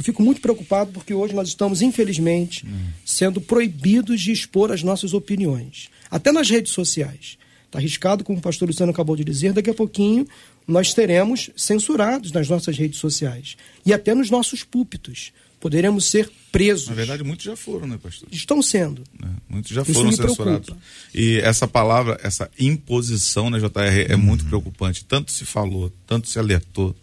Eu 0.00 0.04
fico 0.04 0.22
muito 0.22 0.40
preocupado 0.40 0.92
porque 0.92 1.12
hoje 1.12 1.34
nós 1.34 1.48
estamos, 1.48 1.82
infelizmente, 1.82 2.64
sendo 3.04 3.38
proibidos 3.38 4.22
de 4.22 4.32
expor 4.32 4.72
as 4.72 4.82
nossas 4.82 5.12
opiniões, 5.12 5.90
até 6.10 6.32
nas 6.32 6.48
redes 6.48 6.72
sociais. 6.72 7.36
Está 7.66 7.78
arriscado, 7.78 8.24
como 8.24 8.38
o 8.38 8.40
pastor 8.40 8.66
Luciano 8.66 8.92
acabou 8.92 9.14
de 9.14 9.22
dizer, 9.22 9.52
daqui 9.52 9.68
a 9.68 9.74
pouquinho 9.74 10.26
nós 10.66 10.94
teremos 10.94 11.50
censurados 11.54 12.32
nas 12.32 12.48
nossas 12.48 12.78
redes 12.78 12.98
sociais 12.98 13.58
e 13.84 13.92
até 13.92 14.14
nos 14.14 14.30
nossos 14.30 14.64
púlpitos. 14.64 15.32
Poderemos 15.60 16.06
ser 16.06 16.32
presos. 16.50 16.88
Na 16.88 16.94
verdade, 16.94 17.22
muitos 17.22 17.44
já 17.44 17.54
foram, 17.54 17.86
né, 17.86 17.98
pastor? 18.02 18.26
Estão 18.32 18.62
sendo. 18.62 19.04
É, 19.22 19.26
muitos 19.50 19.70
já 19.70 19.82
Isso 19.82 19.92
foram 19.92 20.12
censurados. 20.12 20.66
Preocupa. 20.66 20.86
E 21.14 21.40
essa 21.40 21.68
palavra, 21.68 22.18
essa 22.22 22.50
imposição, 22.58 23.50
né, 23.50 23.58
JR, 23.58 23.68
é 24.08 24.14
uhum. 24.14 24.22
muito 24.22 24.46
preocupante. 24.46 25.04
Tanto 25.04 25.30
se 25.30 25.44
falou, 25.44 25.92
tanto 26.06 26.26
se 26.26 26.38
alertou 26.38 26.96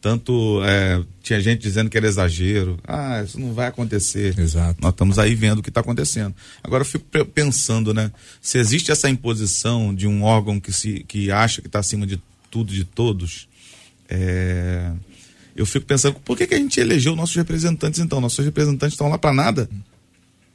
tanto 0.00 0.62
é, 0.64 1.02
tinha 1.22 1.40
gente 1.40 1.60
dizendo 1.60 1.90
que 1.90 1.96
era 1.96 2.06
exagero. 2.06 2.78
Ah, 2.86 3.22
isso 3.22 3.38
não 3.38 3.52
vai 3.52 3.66
acontecer. 3.66 4.38
Exato. 4.38 4.80
Nós 4.80 4.92
estamos 4.92 5.18
aí 5.18 5.34
vendo 5.34 5.58
o 5.58 5.62
que 5.62 5.68
está 5.68 5.80
acontecendo. 5.80 6.34
Agora 6.62 6.82
eu 6.82 6.86
fico 6.86 7.04
pensando, 7.26 7.92
né? 7.92 8.10
Se 8.40 8.58
existe 8.58 8.90
essa 8.90 9.10
imposição 9.10 9.94
de 9.94 10.06
um 10.06 10.22
órgão 10.22 10.58
que, 10.58 10.72
se, 10.72 11.04
que 11.06 11.30
acha 11.30 11.60
que 11.60 11.68
está 11.68 11.80
acima 11.80 12.06
de 12.06 12.20
tudo, 12.50 12.72
de 12.72 12.84
todos, 12.84 13.46
é, 14.08 14.90
eu 15.54 15.66
fico 15.66 15.84
pensando, 15.84 16.14
por 16.20 16.36
que, 16.36 16.46
que 16.46 16.54
a 16.54 16.58
gente 16.58 16.80
elegeu 16.80 17.14
nossos 17.14 17.36
representantes 17.36 18.00
então? 18.00 18.20
Nossos 18.20 18.42
representantes 18.42 18.94
estão 18.94 19.08
lá 19.08 19.18
para 19.18 19.34
nada? 19.34 19.68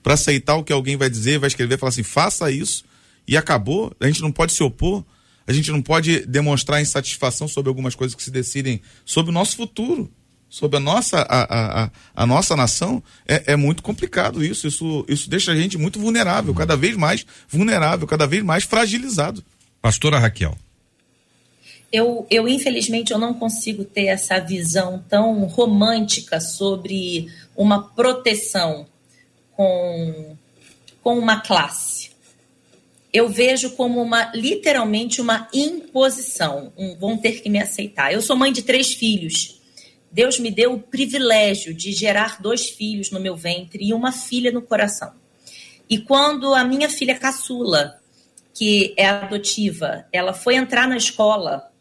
Para 0.02 0.16
aceitar 0.16 0.56
o 0.56 0.64
que 0.64 0.74
alguém 0.74 0.98
vai 0.98 1.10
dizer, 1.10 1.38
vai 1.38 1.48
escrever, 1.48 1.78
falar 1.78 1.90
assim, 1.90 2.04
faça 2.04 2.50
isso 2.52 2.84
e 3.28 3.38
acabou. 3.38 3.96
A 4.00 4.08
gente 4.08 4.22
não 4.22 4.32
pode 4.32 4.54
se 4.54 4.64
opor 4.64 5.06
a 5.48 5.54
gente 5.54 5.72
não 5.72 5.82
pode 5.82 6.26
demonstrar 6.26 6.82
insatisfação 6.82 7.48
sobre 7.48 7.70
algumas 7.70 7.94
coisas 7.94 8.16
que 8.16 8.24
se 8.24 8.32
decidem 8.32 8.82
sobre 9.06 9.30
o 9.30 9.34
nosso 9.34 9.56
futuro, 9.56 10.12
sobre 10.50 10.78
a 10.78 10.80
nossa, 10.80 11.22
a, 11.22 11.84
a, 11.84 11.92
a 12.16 12.26
nossa 12.26 12.56
nação. 12.56 13.04
É, 13.28 13.54
é, 13.54 13.56
muito 13.56 13.84
complicado 13.84 14.44
isso. 14.44 14.68
isso. 14.68 15.06
Isso 15.08 15.30
deixa 15.30 15.52
a 15.52 15.56
gente 15.56 15.78
muito 15.78 16.00
vulnerável, 16.00 16.54
cada 16.54 16.76
vez 16.76 16.98
mais 16.98 17.26
vulnerável, 17.48 18.08
cada 18.08 18.26
vez 18.26 18.44
mais 18.44 18.64
fragilizado. 18.64 19.44
Pastora 19.82 20.18
Raquel. 20.18 20.58
Eu, 21.92 22.26
eu, 22.30 22.48
infelizmente, 22.48 23.14
eu 23.14 23.20
não 23.20 23.34
consigo 23.34 23.86
ter 23.86 24.08
essa 24.08 24.40
visão 24.40 25.04
tão 25.08 25.46
romântica 25.46 26.42
sobre 26.42 27.28
uma 27.56 27.84
proteção 27.90 28.88
com, 29.56 30.36
com 31.02 31.18
uma 31.18 31.40
classe 31.40 32.15
eu 33.16 33.30
vejo 33.30 33.70
como 33.78 34.02
uma 34.02 34.30
literalmente 34.36 35.22
uma 35.22 35.48
imposição. 35.54 36.74
Um, 36.78 36.98
vão 36.98 37.18
ter 37.18 37.42
que 37.42 37.50
me 37.50 37.62
aceitar. 37.62 38.12
Eu 38.12 38.22
sou 38.22 38.36
mãe 38.36 38.52
de 38.52 38.62
três 38.62 38.94
filhos. 38.94 39.62
Deus 40.12 40.38
me 40.38 40.52
deu 40.52 40.74
o 40.74 40.82
privilégio 40.82 41.74
de 41.74 41.94
gerar 41.94 42.42
dois 42.42 42.70
filhos 42.70 43.12
no 43.12 43.20
meu 43.22 43.34
ventre 43.34 43.86
e 43.86 43.94
uma 43.94 44.12
filha 44.12 44.52
no 44.52 44.62
coração. 44.62 45.14
E 45.90 45.98
quando 45.98 46.54
a 46.54 46.66
minha 46.66 46.90
filha 46.90 47.18
caçula, 47.18 48.02
que 48.54 48.94
é 48.98 49.08
adotiva, 49.08 50.06
ela 50.12 50.34
foi 50.34 50.56
entrar 50.56 50.86
na 50.86 50.98
escola, 50.98 51.72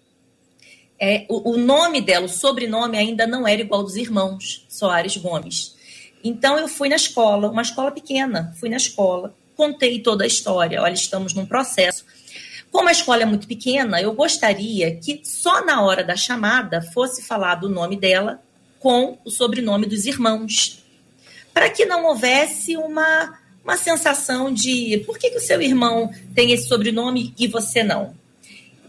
é, 1.00 1.26
o, 1.28 1.54
o 1.54 1.56
nome 1.56 2.00
dela, 2.00 2.26
o 2.26 2.28
sobrenome 2.28 2.96
ainda 2.96 3.26
não 3.26 3.44
era 3.44 3.60
igual 3.60 3.82
dos 3.82 3.96
irmãos 3.96 4.64
Soares 4.68 5.16
Gomes. 5.16 5.74
Então 6.22 6.56
eu 6.56 6.68
fui 6.68 6.88
na 6.88 6.96
escola, 6.96 7.50
uma 7.50 7.62
escola 7.62 7.90
pequena, 7.90 8.54
fui 8.60 8.68
na 8.68 8.76
escola 8.76 9.34
contei 9.56 10.00
toda 10.00 10.24
a 10.24 10.26
história. 10.26 10.82
Olha, 10.82 10.94
estamos 10.94 11.34
num 11.34 11.46
processo. 11.46 12.04
Como 12.70 12.88
a 12.88 12.92
escola 12.92 13.22
é 13.22 13.24
muito 13.24 13.46
pequena, 13.46 14.00
eu 14.00 14.12
gostaria 14.12 14.96
que 14.96 15.20
só 15.22 15.64
na 15.64 15.82
hora 15.82 16.02
da 16.02 16.16
chamada 16.16 16.82
fosse 16.82 17.22
falado 17.22 17.64
o 17.64 17.68
nome 17.68 17.96
dela 17.96 18.42
com 18.80 19.16
o 19.24 19.30
sobrenome 19.30 19.86
dos 19.86 20.06
irmãos, 20.06 20.84
para 21.52 21.70
que 21.70 21.86
não 21.86 22.04
houvesse 22.04 22.76
uma, 22.76 23.38
uma 23.62 23.76
sensação 23.76 24.52
de 24.52 25.02
por 25.06 25.18
que, 25.18 25.30
que 25.30 25.38
o 25.38 25.40
seu 25.40 25.62
irmão 25.62 26.12
tem 26.34 26.52
esse 26.52 26.68
sobrenome 26.68 27.32
e 27.38 27.46
você 27.46 27.82
não. 27.82 28.14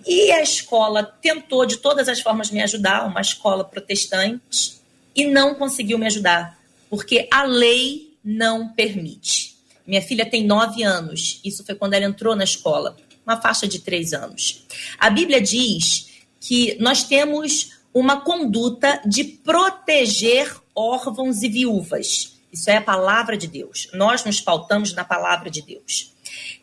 E 0.06 0.32
a 0.32 0.42
escola 0.42 1.04
tentou 1.04 1.66
de 1.66 1.78
todas 1.78 2.10
as 2.10 2.20
formas 2.20 2.52
me 2.52 2.62
ajudar, 2.62 3.08
uma 3.08 3.22
escola 3.22 3.64
protestante, 3.64 4.80
e 5.16 5.26
não 5.26 5.56
conseguiu 5.56 5.98
me 5.98 6.06
ajudar, 6.08 6.60
porque 6.90 7.28
a 7.32 7.44
lei 7.44 8.16
não 8.24 8.70
permite. 8.70 9.55
Minha 9.86 10.02
filha 10.02 10.26
tem 10.26 10.46
nove 10.46 10.84
anos, 10.84 11.40
isso 11.44 11.64
foi 11.64 11.76
quando 11.76 11.94
ela 11.94 12.06
entrou 12.06 12.36
na 12.36 12.44
escola 12.44 12.98
uma 13.26 13.42
faixa 13.42 13.68
de 13.68 13.80
três 13.80 14.14
anos. 14.14 14.66
A 15.00 15.10
Bíblia 15.10 15.42
diz 15.42 16.24
que 16.40 16.78
nós 16.80 17.04
temos 17.04 17.72
uma 17.94 18.22
conduta 18.22 19.02
de 19.06 19.24
proteger 19.24 20.54
órfãos 20.76 21.42
e 21.42 21.50
viúvas. 21.50 22.38
Isso 22.52 22.70
é 22.70 22.78
a 22.78 22.82
palavra 22.82 23.36
de 23.38 23.48
Deus. 23.48 23.88
Nós 23.94 24.24
nos 24.24 24.40
pautamos 24.40 24.94
na 24.94 25.04
palavra 25.04 25.50
de 25.50 25.62
Deus. 25.62 26.14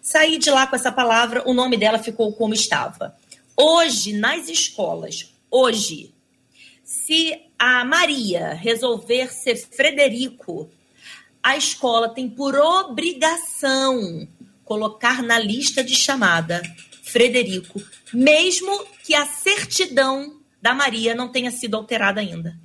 Saí 0.00 0.38
de 0.38 0.50
lá 0.50 0.66
com 0.66 0.76
essa 0.76 0.92
palavra, 0.92 1.42
o 1.46 1.54
nome 1.54 1.76
dela 1.76 1.98
ficou 1.98 2.32
como 2.32 2.54
estava. 2.54 3.16
Hoje, 3.56 4.12
nas 4.12 4.48
escolas, 4.48 5.34
hoje, 5.50 6.12
se 6.82 7.40
a 7.58 7.84
Maria 7.84 8.54
resolver 8.54 9.32
ser 9.32 9.56
Frederico, 9.56 10.70
a 11.42 11.56
escola 11.56 12.08
tem 12.08 12.28
por 12.28 12.54
obrigação 12.54 14.28
colocar 14.64 15.22
na 15.22 15.38
lista 15.38 15.82
de 15.82 15.94
chamada 15.94 16.62
Frederico, 17.02 17.82
mesmo 18.12 18.86
que 19.04 19.14
a 19.14 19.26
certidão 19.26 20.40
da 20.60 20.72
Maria 20.72 21.14
não 21.14 21.30
tenha 21.30 21.50
sido 21.50 21.76
alterada 21.76 22.20
ainda. 22.20 22.56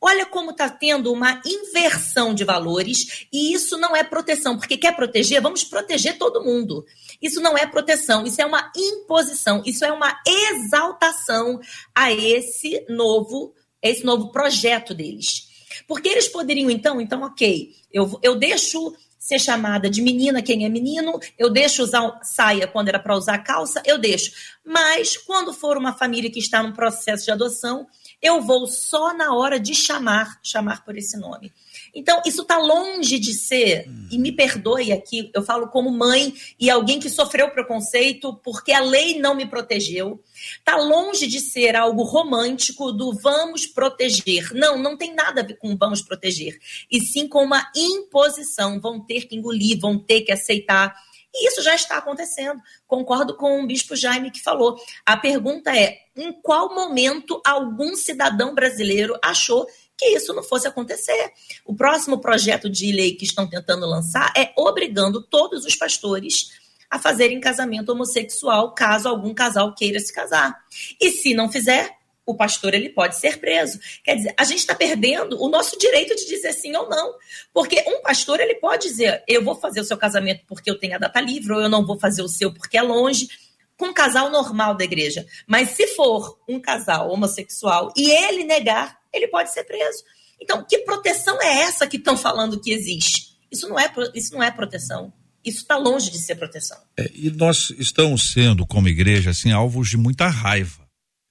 Olha 0.00 0.26
como 0.26 0.50
está 0.50 0.68
tendo 0.68 1.12
uma 1.12 1.40
inversão 1.46 2.34
de 2.34 2.44
valores 2.44 3.26
e 3.32 3.54
isso 3.54 3.78
não 3.78 3.96
é 3.96 4.04
proteção, 4.04 4.58
porque 4.58 4.76
quer 4.76 4.94
proteger, 4.94 5.40
vamos 5.40 5.64
proteger 5.64 6.18
todo 6.18 6.44
mundo. 6.44 6.84
Isso 7.20 7.40
não 7.40 7.56
é 7.56 7.66
proteção, 7.66 8.26
isso 8.26 8.40
é 8.42 8.46
uma 8.46 8.70
imposição, 8.76 9.62
isso 9.64 9.84
é 9.84 9.92
uma 9.92 10.20
exaltação 10.26 11.60
a 11.94 12.12
esse 12.12 12.84
novo, 12.88 13.54
esse 13.80 14.04
novo 14.04 14.30
projeto 14.30 14.92
deles. 14.92 15.45
Porque 15.86 16.08
eles 16.08 16.28
poderiam, 16.28 16.70
então, 16.70 17.00
então, 17.00 17.22
ok, 17.22 17.74
eu, 17.92 18.18
eu 18.22 18.36
deixo 18.36 18.94
ser 19.18 19.40
chamada 19.40 19.90
de 19.90 20.00
menina 20.02 20.40
quem 20.40 20.64
é 20.64 20.68
menino, 20.68 21.18
eu 21.36 21.50
deixo 21.50 21.82
usar 21.82 22.20
saia 22.22 22.66
quando 22.68 22.88
era 22.88 22.98
para 22.98 23.16
usar 23.16 23.38
calça, 23.38 23.82
eu 23.84 23.98
deixo. 23.98 24.30
Mas 24.64 25.16
quando 25.16 25.52
for 25.52 25.76
uma 25.76 25.92
família 25.92 26.30
que 26.30 26.38
está 26.38 26.62
num 26.62 26.72
processo 26.72 27.24
de 27.24 27.32
adoção, 27.32 27.88
eu 28.22 28.40
vou 28.40 28.66
só 28.66 29.12
na 29.12 29.34
hora 29.34 29.58
de 29.58 29.74
chamar, 29.74 30.38
chamar 30.42 30.84
por 30.84 30.96
esse 30.96 31.18
nome. 31.18 31.52
Então, 31.96 32.20
isso 32.26 32.42
está 32.42 32.58
longe 32.58 33.18
de 33.18 33.32
ser, 33.32 33.88
e 34.10 34.18
me 34.18 34.30
perdoe 34.30 34.92
aqui, 34.92 35.30
eu 35.32 35.42
falo 35.42 35.68
como 35.68 35.90
mãe 35.90 36.34
e 36.60 36.68
alguém 36.68 37.00
que 37.00 37.08
sofreu 37.08 37.50
preconceito 37.50 38.38
porque 38.44 38.70
a 38.70 38.80
lei 38.80 39.18
não 39.18 39.34
me 39.34 39.46
protegeu. 39.46 40.22
Está 40.58 40.76
longe 40.76 41.26
de 41.26 41.40
ser 41.40 41.74
algo 41.74 42.02
romântico 42.02 42.92
do 42.92 43.14
vamos 43.14 43.66
proteger. 43.66 44.52
Não, 44.52 44.76
não 44.76 44.94
tem 44.94 45.14
nada 45.14 45.40
a 45.40 45.44
ver 45.44 45.56
com 45.56 45.74
vamos 45.74 46.02
proteger. 46.02 46.58
E 46.90 47.00
sim 47.00 47.26
com 47.26 47.42
uma 47.42 47.66
imposição. 47.74 48.78
Vão 48.78 49.00
ter 49.00 49.26
que 49.26 49.34
engolir, 49.34 49.80
vão 49.80 49.98
ter 49.98 50.20
que 50.20 50.32
aceitar. 50.32 50.94
E 51.34 51.48
isso 51.48 51.62
já 51.62 51.74
está 51.74 51.96
acontecendo. 51.96 52.60
Concordo 52.86 53.34
com 53.36 53.62
o 53.62 53.66
bispo 53.66 53.96
Jaime 53.96 54.30
que 54.30 54.42
falou. 54.42 54.76
A 55.04 55.16
pergunta 55.16 55.74
é: 55.74 55.98
em 56.14 56.32
qual 56.42 56.74
momento 56.74 57.40
algum 57.44 57.96
cidadão 57.96 58.54
brasileiro 58.54 59.18
achou 59.22 59.66
que 59.96 60.06
isso 60.06 60.32
não 60.34 60.42
fosse 60.42 60.68
acontecer. 60.68 61.32
O 61.64 61.74
próximo 61.74 62.20
projeto 62.20 62.68
de 62.68 62.92
lei 62.92 63.14
que 63.14 63.24
estão 63.24 63.48
tentando 63.48 63.86
lançar 63.86 64.32
é 64.36 64.52
obrigando 64.56 65.22
todos 65.22 65.64
os 65.64 65.74
pastores 65.74 66.50
a 66.90 66.98
fazerem 66.98 67.40
casamento 67.40 67.90
homossexual, 67.90 68.72
caso 68.74 69.08
algum 69.08 69.34
casal 69.34 69.74
queira 69.74 69.98
se 69.98 70.12
casar. 70.12 70.56
E 71.00 71.10
se 71.10 71.34
não 71.34 71.50
fizer, 71.50 71.96
o 72.24 72.34
pastor 72.34 72.74
ele 72.74 72.88
pode 72.88 73.16
ser 73.16 73.38
preso. 73.38 73.78
Quer 74.02 74.16
dizer, 74.16 74.34
a 74.36 74.44
gente 74.44 74.58
está 74.58 74.74
perdendo 74.74 75.40
o 75.40 75.48
nosso 75.48 75.78
direito 75.78 76.14
de 76.16 76.26
dizer 76.26 76.52
sim 76.52 76.74
ou 76.76 76.88
não. 76.88 77.14
Porque 77.52 77.82
um 77.86 78.02
pastor 78.02 78.40
ele 78.40 78.56
pode 78.56 78.88
dizer, 78.88 79.22
eu 79.28 79.44
vou 79.44 79.54
fazer 79.54 79.80
o 79.80 79.84
seu 79.84 79.96
casamento 79.96 80.42
porque 80.46 80.70
eu 80.70 80.78
tenho 80.78 80.96
a 80.96 80.98
data 80.98 81.20
livre, 81.20 81.52
ou 81.52 81.60
eu 81.60 81.68
não 81.68 81.86
vou 81.86 81.98
fazer 81.98 82.22
o 82.22 82.28
seu 82.28 82.52
porque 82.52 82.76
é 82.76 82.82
longe 82.82 83.28
com 83.76 83.86
um 83.86 83.94
casal 83.94 84.30
normal 84.30 84.74
da 84.74 84.84
igreja. 84.84 85.24
Mas 85.46 85.70
se 85.70 85.86
for 85.88 86.38
um 86.48 86.58
casal 86.58 87.10
homossexual 87.10 87.92
e 87.96 88.10
ele 88.10 88.42
negar, 88.42 88.98
ele 89.16 89.28
pode 89.28 89.52
ser 89.52 89.64
preso. 89.64 90.02
Então, 90.40 90.64
que 90.64 90.78
proteção 90.78 91.40
é 91.40 91.62
essa 91.62 91.86
que 91.86 91.96
estão 91.96 92.16
falando 92.16 92.60
que 92.60 92.72
existe? 92.72 93.36
Isso 93.50 93.68
não 93.68 93.78
é, 93.78 93.92
isso 94.14 94.34
não 94.34 94.42
é 94.42 94.50
proteção. 94.50 95.12
Isso 95.44 95.58
está 95.58 95.76
longe 95.76 96.10
de 96.10 96.18
ser 96.18 96.34
proteção. 96.34 96.76
É, 96.98 97.10
e 97.14 97.30
nós 97.30 97.72
estamos 97.78 98.32
sendo, 98.32 98.66
como 98.66 98.88
igreja, 98.88 99.30
assim, 99.30 99.52
alvos 99.52 99.88
de 99.88 99.96
muita 99.96 100.26
raiva. 100.26 100.86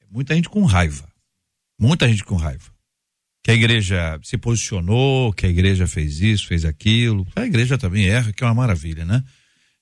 Muita 0.09 0.33
gente 0.33 0.47
com 0.47 0.63
raiva. 0.63 1.07
Muita 1.77 2.07
gente 2.07 2.23
com 2.23 2.35
raiva. 2.35 2.73
Que 3.43 3.51
a 3.51 3.53
igreja 3.53 4.17
se 4.23 4.37
posicionou, 4.37 5.33
que 5.33 5.45
a 5.45 5.49
igreja 5.49 5.85
fez 5.85 6.21
isso, 6.21 6.47
fez 6.47 6.63
aquilo. 6.63 7.27
A 7.35 7.45
igreja 7.45 7.77
também 7.77 8.07
erra, 8.07 8.31
que 8.31 8.43
é 8.43 8.47
uma 8.47 8.53
maravilha, 8.53 9.03
né? 9.03 9.23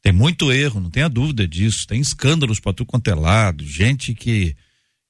Tem 0.01 0.11
muito 0.11 0.51
erro, 0.51 0.81
não 0.81 0.89
tenha 0.89 1.07
dúvida 1.07 1.47
disso. 1.47 1.87
Tem 1.87 2.01
escândalos 2.01 2.59
para 2.59 2.73
tu 2.73 2.85
quanto 2.85 3.09
é 3.09 3.15
lado, 3.15 3.63
gente 3.63 4.13
que 4.15 4.55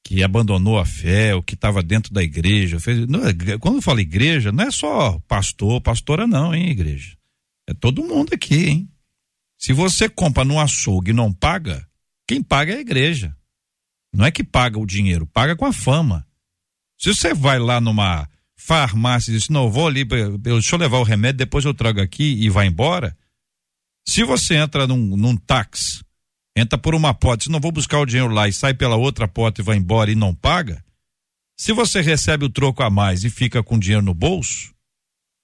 que 0.03 0.21
abandonou 0.21 0.77
a 0.77 0.85
fé, 0.85 1.33
o 1.33 1.41
que 1.41 1.53
estava 1.53 1.81
dentro 1.81 2.13
da 2.13 2.21
igreja. 2.21 2.79
Fez, 2.79 3.07
não, 3.07 3.21
quando 3.59 3.75
eu 3.75 3.81
falo 3.81 4.01
igreja, 4.01 4.51
não 4.51 4.65
é 4.65 4.71
só 4.71 5.19
pastor, 5.27 5.79
pastora 5.81 6.27
não, 6.27 6.53
hein, 6.53 6.69
igreja. 6.69 7.15
É 7.67 7.73
todo 7.73 8.03
mundo 8.03 8.33
aqui, 8.33 8.67
hein? 8.67 8.89
Se 9.57 9.71
você 9.71 10.09
compra 10.09 10.43
no 10.43 10.59
açougue 10.59 11.11
e 11.11 11.13
não 11.13 11.31
paga, 11.31 11.87
quem 12.27 12.43
paga 12.43 12.73
é 12.73 12.77
a 12.77 12.81
igreja. 12.81 13.35
Não 14.13 14.25
é 14.25 14.31
que 14.31 14.43
paga 14.43 14.77
o 14.77 14.85
dinheiro, 14.85 15.25
paga 15.25 15.55
com 15.55 15.65
a 15.65 15.71
fama. 15.71 16.27
Se 16.99 17.13
você 17.13 17.33
vai 17.33 17.57
lá 17.57 17.79
numa 17.79 18.29
farmácia 18.57 19.31
e 19.31 19.35
diz, 19.35 19.49
não, 19.49 19.71
vou 19.71 19.87
ali, 19.87 20.05
deixa 20.39 20.75
eu 20.75 20.79
levar 20.79 20.97
o 20.99 21.03
remédio, 21.03 21.37
depois 21.37 21.63
eu 21.63 21.73
trago 21.73 22.01
aqui 22.01 22.23
e 22.23 22.49
vai 22.49 22.67
embora. 22.67 23.17
Se 24.05 24.23
você 24.23 24.55
entra 24.55 24.85
num, 24.85 25.15
num 25.15 25.35
táxi 25.37 26.03
entra 26.55 26.77
por 26.77 26.93
uma 26.93 27.13
porta, 27.13 27.45
se 27.45 27.51
não 27.51 27.59
vou 27.59 27.71
buscar 27.71 27.99
o 27.99 28.05
dinheiro 28.05 28.33
lá 28.33 28.47
e 28.47 28.53
sai 28.53 28.73
pela 28.73 28.95
outra 28.95 29.27
porta 29.27 29.61
e 29.61 29.63
vai 29.63 29.77
embora 29.77 30.11
e 30.11 30.15
não 30.15 30.35
paga, 30.35 30.83
se 31.57 31.73
você 31.73 32.01
recebe 32.01 32.45
o 32.45 32.49
troco 32.49 32.83
a 32.83 32.89
mais 32.89 33.23
e 33.23 33.29
fica 33.29 33.63
com 33.63 33.79
dinheiro 33.79 34.03
no 34.03 34.13
bolso, 34.13 34.73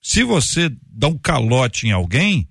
se 0.01 0.23
você 0.23 0.71
dá 0.87 1.07
um 1.07 1.17
calote 1.17 1.87
em 1.87 1.91
alguém, 1.91 2.47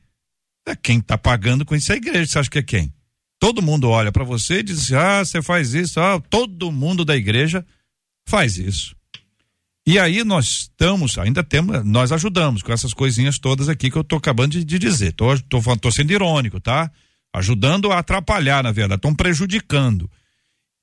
é 0.67 0.77
quem 0.77 0.99
está 0.99 1.17
pagando 1.17 1.65
com 1.65 1.75
isso 1.75 1.91
é 1.93 1.95
a 1.95 1.99
igreja. 1.99 2.27
Você 2.27 2.39
acha 2.39 2.51
que 2.51 2.59
é 2.59 2.63
quem? 2.63 2.93
Todo 3.41 3.63
mundo 3.63 3.89
olha 3.89 4.13
para 4.13 4.25
você 4.25 4.59
e 4.59 4.63
diz 4.63 4.79
assim, 4.81 4.95
ah, 4.95 5.25
você 5.25 5.41
faz 5.41 5.73
isso, 5.73 6.01
ah, 6.01 6.21
todo 6.29 6.73
mundo 6.73 7.05
da 7.05 7.17
igreja 7.17 7.65
faz 8.27 8.59
isso. 8.59 8.97
E 9.87 9.99
aí 9.99 10.23
nós 10.23 10.47
estamos, 10.47 11.17
ainda 11.17 11.43
temos, 11.43 11.83
nós 11.85 12.13
ajudamos 12.13 12.63
com 12.63 12.73
essas 12.73 12.93
coisinhas 12.93 13.39
todas 13.39 13.71
aqui 13.71 13.91
que 13.91 13.97
eu 13.97 14.03
estou 14.03 14.19
acabando 14.19 14.53
de, 14.53 14.65
de 14.65 14.79
dizer. 14.79 15.13
Tô, 15.13 15.39
tô, 15.43 15.77
tô 15.79 15.91
sendo 15.91 16.13
irônico, 16.13 16.61
tá? 16.61 16.91
Ajudando 17.39 17.91
a 17.91 17.99
atrapalhar, 17.99 18.63
na 18.63 18.73
verdade, 18.73 18.99
estão 18.99 19.15
prejudicando. 19.15 20.11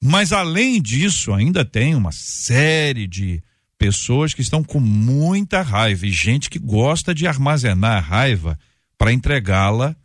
Mas 0.03 0.32
além 0.32 0.82
disso, 0.82 1.34
ainda 1.34 1.64
tem 1.64 1.95
uma 1.95 2.12
série 2.12 3.08
de 3.08 3.41
pessoas 3.78 4.34
que 4.34 4.41
estão 4.41 4.64
com 4.64 4.80
muita 4.80 5.62
raiva 5.62 6.06
e 6.06 6.12
gente 6.12 6.49
que 6.49 6.60
gosta 6.60 7.14
de 7.14 7.28
armazenar 7.28 7.97
a 7.97 7.99
raiva 7.99 8.60
para 8.97 9.12
entregá-la, 9.12 9.95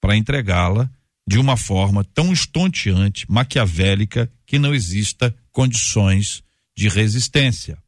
para 0.00 0.16
entregá-la 0.16 0.90
de 1.26 1.38
uma 1.38 1.56
forma 1.56 2.04
tão 2.04 2.32
estonteante, 2.32 3.26
maquiavélica, 3.28 4.30
que 4.46 4.58
não 4.58 4.74
exista 4.74 5.34
condições 5.50 6.42
de 6.76 6.88
resistência. 6.88 7.78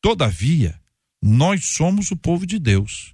Todavia, 0.00 0.78
nós 1.20 1.66
somos 1.66 2.10
o 2.10 2.16
povo 2.16 2.46
de 2.46 2.58
Deus. 2.58 3.11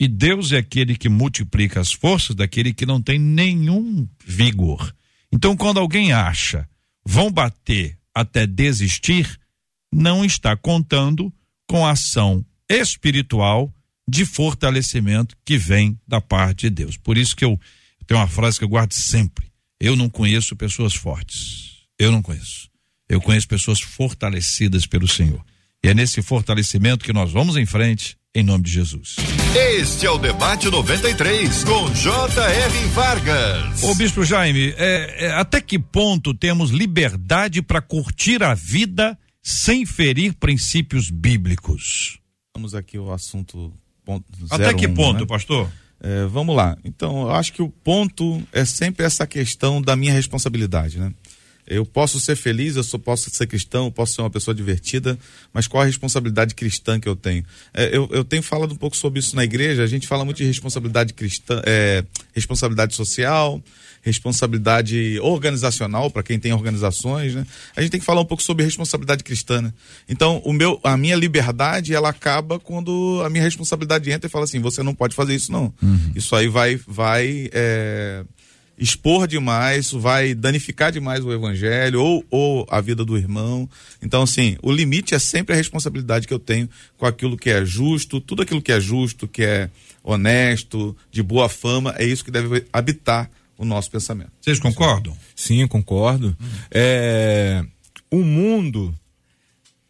E 0.00 0.08
Deus 0.08 0.50
é 0.50 0.56
aquele 0.56 0.96
que 0.96 1.10
multiplica 1.10 1.78
as 1.78 1.92
forças 1.92 2.34
daquele 2.34 2.72
que 2.72 2.86
não 2.86 3.02
tem 3.02 3.18
nenhum 3.18 4.08
vigor. 4.24 4.96
Então, 5.30 5.54
quando 5.54 5.78
alguém 5.78 6.10
acha 6.10 6.66
vão 7.04 7.30
bater 7.30 7.98
até 8.14 8.46
desistir, 8.46 9.38
não 9.92 10.24
está 10.24 10.56
contando 10.56 11.30
com 11.68 11.86
a 11.86 11.90
ação 11.90 12.44
espiritual 12.66 13.72
de 14.08 14.24
fortalecimento 14.24 15.36
que 15.44 15.58
vem 15.58 16.00
da 16.08 16.20
parte 16.20 16.62
de 16.62 16.70
Deus. 16.70 16.96
Por 16.96 17.18
isso 17.18 17.36
que 17.36 17.44
eu, 17.44 17.60
tenho 18.06 18.20
uma 18.20 18.26
frase 18.26 18.58
que 18.58 18.64
eu 18.64 18.68
guardo 18.68 18.94
sempre: 18.94 19.52
eu 19.78 19.94
não 19.94 20.08
conheço 20.08 20.56
pessoas 20.56 20.94
fortes. 20.94 21.84
Eu 21.98 22.10
não 22.10 22.22
conheço. 22.22 22.70
Eu 23.06 23.20
conheço 23.20 23.46
pessoas 23.46 23.80
fortalecidas 23.80 24.86
pelo 24.86 25.06
Senhor. 25.06 25.44
E 25.84 25.88
é 25.88 25.94
nesse 25.94 26.22
fortalecimento 26.22 27.04
que 27.04 27.12
nós 27.12 27.30
vamos 27.30 27.56
em 27.56 27.66
frente, 27.66 28.16
em 28.34 28.42
nome 28.44 28.64
de 28.64 28.70
Jesus. 28.70 29.16
Este 29.56 30.06
é 30.06 30.10
o 30.10 30.18
Debate 30.18 30.70
93, 30.70 31.64
com 31.64 31.92
J.R. 31.92 32.86
Vargas. 32.94 33.82
Ô 33.82 33.94
Bispo 33.94 34.24
Jaime, 34.24 34.72
é, 34.76 35.26
é, 35.26 35.32
até 35.32 35.60
que 35.60 35.78
ponto 35.78 36.32
temos 36.32 36.70
liberdade 36.70 37.60
para 37.60 37.80
curtir 37.80 38.42
a 38.42 38.54
vida 38.54 39.18
sem 39.42 39.84
ferir 39.84 40.34
princípios 40.34 41.10
bíblicos? 41.10 42.20
Vamos 42.54 42.74
aqui 42.74 42.96
ao 42.96 43.12
assunto 43.12 43.72
ponto 44.04 44.24
Até 44.50 44.74
que 44.74 44.86
ponto, 44.86 45.20
né? 45.20 45.26
pastor? 45.26 45.68
É, 46.00 46.24
vamos 46.26 46.54
lá. 46.54 46.78
Então, 46.84 47.22
eu 47.22 47.30
acho 47.30 47.52
que 47.52 47.62
o 47.62 47.68
ponto 47.68 48.42
é 48.52 48.64
sempre 48.64 49.04
essa 49.04 49.26
questão 49.26 49.82
da 49.82 49.96
minha 49.96 50.12
responsabilidade, 50.12 50.98
né? 50.98 51.12
Eu 51.70 51.86
posso 51.86 52.18
ser 52.18 52.34
feliz, 52.34 52.74
eu 52.74 52.82
só 52.82 52.98
posso 52.98 53.30
ser 53.30 53.46
cristão, 53.46 53.86
eu 53.86 53.92
posso 53.92 54.14
ser 54.14 54.22
uma 54.22 54.30
pessoa 54.30 54.52
divertida, 54.54 55.16
mas 55.52 55.68
qual 55.68 55.82
a 55.82 55.86
responsabilidade 55.86 56.54
cristã 56.54 56.98
que 56.98 57.08
eu 57.08 57.14
tenho? 57.14 57.44
É, 57.72 57.96
eu, 57.96 58.08
eu, 58.10 58.24
tenho 58.24 58.42
falado 58.42 58.72
um 58.72 58.76
pouco 58.76 58.96
sobre 58.96 59.20
isso 59.20 59.36
na 59.36 59.44
igreja, 59.44 59.84
a 59.84 59.86
gente 59.86 60.06
fala 60.06 60.24
muito 60.24 60.38
de 60.38 60.44
responsabilidade 60.44 61.14
cristã, 61.14 61.62
é, 61.64 62.04
responsabilidade 62.34 62.96
social, 62.96 63.62
responsabilidade 64.02 65.18
organizacional 65.20 66.10
para 66.10 66.22
quem 66.22 66.38
tem 66.38 66.52
organizações, 66.52 67.34
né? 67.34 67.46
A 67.76 67.82
gente 67.82 67.90
tem 67.90 68.00
que 68.00 68.06
falar 68.06 68.20
um 68.20 68.24
pouco 68.24 68.42
sobre 68.42 68.64
responsabilidade 68.64 69.22
cristã, 69.22 69.60
né? 69.60 69.72
Então, 70.08 70.42
o 70.44 70.52
meu, 70.52 70.80
a 70.82 70.96
minha 70.96 71.14
liberdade, 71.14 71.94
ela 71.94 72.08
acaba 72.08 72.58
quando 72.58 73.22
a 73.24 73.30
minha 73.30 73.44
responsabilidade 73.44 74.10
entra 74.10 74.26
e 74.26 74.30
fala 74.30 74.44
assim, 74.44 74.58
você 74.58 74.82
não 74.82 74.94
pode 74.94 75.14
fazer 75.14 75.34
isso 75.34 75.52
não. 75.52 75.72
Uhum. 75.82 76.12
Isso 76.14 76.34
aí 76.34 76.48
vai, 76.48 76.80
vai 76.86 77.48
é, 77.52 78.24
expor 78.80 79.28
demais, 79.28 79.92
vai 79.92 80.34
danificar 80.34 80.90
demais 80.90 81.22
o 81.22 81.32
evangelho 81.32 82.00
ou, 82.00 82.24
ou 82.30 82.66
a 82.70 82.80
vida 82.80 83.04
do 83.04 83.16
irmão. 83.16 83.68
Então, 84.02 84.22
assim, 84.22 84.56
o 84.62 84.72
limite 84.72 85.14
é 85.14 85.18
sempre 85.18 85.54
a 85.54 85.56
responsabilidade 85.56 86.26
que 86.26 86.32
eu 86.32 86.38
tenho 86.38 86.68
com 86.96 87.04
aquilo 87.04 87.36
que 87.36 87.50
é 87.50 87.62
justo, 87.64 88.20
tudo 88.20 88.40
aquilo 88.40 88.62
que 88.62 88.72
é 88.72 88.80
justo, 88.80 89.28
que 89.28 89.42
é 89.42 89.70
honesto, 90.02 90.96
de 91.12 91.22
boa 91.22 91.48
fama, 91.48 91.94
é 91.98 92.04
isso 92.04 92.24
que 92.24 92.30
deve 92.30 92.64
habitar 92.72 93.30
o 93.58 93.66
nosso 93.66 93.90
pensamento. 93.90 94.32
Vocês 94.40 94.58
concordam? 94.58 95.14
Sim, 95.36 95.66
concordo. 95.66 96.34
Hum. 96.40 96.46
É, 96.70 97.62
o 98.10 98.22
mundo, 98.22 98.94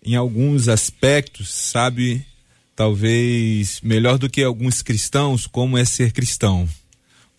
em 0.04 0.16
alguns 0.16 0.66
aspectos, 0.66 1.54
sabe 1.54 2.26
talvez 2.74 3.80
melhor 3.82 4.18
do 4.18 4.28
que 4.28 4.42
alguns 4.42 4.82
cristãos 4.82 5.46
como 5.46 5.78
é 5.78 5.84
ser 5.84 6.10
cristão. 6.12 6.68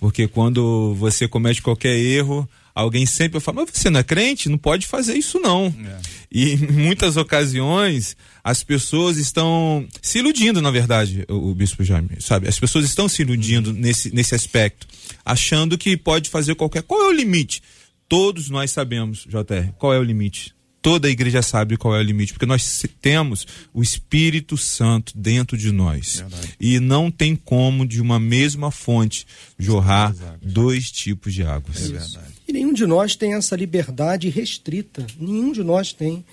Porque 0.02 0.28
quando 0.28 0.95
você 0.95 1.28
comete 1.28 1.62
qualquer 1.62 1.95
erro, 1.95 2.49
alguém 2.74 3.06
sempre 3.06 3.39
fala, 3.39 3.62
mas 3.62 3.70
você 3.72 3.88
não 3.88 3.99
é 3.99 4.04
crente? 4.04 4.49
Não 4.49 4.58
pode 4.58 4.88
fazer 4.88 5.14
isso 5.14 5.39
não. 5.39 5.68
É. 5.68 5.99
E 6.32 6.54
em 6.54 6.58
muitas 6.58 7.18
ocasiões 7.18 8.18
as 8.43 8.64
pessoas 8.64 9.18
estão 9.18 9.88
se 10.02 10.18
iludindo, 10.18 10.60
na 10.60 10.72
verdade, 10.72 11.24
o, 11.30 11.52
o 11.52 11.54
Bispo 11.54 11.84
Jaime, 11.84 12.18
sabe? 12.20 12.47
As 12.47 12.60
pessoas 12.60 12.84
estão 12.84 13.08
se 13.08 13.22
iludindo 13.22 13.72
nesse, 13.72 14.12
nesse 14.12 14.34
aspecto, 14.34 14.88
achando 15.24 15.78
que 15.78 15.95
pode 15.95 16.32
fazer 16.32 16.56
qualquer. 16.56 16.82
Qual 16.82 16.99
é 17.04 17.08
o 17.08 17.14
limite? 17.14 17.62
Todos 18.10 18.49
nós 18.49 18.72
sabemos, 18.72 19.28
JR, 19.30 19.72
qual 19.78 19.93
é 19.93 19.99
o 19.99 20.04
limite 20.04 20.52
toda 20.82 21.08
a 21.08 21.12
igreja 21.12 21.42
sabe 21.42 21.78
qual 21.78 21.96
é 21.96 22.00
o 22.00 22.04
limite, 22.04 22.34
porque 22.34 22.46
nós 22.46 22.84
temos 23.02 23.46
o 23.74 23.84
Espírito 23.84 24.58
Santo 24.58 25.14
dentro 25.16 25.58
de 25.58 25.72
nós. 25.72 26.18
Verdade. 26.18 26.56
E 26.60 26.80
não 26.80 27.12
tem 27.12 27.36
como, 27.36 27.86
de 27.86 28.02
uma 28.02 28.20
mesma 28.20 28.72
fonte, 28.72 29.26
jorrar 29.58 30.16
dois 30.42 30.90
tipos 30.90 31.34
de 31.34 31.44
águas. 31.44 31.78
É 31.78 31.88
verdade. 31.90 32.32
E 32.48 32.54
nenhum 32.54 32.74
de 32.74 32.86
nós 32.86 33.16
tem 33.16 33.36
essa 33.36 33.56
liberdade 33.56 34.30
restrita. 34.30 35.06
Nenhum 35.20 35.52
de 35.52 35.64
nós 35.64 35.94
tem. 35.94 36.26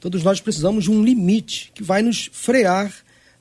Todos 0.00 0.22
nós 0.22 0.40
precisamos 0.40 0.84
de 0.84 0.90
um 0.90 1.02
limite 1.02 1.72
que 1.74 1.82
vai 1.82 2.02
nos 2.02 2.28
frear, 2.30 2.92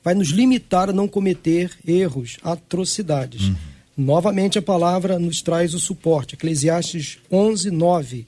vai 0.03 0.15
nos 0.15 0.29
limitar 0.29 0.89
a 0.89 0.93
não 0.93 1.07
cometer 1.07 1.71
erros, 1.85 2.37
atrocidades. 2.41 3.43
Uhum. 3.43 3.55
Novamente 3.97 4.57
a 4.57 4.61
palavra 4.61 5.19
nos 5.19 5.41
traz 5.41 5.73
o 5.73 5.79
suporte. 5.79 6.35
Eclesiastes 6.35 7.19
11, 7.29 7.69
9 7.69 8.25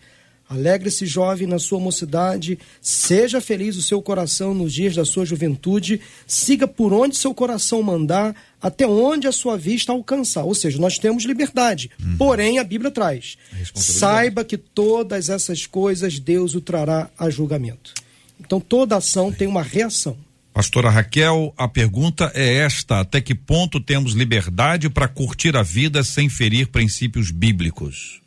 Alegre-se, 0.47 1.07
jovem, 1.07 1.47
na 1.47 1.57
sua 1.57 1.79
mocidade, 1.79 2.59
seja 2.79 3.41
feliz 3.41 3.75
o 3.77 3.81
seu 3.81 3.99
coração 3.99 4.53
nos 4.53 4.71
dias 4.71 4.95
da 4.95 5.03
sua 5.03 5.25
juventude, 5.25 5.99
siga 6.27 6.67
por 6.67 6.93
onde 6.93 7.17
seu 7.17 7.33
coração 7.33 7.81
mandar, 7.81 8.35
até 8.61 8.85
onde 8.85 9.27
a 9.27 9.31
sua 9.31 9.57
vista 9.57 9.91
alcançar. 9.91 10.43
Ou 10.43 10.53
seja, 10.53 10.79
nós 10.79 10.99
temos 10.99 11.23
liberdade, 11.23 11.89
uhum. 11.99 12.17
porém 12.17 12.59
a 12.59 12.63
Bíblia 12.63 12.91
traz: 12.91 13.37
saiba 13.73 14.43
que 14.43 14.57
todas 14.57 15.29
essas 15.29 15.65
coisas 15.65 16.19
Deus 16.19 16.53
o 16.53 16.61
trará 16.61 17.09
a 17.17 17.27
julgamento. 17.29 17.93
Então 18.39 18.59
toda 18.59 18.97
ação 18.97 19.31
tem 19.31 19.47
uma 19.47 19.63
reação. 19.63 20.15
Pastora 20.53 20.89
Raquel, 20.89 21.53
a 21.57 21.67
pergunta 21.67 22.31
é 22.35 22.57
esta: 22.57 22.99
até 22.99 23.19
que 23.19 23.33
ponto 23.33 23.79
temos 23.79 24.13
liberdade 24.13 24.89
para 24.89 25.07
curtir 25.07 25.57
a 25.57 25.63
vida 25.63 26.03
sem 26.03 26.29
ferir 26.29 26.67
princípios 26.67 27.31
bíblicos? 27.31 28.21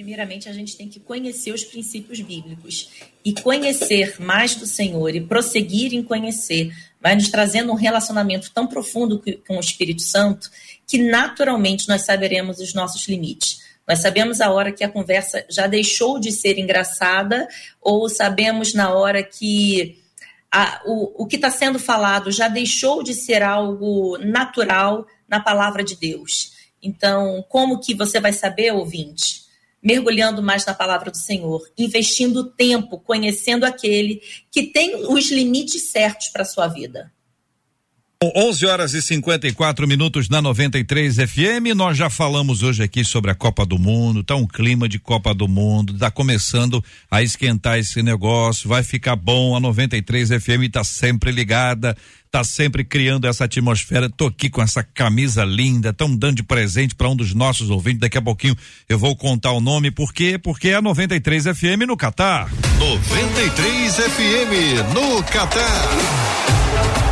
Primeiramente 0.00 0.48
a 0.48 0.52
gente 0.52 0.78
tem 0.78 0.88
que 0.88 0.98
conhecer 0.98 1.52
os 1.52 1.62
princípios 1.62 2.22
bíblicos. 2.22 2.88
E 3.22 3.34
conhecer 3.34 4.16
mais 4.18 4.54
do 4.54 4.66
Senhor 4.66 5.14
e 5.14 5.20
prosseguir 5.20 5.92
em 5.92 6.02
conhecer 6.02 6.74
vai 6.98 7.14
nos 7.14 7.28
trazendo 7.28 7.70
um 7.70 7.74
relacionamento 7.74 8.50
tão 8.50 8.66
profundo 8.66 9.22
com 9.46 9.58
o 9.58 9.60
Espírito 9.60 10.00
Santo 10.00 10.50
que 10.86 10.96
naturalmente 10.96 11.86
nós 11.86 12.02
saberemos 12.02 12.60
os 12.60 12.72
nossos 12.72 13.06
limites. 13.08 13.60
Nós 13.86 13.98
sabemos 13.98 14.40
a 14.40 14.50
hora 14.50 14.72
que 14.72 14.82
a 14.82 14.88
conversa 14.88 15.44
já 15.50 15.66
deixou 15.66 16.18
de 16.18 16.32
ser 16.32 16.58
engraçada 16.58 17.46
ou 17.78 18.08
sabemos 18.08 18.72
na 18.72 18.94
hora 18.94 19.22
que 19.22 19.98
a, 20.50 20.80
o, 20.86 21.24
o 21.24 21.26
que 21.26 21.36
está 21.36 21.50
sendo 21.50 21.78
falado 21.78 22.32
já 22.32 22.48
deixou 22.48 23.02
de 23.02 23.12
ser 23.12 23.42
algo 23.42 24.16
natural 24.16 25.06
na 25.28 25.40
palavra 25.40 25.84
de 25.84 25.94
Deus. 25.94 26.52
Então, 26.82 27.44
como 27.50 27.80
que 27.80 27.94
você 27.94 28.18
vai 28.18 28.32
saber, 28.32 28.72
ouvinte? 28.72 29.49
Mergulhando 29.82 30.42
mais 30.42 30.64
na 30.66 30.74
palavra 30.74 31.10
do 31.10 31.16
Senhor, 31.16 31.62
investindo 31.76 32.44
tempo, 32.44 32.98
conhecendo 32.98 33.64
aquele 33.64 34.20
que 34.50 34.64
tem 34.64 35.06
os 35.06 35.30
limites 35.30 35.90
certos 35.90 36.28
para 36.28 36.44
sua 36.44 36.68
vida. 36.68 37.10
11 38.22 38.66
horas 38.66 38.92
e 38.92 39.00
54 39.00 39.88
minutos 39.88 40.28
na 40.28 40.42
93 40.42 41.16
FM. 41.16 41.74
Nós 41.74 41.96
já 41.96 42.10
falamos 42.10 42.62
hoje 42.62 42.82
aqui 42.82 43.02
sobre 43.02 43.30
a 43.30 43.34
Copa 43.34 43.64
do 43.64 43.78
Mundo. 43.78 44.22
Tá 44.22 44.36
um 44.36 44.46
clima 44.46 44.86
de 44.86 44.98
Copa 44.98 45.32
do 45.32 45.48
Mundo. 45.48 45.96
Tá 45.96 46.10
começando 46.10 46.84
a 47.10 47.22
esquentar 47.22 47.78
esse 47.78 48.02
negócio. 48.02 48.68
Vai 48.68 48.82
ficar 48.82 49.16
bom. 49.16 49.56
A 49.56 49.60
93 49.60 50.28
FM 50.28 50.70
tá 50.70 50.84
sempre 50.84 51.30
ligada 51.30 51.96
tá 52.30 52.44
sempre 52.44 52.84
criando 52.84 53.26
essa 53.26 53.44
atmosfera. 53.44 54.08
Tô 54.08 54.26
aqui 54.26 54.48
com 54.48 54.62
essa 54.62 54.82
camisa 54.82 55.44
linda, 55.44 55.92
tão 55.92 56.14
dando 56.14 56.36
de 56.36 56.42
presente 56.42 56.94
para 56.94 57.08
um 57.08 57.16
dos 57.16 57.34
nossos 57.34 57.70
ouvintes. 57.70 58.00
Daqui 58.00 58.18
a 58.18 58.22
pouquinho 58.22 58.56
eu 58.88 58.98
vou 58.98 59.16
contar 59.16 59.52
o 59.52 59.60
nome, 59.60 59.90
por 59.90 60.12
quê? 60.12 60.38
Porque 60.38 60.68
é 60.68 60.74
a 60.74 60.82
93 60.82 61.44
FM 61.44 61.86
no 61.86 61.96
Catar. 61.96 62.48
93 62.78 63.96
FM 63.96 64.94
no 64.94 65.22
Catar. 65.24 66.59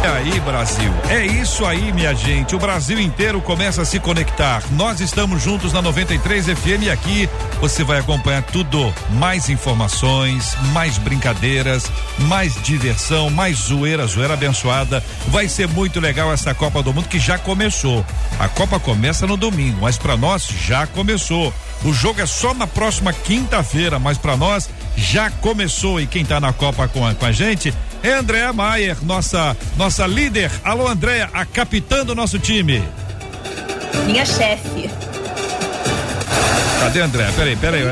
É 0.03 0.09
aí, 0.09 0.41
Brasil. 0.41 0.93
É 1.11 1.27
isso 1.27 1.65
aí, 1.65 1.93
minha 1.93 2.15
gente. 2.15 2.55
O 2.55 2.59
Brasil 2.59 3.01
inteiro 3.01 3.43
começa 3.43 3.83
a 3.83 3.85
se 3.85 3.99
conectar. 3.99 4.63
Nós 4.71 5.01
estamos 5.01 5.43
juntos 5.43 5.73
na 5.73 5.83
93 5.83 6.47
FM 6.47 6.85
e 6.85 6.91
aqui 6.91 7.29
você 7.61 7.83
vai 7.83 7.99
acompanhar 7.99 8.43
tudo. 8.43 8.95
Mais 9.11 9.49
informações, 9.49 10.57
mais 10.73 10.99
brincadeiras, 10.99 11.91
mais 12.21 12.55
diversão, 12.63 13.29
mais 13.29 13.57
zoeira, 13.59 14.07
zoeira 14.07 14.35
abençoada. 14.35 15.03
Vai 15.27 15.49
ser 15.49 15.67
muito 15.67 15.99
legal 15.99 16.33
essa 16.33 16.55
Copa 16.55 16.81
do 16.81 16.95
Mundo 16.95 17.09
que 17.09 17.19
já 17.19 17.37
começou. 17.37 18.07
A 18.39 18.49
Copa 18.49 18.79
começa 18.79 19.27
no 19.27 19.37
domingo, 19.37 19.79
mas 19.81 19.99
para 19.99 20.17
nós 20.17 20.47
já 20.47 20.87
começou. 20.87 21.53
O 21.85 21.93
jogo 21.93 22.21
é 22.21 22.27
só 22.27 22.55
na 22.55 22.67
próxima 22.67 23.13
quinta-feira, 23.13 23.99
mas 23.99 24.17
para 24.17 24.37
nós 24.37 24.69
já 24.99 25.31
começou. 25.31 26.01
E 26.01 26.07
quem 26.07 26.25
tá 26.25 26.41
na 26.41 26.53
Copa 26.53 26.89
com 26.89 27.07
a, 27.07 27.15
com 27.15 27.25
a 27.25 27.33
gente 27.33 27.73
é 28.03 28.13
Andréa 28.13 28.53
Maier, 28.53 28.97
nossa, 29.03 29.57
nossa 29.77 30.07
líder. 30.07 30.51
Alô, 30.65 30.89
Andréa, 30.89 31.31
a 31.33 31.45
capitã 31.45 32.05
do 32.05 32.15
nosso 32.15 32.39
time. 32.39 32.83
Minha 34.07 34.27
chefe. 34.27 34.91
Cadê 36.81 37.01
André? 37.01 37.27
Peraí, 37.37 37.57
peraí. 37.57 37.83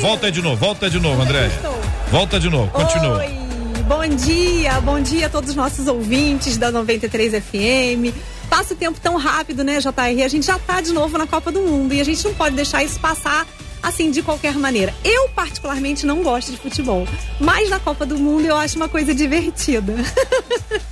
Volta 0.00 0.30
de 0.30 0.42
novo, 0.42 0.56
volta 0.56 0.90
de 0.90 1.00
novo, 1.00 1.22
André. 1.22 1.50
Volta 2.10 2.38
de 2.38 2.50
novo, 2.50 2.70
continua. 2.70 3.18
Oi, 3.18 3.28
bom 3.86 4.06
dia, 4.06 4.80
bom 4.80 5.00
dia 5.00 5.26
a 5.26 5.30
todos 5.30 5.50
os 5.50 5.56
nossos 5.56 5.86
ouvintes 5.86 6.56
da 6.56 6.70
93 6.70 7.42
FM. 7.42 8.14
Passa 8.48 8.74
o 8.74 8.76
tempo 8.76 9.00
tão 9.00 9.16
rápido, 9.16 9.64
né, 9.64 9.78
JR? 9.80 10.24
A 10.24 10.28
gente 10.28 10.46
já 10.46 10.58
tá 10.58 10.80
de 10.80 10.92
novo 10.92 11.16
na 11.16 11.26
Copa 11.26 11.50
do 11.50 11.62
Mundo 11.62 11.94
e 11.94 12.00
a 12.00 12.04
gente 12.04 12.22
não 12.24 12.34
pode 12.34 12.54
deixar 12.54 12.84
isso 12.84 13.00
passar 13.00 13.46
assim, 13.84 14.10
de 14.10 14.22
qualquer 14.22 14.54
maneira. 14.56 14.92
Eu, 15.04 15.28
particularmente, 15.28 16.06
não 16.06 16.22
gosto 16.22 16.50
de 16.50 16.56
futebol, 16.56 17.06
mas 17.38 17.68
na 17.68 17.78
Copa 17.78 18.06
do 18.06 18.18
Mundo 18.18 18.46
eu 18.46 18.56
acho 18.56 18.76
uma 18.76 18.88
coisa 18.88 19.14
divertida. 19.14 19.94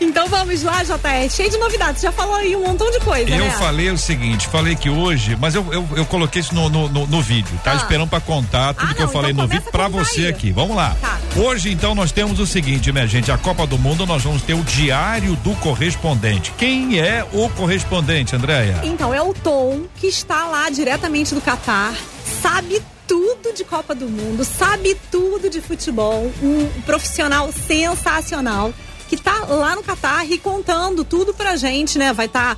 Então 0.00 0.28
vamos 0.28 0.62
lá, 0.62 0.82
JR. 0.82 1.28
Cheio 1.30 1.50
de 1.50 1.56
novidades. 1.58 2.02
Já 2.02 2.12
falou 2.12 2.34
aí 2.36 2.54
um 2.56 2.64
montão 2.66 2.90
de 2.90 3.00
coisa, 3.00 3.30
Eu 3.30 3.44
né? 3.44 3.50
falei 3.58 3.90
o 3.90 3.98
seguinte, 3.98 4.46
falei 4.48 4.74
que 4.76 4.88
hoje, 4.90 5.36
mas 5.40 5.54
eu, 5.54 5.66
eu, 5.72 5.88
eu 5.96 6.06
coloquei 6.06 6.40
isso 6.40 6.54
no, 6.54 6.68
no, 6.68 6.88
no, 6.88 7.06
no 7.06 7.22
vídeo, 7.22 7.58
tá? 7.64 7.72
Ah. 7.72 7.76
Esperando 7.76 8.08
pra 8.08 8.20
contar 8.20 8.74
tudo 8.74 8.90
Ah, 8.90 8.94
que 8.94 9.02
eu 9.02 9.06
não, 9.06 9.12
falei 9.12 9.30
então 9.32 9.44
no 9.44 9.48
vídeo 9.48 9.64
a 9.68 9.70
pra 9.70 9.84
contar 9.90 10.04
você 10.04 10.20
aí. 10.22 10.28
aqui. 10.28 10.52
Vamos 10.52 10.76
lá. 10.76 10.96
Tá. 11.00 11.18
Hoje, 11.36 11.70
então, 11.70 11.94
nós 11.94 12.12
temos 12.12 12.38
o 12.40 12.46
seguinte, 12.46 12.90
minha 12.92 13.06
gente, 13.06 13.30
a 13.32 13.38
Copa 13.38 13.66
do 13.66 13.78
Mundo, 13.78 14.06
nós 14.06 14.22
vamos 14.22 14.42
ter 14.42 14.54
o 14.54 14.62
diário 14.62 15.34
do 15.36 15.54
correspondente. 15.56 16.52
Quem 16.58 16.98
é 16.98 17.24
o 17.32 17.48
correspondente, 17.50 18.34
Andréia? 18.36 18.80
Então, 18.82 19.12
é 19.14 19.22
o 19.22 19.32
Tom, 19.32 19.82
que 19.96 20.06
está 20.06 20.46
lá 20.46 20.68
diretamente 20.70 21.34
do 21.34 21.40
Catar, 21.40 21.94
sabe 22.42 22.82
tudo 23.06 23.52
de 23.54 23.64
Copa 23.64 23.94
do 23.94 24.08
Mundo, 24.08 24.44
sabe 24.44 24.96
tudo 25.10 25.50
de 25.50 25.60
futebol, 25.60 26.30
um 26.42 26.68
profissional 26.86 27.50
sensacional, 27.52 28.72
que 29.16 29.16
tá 29.16 29.40
lá 29.46 29.74
no 29.74 29.82
Catar 29.82 30.24
e 30.30 30.38
contando 30.38 31.04
tudo 31.04 31.34
pra 31.34 31.56
gente, 31.56 31.98
né? 31.98 32.12
Vai 32.12 32.26
estar 32.26 32.56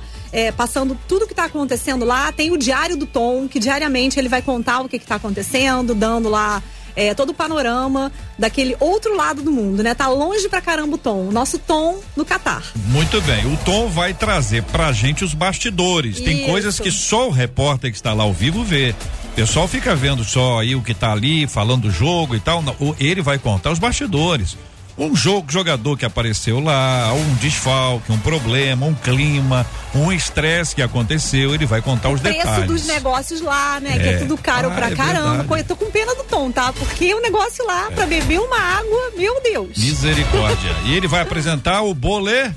passando 0.55 0.97
tudo 1.07 1.27
que 1.27 1.33
tá 1.33 1.45
acontecendo 1.45 2.05
lá. 2.05 2.31
Tem 2.31 2.51
o 2.51 2.57
Diário 2.57 2.95
do 2.95 3.05
Tom, 3.05 3.47
que 3.47 3.59
diariamente 3.59 4.19
ele 4.19 4.29
vai 4.29 4.41
contar 4.41 4.81
o 4.81 4.87
que 4.87 4.99
que 4.99 5.05
tá 5.05 5.15
acontecendo, 5.15 5.93
dando 5.93 6.29
lá 6.29 6.61
é, 6.95 7.13
todo 7.15 7.29
o 7.29 7.33
panorama 7.33 8.11
daquele 8.37 8.75
outro 8.79 9.15
lado 9.15 9.41
do 9.41 9.51
mundo, 9.51 9.81
né? 9.81 9.95
Tá 9.95 10.07
longe 10.07 10.47
pra 10.47 10.61
caramba 10.61 10.95
o 10.95 10.97
Tom, 10.97 11.27
o 11.27 11.31
nosso 11.31 11.57
Tom 11.57 11.99
no 12.15 12.23
Catar. 12.23 12.63
Muito 12.87 13.19
bem, 13.21 13.51
o 13.51 13.57
Tom 13.57 13.89
vai 13.89 14.13
trazer 14.13 14.63
pra 14.63 14.91
gente 14.91 15.23
os 15.23 15.33
bastidores. 15.33 16.21
Tem 16.21 16.37
Isso. 16.37 16.45
coisas 16.45 16.79
que 16.79 16.91
só 16.91 17.27
o 17.27 17.31
repórter 17.31 17.89
que 17.91 17.97
está 17.97 18.13
lá 18.13 18.23
ao 18.23 18.33
vivo 18.33 18.63
vê. 18.63 18.93
O 19.31 19.35
pessoal 19.35 19.67
fica 19.67 19.95
vendo 19.95 20.23
só 20.23 20.59
aí 20.59 20.75
o 20.75 20.83
que 20.83 20.93
tá 20.93 21.11
ali, 21.11 21.47
falando 21.47 21.83
do 21.83 21.91
jogo 21.91 22.35
e 22.35 22.39
tal. 22.39 22.63
Ele 22.99 23.21
vai 23.23 23.39
contar 23.39 23.71
os 23.71 23.79
bastidores. 23.79 24.55
Um 24.97 25.15
jogo, 25.15 25.51
jogador 25.51 25.97
que 25.97 26.05
apareceu 26.05 26.59
lá, 26.59 27.11
um 27.13 27.33
desfalque, 27.35 28.11
um 28.11 28.17
problema, 28.19 28.85
um 28.85 28.93
clima, 28.93 29.65
um 29.95 30.11
estresse 30.11 30.75
que 30.75 30.81
aconteceu, 30.83 31.53
ele 31.55 31.65
vai 31.65 31.81
contar 31.81 32.09
os 32.09 32.21
preço 32.21 32.37
detalhes. 32.37 32.67
dos 32.67 32.85
negócios 32.85 33.41
lá, 33.41 33.79
né? 33.79 33.97
Que 33.97 34.07
É. 34.09 34.13
é 34.13 34.17
tudo 34.19 34.37
caro 34.37 34.69
Ah, 34.69 34.71
pra 34.75 34.91
é 34.91 34.95
caramba. 34.95 35.37
verdade. 35.43 35.61
Eu 35.61 35.65
tô 35.65 35.75
com 35.75 35.89
pena 35.89 36.13
do 36.13 36.23
Tom, 36.25 36.51
tá? 36.51 36.71
Porque 36.73 37.13
o 37.15 37.21
negócio 37.21 37.65
lá, 37.65 37.89
pra 37.95 38.05
beber 38.05 38.39
uma 38.39 38.57
água, 38.59 39.11
meu 39.17 39.41
Deus. 39.41 39.77
Misericórdia. 39.77 40.75
e 40.85 40.93
ele 40.95 41.07
vai 41.07 41.21
apresentar 41.21 41.81
o 41.81 41.93
bolê. 41.93 42.51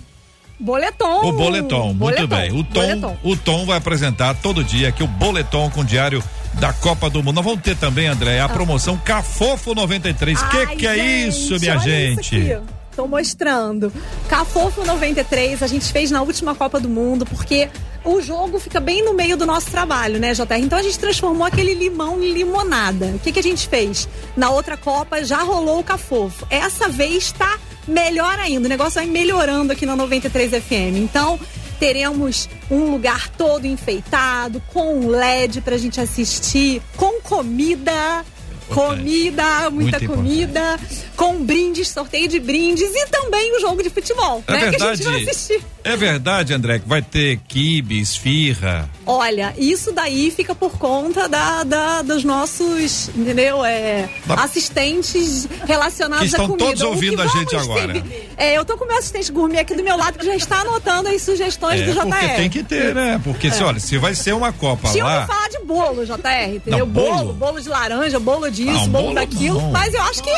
Boletom. 0.58 1.28
O 1.28 1.32
boletom, 1.32 1.92
muito 1.92 1.98
Boletom, 1.98 2.26
bem. 2.28 2.50
O 2.52 2.64
Tom, 2.64 2.80
boletom. 2.80 3.16
o 3.22 3.36
Tom 3.36 3.66
vai 3.66 3.76
apresentar 3.76 4.34
todo 4.34 4.64
dia 4.64 4.88
aqui 4.88 5.02
o 5.02 5.06
boletom 5.06 5.70
com 5.70 5.80
o 5.82 5.84
diário 5.84 6.22
da 6.54 6.72
Copa 6.72 7.10
do 7.10 7.22
Mundo. 7.22 7.36
Nós 7.36 7.44
vamos 7.44 7.60
ter 7.60 7.76
também, 7.76 8.06
André, 8.06 8.40
a 8.40 8.48
promoção 8.48 8.96
Cafofo 8.96 9.74
93. 9.74 10.42
Que 10.42 10.56
Ai, 10.56 10.76
que 10.76 10.86
é 10.86 10.96
isso, 11.26 11.58
minha 11.60 11.78
gente? 11.78 12.36
Isso 12.38 12.54
aqui. 12.56 12.76
Tô 12.96 13.06
mostrando. 13.06 13.92
Cafofo 14.26 14.82
93, 14.82 15.62
a 15.62 15.66
gente 15.66 15.92
fez 15.92 16.10
na 16.10 16.22
última 16.22 16.54
Copa 16.54 16.80
do 16.80 16.88
Mundo, 16.88 17.26
porque 17.26 17.68
o 18.02 18.22
jogo 18.22 18.58
fica 18.58 18.80
bem 18.80 19.04
no 19.04 19.12
meio 19.12 19.36
do 19.36 19.44
nosso 19.44 19.70
trabalho, 19.70 20.18
né, 20.18 20.32
JR? 20.32 20.54
Então 20.58 20.78
a 20.78 20.82
gente 20.82 20.98
transformou 20.98 21.46
aquele 21.46 21.74
limão 21.74 22.22
em 22.22 22.32
limonada. 22.32 23.04
O 23.08 23.18
que, 23.18 23.32
que 23.32 23.38
a 23.38 23.42
gente 23.42 23.68
fez? 23.68 24.08
Na 24.34 24.48
outra 24.48 24.78
Copa 24.78 25.22
já 25.22 25.42
rolou 25.42 25.80
o 25.80 25.84
Cafofo. 25.84 26.46
Essa 26.48 26.88
vez 26.88 27.32
tá 27.32 27.58
melhor 27.86 28.38
ainda. 28.38 28.66
O 28.66 28.68
negócio 28.68 28.94
vai 28.94 29.06
melhorando 29.06 29.72
aqui 29.72 29.84
na 29.86 29.96
93 29.96 30.50
FM. 30.62 30.96
Então. 30.96 31.38
Teremos 31.78 32.48
um 32.70 32.90
lugar 32.90 33.28
todo 33.36 33.66
enfeitado, 33.66 34.62
com 34.72 35.08
LED 35.08 35.60
pra 35.60 35.76
gente 35.76 36.00
assistir, 36.00 36.80
com 36.96 37.20
comida, 37.20 38.24
comida, 38.68 39.68
muita 39.70 39.98
Muito 39.98 40.10
comida, 40.14 40.80
com 41.16 41.44
brindes, 41.44 41.88
sorteio 41.88 42.28
de 42.28 42.40
brindes 42.40 42.90
e 42.94 43.06
também 43.08 43.58
o 43.58 43.60
jogo 43.60 43.82
de 43.82 43.90
futebol, 43.90 44.42
É 44.46 44.52
né? 44.52 44.58
Que 44.60 44.64
a 44.66 44.70
verdade. 44.70 45.02
gente 45.02 45.12
vai 45.12 45.22
assistir. 45.24 45.62
É 45.86 45.96
verdade, 45.96 46.52
André, 46.52 46.78
que 46.80 46.88
vai 46.88 47.00
ter 47.00 47.38
quibe, 47.48 48.00
esfirra. 48.00 48.88
Olha, 49.06 49.54
isso 49.56 49.92
daí 49.92 50.30
fica 50.30 50.54
por 50.54 50.72
conta 50.78 51.28
da, 51.28 51.62
da- 51.64 52.02
dos 52.02 52.24
nossos, 52.24 53.08
entendeu? 53.14 53.64
É, 53.64 54.08
Da- 54.26 54.34
assistentes 54.44 55.48
relacionados 55.66 56.24
Que 56.24 56.30
estão 56.30 56.44
à 56.46 56.48
comida. 56.48 56.66
todos 56.66 56.82
ouvindo 56.82 57.22
a 57.22 57.26
gente 57.28 57.54
agora. 57.56 57.92
ter- 58.00 58.30
é, 58.36 58.58
eu 58.58 58.64
tô 58.64 58.76
com 58.76 58.84
o 58.84 58.88
meu 58.88 58.98
assistente 58.98 59.30
gourmet 59.30 59.60
aqui 59.60 59.74
do 59.76 59.82
meu 59.84 59.96
lado 59.96 60.18
que 60.18 60.26
já 60.26 60.34
está 60.34 60.60
anotando 60.62 61.08
as 61.08 61.22
sugestões 61.22 61.80
do 61.82 61.90
É, 61.90 61.94
JR. 61.94 62.02
porque 62.10 62.28
tem 62.34 62.50
que 62.50 62.62
ter, 62.64 62.94
né? 62.94 63.20
Porque, 63.22 63.50
se, 63.50 63.62
olha, 63.62 63.78
se 63.78 63.96
vai 63.98 64.14
ser 64.14 64.32
uma 64.34 64.52
Copa 64.52 64.90
Tinha 64.90 65.04
lá. 65.04 65.20
que 65.22 65.26
falar 65.28 65.48
de 65.48 65.58
bolo, 65.64 66.04
JR, 66.04 66.56
entendeu? 66.56 66.80
Não, 66.80 66.86
bolo? 66.86 67.16
bolo, 67.16 67.32
bolo 67.34 67.60
de 67.60 67.68
laranja, 67.68 68.18
bolo 68.18 68.50
disso, 68.50 68.72
Não, 68.72 68.88
bolo, 68.88 69.04
bolo 69.04 69.14
daquilo. 69.14 69.60
não. 69.60 69.70
Mas 69.70 69.94
eu 69.94 70.02
acho 70.02 70.22
que. 70.22 70.30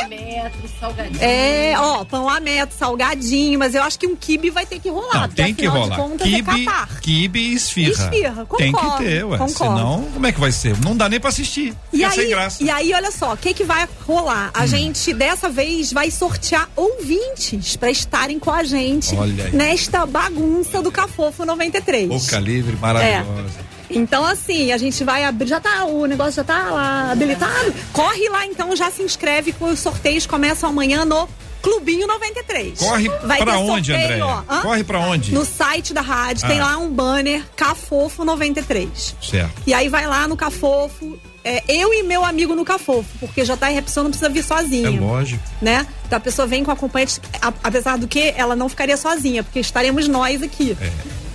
É, 1.19 1.73
ó, 1.77 2.03
pão 2.05 2.29
a 2.29 2.39
metro, 2.39 2.75
salgadinho, 2.77 3.57
mas 3.59 3.73
eu 3.75 3.83
acho 3.83 3.97
que 3.99 4.07
um 4.07 4.15
kibe 4.15 4.49
vai 4.49 4.65
ter 4.65 4.79
que 4.79 4.89
rolar. 4.89 5.21
Não, 5.21 5.27
porque 5.27 5.38
tem 5.43 5.53
que 5.53 5.65
rolar. 5.65 5.95
contas 5.97 6.27
é 6.27 6.29
Quibe, 6.31 6.65
Catar. 6.65 6.99
quibe 7.01 7.39
e 7.39 7.53
esfirra. 7.53 7.91
Esfirra, 8.05 8.47
Tem 8.57 8.71
que 8.71 8.79
concordo, 8.79 9.03
ter, 9.03 9.23
ué. 9.25 9.37
concordo. 9.37 9.77
Senão, 9.77 10.03
como 10.13 10.27
é 10.27 10.31
que 10.31 10.39
vai 10.39 10.51
ser? 10.51 10.77
Não 10.83 10.95
dá 10.95 11.07
nem 11.09 11.19
pra 11.19 11.29
assistir. 11.29 11.73
E 11.91 11.97
Fica 11.97 12.09
aí, 12.09 12.55
e 12.61 12.69
aí, 12.69 12.93
olha 12.93 13.11
só, 13.11 13.33
o 13.33 13.37
que, 13.37 13.53
que 13.53 13.63
vai 13.63 13.87
rolar? 14.07 14.51
A 14.53 14.65
gente, 14.65 15.13
dessa 15.13 15.49
vez, 15.49 15.91
vai 15.91 16.11
sortear 16.11 16.69
ouvintes 16.75 17.75
pra 17.75 17.89
estarem 17.89 18.39
com 18.39 18.51
a 18.51 18.63
gente 18.63 19.15
nesta 19.53 20.05
bagunça 20.05 20.81
do 20.81 20.91
Cafofo 20.91 21.45
93. 21.45 22.07
Boca 22.07 22.39
livre, 22.39 22.75
maravilhosa. 22.77 23.69
Então, 23.91 24.23
assim, 24.23 24.71
a 24.71 24.77
gente 24.77 25.03
vai 25.03 25.23
abrir. 25.23 25.47
Já 25.47 25.59
tá, 25.59 25.85
o 25.85 26.05
negócio 26.05 26.33
já 26.33 26.43
tá 26.43 26.69
lá 26.69 27.11
habilitado. 27.11 27.73
Corre 27.91 28.29
lá, 28.29 28.45
então, 28.45 28.75
já 28.75 28.91
se 28.91 29.01
inscreve, 29.01 29.51
que 29.51 29.63
os 29.63 29.79
sorteios 29.79 30.27
começam 30.27 30.69
amanhã 30.69 31.05
no 31.05 31.27
Clubinho 31.61 32.07
93. 32.07 32.79
Corre 32.79 33.09
Vai 33.23 33.39
pra 33.39 33.57
onde, 33.59 33.93
André? 33.93 34.19
Corre 34.61 34.83
pra 34.83 34.99
onde? 34.99 35.33
No 35.33 35.43
site 35.45 35.93
da 35.93 36.01
rádio 36.01 36.47
tem 36.47 36.59
Ah. 36.59 36.65
lá 36.67 36.77
um 36.77 36.89
banner 36.89 37.43
Cafofo 37.55 38.23
93. 38.23 39.15
Certo. 39.21 39.61
E 39.67 39.73
aí 39.73 39.89
vai 39.89 40.05
lá 40.07 40.27
no 40.27 40.37
Cafofo. 40.37 41.17
é, 41.43 41.63
eu 41.69 41.93
e 41.93 42.03
meu 42.03 42.23
amigo 42.25 42.53
no 42.53 42.65
Cafofo, 42.65 43.09
porque 43.19 43.43
já 43.45 43.55
tá 43.55 43.71
em 43.71 43.75
repetição, 43.75 44.03
não 44.03 44.11
precisa 44.11 44.29
vir 44.29 44.39
É 44.39 44.43
sozinho. 44.43 45.01
lógico. 45.01 45.41
Né? 45.61 45.87
Então 46.05 46.17
a 46.17 46.19
pessoa 46.19 46.45
vem 46.45 46.63
com 46.65 46.69
acompanhante, 46.71 47.19
a- 47.41 47.53
apesar 47.63 47.97
do 47.97 48.07
que 48.07 48.33
ela 48.37 48.55
não 48.57 48.67
ficaria 48.69 48.97
sozinha, 48.97 49.41
porque 49.41 49.59
estaremos 49.59 50.07
nós 50.07 50.43
aqui. 50.43 50.77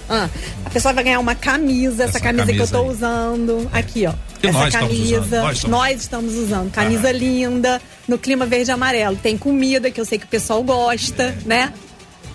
Ah, 0.08 0.28
a 0.66 0.70
pessoa 0.70 0.92
vai 0.92 1.02
ganhar 1.04 1.18
uma 1.18 1.34
camisa, 1.34 2.04
essa, 2.04 2.18
Essa 2.18 2.20
camisa, 2.20 2.44
que 2.44 2.52
eu 2.52 2.66
camisa 2.66 2.72
tô 2.76 2.82
aí. 2.82 2.88
usando. 2.90 3.70
Aqui, 3.72 4.06
ó. 4.06 4.12
Que 4.38 4.48
essa 4.48 4.58
nós 4.58 4.74
estamos 4.74 4.88
camisa. 4.94 5.20
usando, 5.20 5.42
nós 5.42 5.56
estamos- 5.56 6.00
estamos 6.02 6.34
usando. 6.34 6.70
Camisa 6.70 7.10
linda, 7.10 7.80
no 8.08 8.18
clima 8.18 8.46
verde 8.46 8.70
e 8.70 8.72
amarelo. 8.72 9.16
Tem 9.16 9.36
comida, 9.38 9.90
que 9.90 10.00
eu 10.00 10.04
sei 10.04 10.18
que 10.18 10.24
o 10.24 10.28
pessoal 10.28 10.62
gosta, 10.62 11.36
né? 11.46 11.72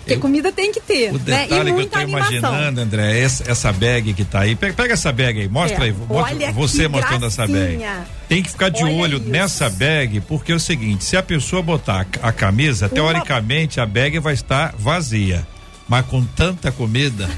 Porque 0.00 0.14
Eu- 0.14 0.20
comida 0.20 0.50
tem 0.50 0.72
que 0.72 0.80
ter, 0.80 1.10
O 1.10 1.18
né? 1.18 1.44
detalhe 1.46 1.70
E 1.70 1.74
que 1.74 1.80
eu 1.82 1.86
tô 1.88 1.98
animação. 1.98 2.32
imaginando, 2.38 2.80
André, 2.80 3.18
é 3.18 3.22
essa, 3.22 3.50
essa 3.50 3.70
bag 3.72 4.14
que 4.14 4.24
tá 4.24 4.40
aí. 4.40 4.56
Pega, 4.56 4.72
pega 4.72 4.94
essa 4.94 5.12
bag 5.12 5.40
aí, 5.40 5.48
mostra 5.48 5.84
É, 5.84 5.88
aí. 5.88 5.92
Mostra 5.92 6.34
olha 6.36 6.52
você 6.52 6.88
mostrando 6.88 7.26
essa 7.26 7.46
bag. 7.46 7.78
Tem 8.28 8.42
que 8.42 8.48
ficar 8.50 8.70
de 8.70 8.82
Olha 8.82 8.94
olho 8.94 9.18
isso. 9.18 9.28
nessa 9.28 9.68
bag, 9.68 10.20
porque 10.22 10.52
é 10.52 10.54
o 10.54 10.60
seguinte: 10.60 11.04
se 11.04 11.16
a 11.18 11.22
pessoa 11.22 11.60
botar 11.62 12.06
a, 12.22 12.28
a 12.28 12.32
camisa, 12.32 12.88
teoricamente 12.88 13.78
a 13.78 13.84
bag 13.86 14.18
vai 14.18 14.32
estar 14.34 14.74
vazia. 14.78 15.46
Mas 15.90 16.06
com 16.06 16.24
tanta 16.24 16.70
comida. 16.70 17.28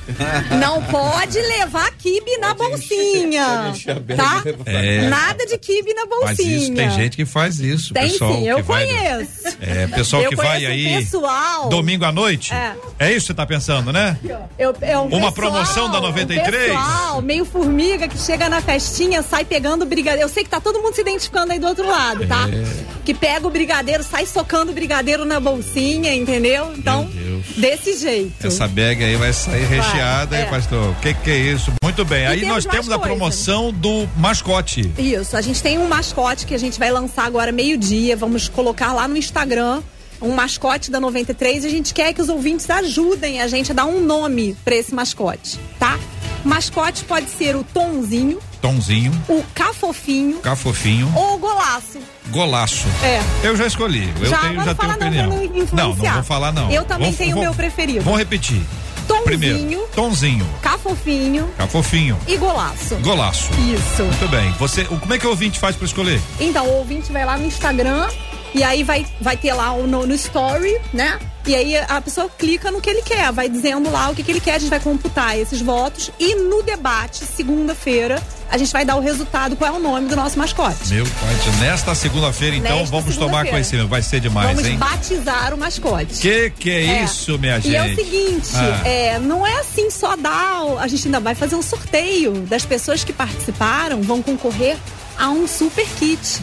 Não 0.60 0.82
pode 0.82 1.40
levar 1.40 1.90
kibe 1.92 2.36
na 2.36 2.52
bolsinha. 2.52 3.72
Tá? 4.14 4.42
É. 4.66 5.08
Nada 5.08 5.46
de 5.46 5.56
kibe 5.56 5.94
na 5.94 6.04
bolsinha. 6.04 6.26
Mas 6.26 6.38
isso 6.38 6.74
tem 6.74 6.90
gente 6.90 7.16
que 7.16 7.24
faz 7.24 7.58
isso, 7.60 7.94
Tem 7.94 8.10
pessoal. 8.10 8.34
sim, 8.34 8.46
eu 8.46 8.56
que 8.56 8.62
vai- 8.62 8.86
conheço. 8.86 9.56
É, 9.58 9.86
pessoal 9.86 10.22
Eu 10.22 10.28
que 10.28 10.36
vai 10.36 10.46
conheço 10.60 10.70
aí 10.70 10.98
pessoal. 11.02 11.68
domingo 11.70 12.04
à 12.04 12.12
noite. 12.12 12.52
É. 12.52 12.74
É 12.98 13.10
isso 13.10 13.20
que 13.20 13.26
você 13.28 13.34
tá 13.34 13.46
pensando, 13.46 13.90
né? 13.90 14.18
Eu, 14.58 14.74
é 14.82 14.98
um 14.98 15.04
Uma 15.06 15.10
pessoal- 15.10 15.32
promoção 15.32 15.90
da 15.90 15.98
93? 16.00 16.72
Um 16.72 16.74
pessoal, 16.74 17.22
meio 17.22 17.44
formiga 17.46 18.06
que 18.06 18.18
chega 18.18 18.50
na 18.50 18.60
festinha, 18.60 19.22
sai 19.22 19.46
pegando 19.46 19.82
o 19.82 19.86
brigadeiro. 19.86 20.28
Eu 20.28 20.32
sei 20.32 20.44
que 20.44 20.50
tá 20.50 20.60
todo 20.60 20.78
mundo 20.82 20.94
se 20.94 21.00
identificando 21.00 21.52
aí 21.52 21.58
do 21.58 21.66
outro 21.66 21.88
lado, 21.88 22.26
tá? 22.26 22.46
É. 22.50 23.00
Que 23.02 23.14
pega 23.14 23.46
o 23.46 23.50
brigadeiro, 23.50 24.02
sai 24.04 24.26
socando 24.26 24.72
o 24.72 24.74
brigadeiro 24.74 25.24
na 25.24 25.40
bolsinha, 25.40 26.14
entendeu? 26.14 26.72
Então, 26.76 27.08
Deus. 27.42 27.56
desse 27.56 27.98
jeito. 27.98 28.46
Essa 28.46 28.66
bag 28.68 29.02
aí 29.02 29.16
vai 29.16 29.32
sair 29.32 29.64
recheada, 29.64 30.36
hein, 30.36 30.44
é. 30.44 30.46
pastor? 30.46 30.90
O 30.90 30.94
que 30.96 31.14
que 31.14 31.30
é 31.30 31.38
isso? 31.38 31.72
Muito 31.82 32.04
bem. 32.04 32.26
aí 32.26 32.40
temos 32.40 32.54
nós 32.54 32.64
temos 32.64 32.90
a 32.90 32.98
coisa. 32.98 33.08
promoção 33.08 33.72
do 33.72 34.08
mascote. 34.16 34.90
Isso, 34.98 35.36
a 35.36 35.40
gente 35.40 35.62
tem 35.62 35.78
um 35.78 35.88
mascote 35.88 36.46
que 36.46 36.54
a 36.54 36.58
gente 36.58 36.78
vai 36.78 36.90
lançar 36.90 37.24
agora 37.24 37.52
meio-dia. 37.52 38.16
Vamos 38.16 38.48
colocar 38.48 38.92
lá 38.92 39.06
no 39.06 39.16
Instagram 39.16 39.82
um 40.22 40.30
mascote 40.30 40.90
da 40.90 41.00
93 41.00 41.64
e 41.64 41.66
a 41.66 41.70
gente 41.70 41.92
quer 41.92 42.12
que 42.12 42.22
os 42.22 42.28
ouvintes 42.28 42.70
ajudem 42.70 43.40
a 43.40 43.48
gente 43.48 43.72
a 43.72 43.74
dar 43.74 43.86
um 43.86 44.00
nome 44.00 44.56
pra 44.64 44.74
esse 44.76 44.94
mascote, 44.94 45.58
tá? 45.78 45.98
Mascote 46.44 47.04
pode 47.04 47.28
ser 47.28 47.56
o 47.56 47.64
Tonzinho, 47.64 48.38
Tomzinho, 48.62 49.10
o 49.28 49.42
Cafofinho 49.52 50.38
cafofinho, 50.38 51.12
ou 51.16 51.34
o 51.34 51.38
Golaço. 51.38 51.98
golaço. 52.30 52.86
É. 53.02 53.20
Eu 53.42 53.56
já 53.56 53.66
escolhi. 53.66 54.08
Eu 54.20 54.26
já, 54.26 54.38
tenho, 54.38 54.54
não 54.54 54.64
já 54.64 54.72
vou 54.72 54.74
tenho 54.86 54.88
não, 54.88 54.96
opinião. 55.08 55.26
não 55.26 55.66
não, 55.72 55.94
não 55.96 56.12
vou 56.14 56.22
falar 56.22 56.52
não. 56.52 56.70
Eu 56.70 56.84
também 56.84 57.08
Vou- 57.08 57.18
tenho 57.18 57.30
o 57.32 57.34
vou- 57.34 57.42
meu 57.42 57.54
preferido. 57.54 58.02
Vamos 58.04 58.20
repetir. 58.20 58.62
Tonzinho, 59.08 59.24
Primeiro, 59.24 59.88
Tomzinho, 59.96 60.46
Cafofinho 60.62 61.48
cafofinho, 61.58 62.16
e 62.28 62.36
Golaço. 62.36 62.94
golaço. 63.02 63.50
Isso. 63.54 64.04
Muito 64.04 64.28
bem. 64.30 64.52
Você, 64.60 64.84
como 64.84 65.12
é 65.12 65.18
que 65.18 65.26
o 65.26 65.30
ouvinte 65.30 65.58
faz 65.58 65.74
para 65.74 65.84
escolher? 65.86 66.20
Então, 66.38 66.64
o 66.64 66.78
ouvinte 66.78 67.10
vai 67.10 67.24
lá 67.24 67.36
no 67.36 67.44
Instagram 67.44 68.06
e 68.54 68.62
aí 68.62 68.82
vai, 68.82 69.06
vai 69.20 69.36
ter 69.36 69.52
lá 69.54 69.72
o- 69.72 69.86
no, 69.86 70.06
no 70.06 70.14
story, 70.14 70.76
né? 70.92 71.18
E 71.44 71.56
aí 71.56 71.76
a 71.76 72.00
pessoa 72.00 72.30
clica 72.38 72.70
no 72.70 72.80
que 72.80 72.88
ele 72.88 73.02
quer, 73.02 73.32
vai 73.32 73.48
dizendo 73.48 73.90
lá 73.90 74.10
o 74.10 74.14
que, 74.14 74.22
que 74.22 74.30
ele 74.30 74.40
quer, 74.40 74.54
a 74.54 74.58
gente 74.60 74.70
vai 74.70 74.78
computar 74.78 75.36
esses 75.36 75.60
votos 75.60 76.08
e 76.20 76.36
no 76.36 76.62
debate, 76.62 77.24
segunda-feira, 77.24 78.22
a 78.48 78.56
gente 78.56 78.72
vai 78.72 78.84
dar 78.84 78.94
o 78.94 79.00
resultado, 79.00 79.56
qual 79.56 79.74
é 79.74 79.76
o 79.76 79.80
nome 79.80 80.06
do 80.08 80.14
nosso 80.14 80.38
mascote. 80.38 80.92
Meu 80.94 81.04
pai, 81.04 81.34
nesta 81.60 81.96
segunda-feira, 81.96 82.54
então, 82.54 82.76
Nesta 82.78 82.90
vamos 82.92 83.16
tomar 83.16 83.18
segunda-feira. 83.18 83.50
conhecimento. 83.50 83.88
Vai 83.88 84.02
ser 84.02 84.20
demais, 84.20 84.48
Vamos 84.50 84.66
hein? 84.70 84.78
batizar 84.78 85.52
o 85.52 85.58
mascote. 85.58 86.14
Que 86.20 86.50
que 86.50 86.70
é, 86.70 86.84
É. 87.00 87.02
isso, 87.04 87.36
minha 87.40 87.58
gente? 87.58 87.70
E 87.72 87.76
é 87.76 87.82
o 87.82 87.94
seguinte, 87.96 88.50
Ah. 88.54 88.86
é, 88.88 89.18
não 89.18 89.44
é 89.44 89.54
assim 89.58 89.90
só 89.90 90.14
dar. 90.14 90.62
A 90.78 90.86
gente 90.86 91.08
ainda 91.08 91.18
vai 91.18 91.34
fazer 91.34 91.56
um 91.56 91.62
sorteio 91.62 92.34
das 92.42 92.64
pessoas 92.64 93.02
que 93.02 93.12
participaram, 93.12 94.00
vão 94.00 94.22
concorrer 94.22 94.76
a 95.18 95.28
um 95.30 95.48
super 95.48 95.86
kit. 95.98 96.40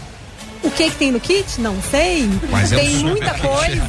O 0.63 0.69
que 0.71 0.89
que 0.89 0.95
tem 0.97 1.11
no 1.11 1.19
kit? 1.19 1.59
Não 1.61 1.75
sei. 1.81 2.29
Mas 2.49 2.71
é 2.71 2.75
tem 2.77 2.95
muita 2.97 3.33
coisa. 3.35 3.81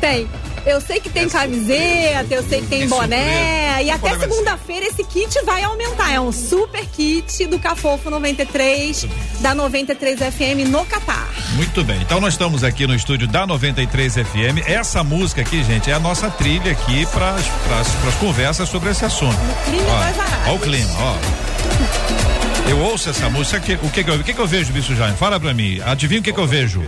tem. 0.00 0.28
Eu 0.66 0.80
sei 0.80 0.98
que 0.98 1.08
tem 1.08 1.28
camiseta, 1.28 2.34
eu 2.34 2.42
sei 2.42 2.60
que 2.60 2.66
tem 2.66 2.88
boné. 2.88 3.84
E 3.84 3.90
até 3.90 4.18
segunda-feira 4.18 4.84
esse 4.86 5.04
kit 5.04 5.40
vai 5.44 5.62
aumentar. 5.62 6.12
É 6.12 6.20
um 6.20 6.32
super 6.32 6.84
kit 6.86 7.46
do 7.46 7.56
Cafofo 7.56 8.10
93, 8.10 9.06
da 9.38 9.54
93 9.54 10.18
FM 10.18 10.68
no 10.68 10.84
Catar. 10.84 11.28
Muito 11.52 11.84
bem. 11.84 12.02
Então 12.02 12.20
nós 12.20 12.34
estamos 12.34 12.64
aqui 12.64 12.84
no 12.84 12.96
estúdio 12.96 13.28
da 13.28 13.46
93 13.46 14.14
FM. 14.14 14.66
Essa 14.66 15.04
música 15.04 15.40
aqui, 15.42 15.62
gente, 15.62 15.88
é 15.88 15.94
a 15.94 16.00
nossa 16.00 16.28
trilha 16.30 16.72
aqui 16.72 17.06
para 17.06 17.36
as 17.36 18.14
conversas 18.18 18.68
sobre 18.68 18.90
esse 18.90 19.04
assunto. 19.04 19.38
clima 19.66 19.88
Ó, 19.88 20.00
das 20.00 20.18
Arábias. 20.18 20.48
ó 20.48 20.54
o 20.54 20.58
clima, 20.58 20.92
ó. 20.98 22.25
Eu 22.68 22.78
ouço 22.80 23.10
essa 23.10 23.30
música, 23.30 23.60
que, 23.60 23.74
o 23.74 23.90
que 23.90 24.02
que 24.02 24.10
eu, 24.10 24.22
que 24.22 24.34
que 24.34 24.40
eu 24.40 24.46
vejo, 24.46 24.72
Bicho 24.72 24.94
Jaime? 24.94 25.16
Fala 25.16 25.38
pra 25.38 25.54
mim. 25.54 25.80
Adivinha 25.84 26.20
o 26.20 26.22
que 26.22 26.32
que 26.32 26.40
eu 26.40 26.46
vejo? 26.46 26.84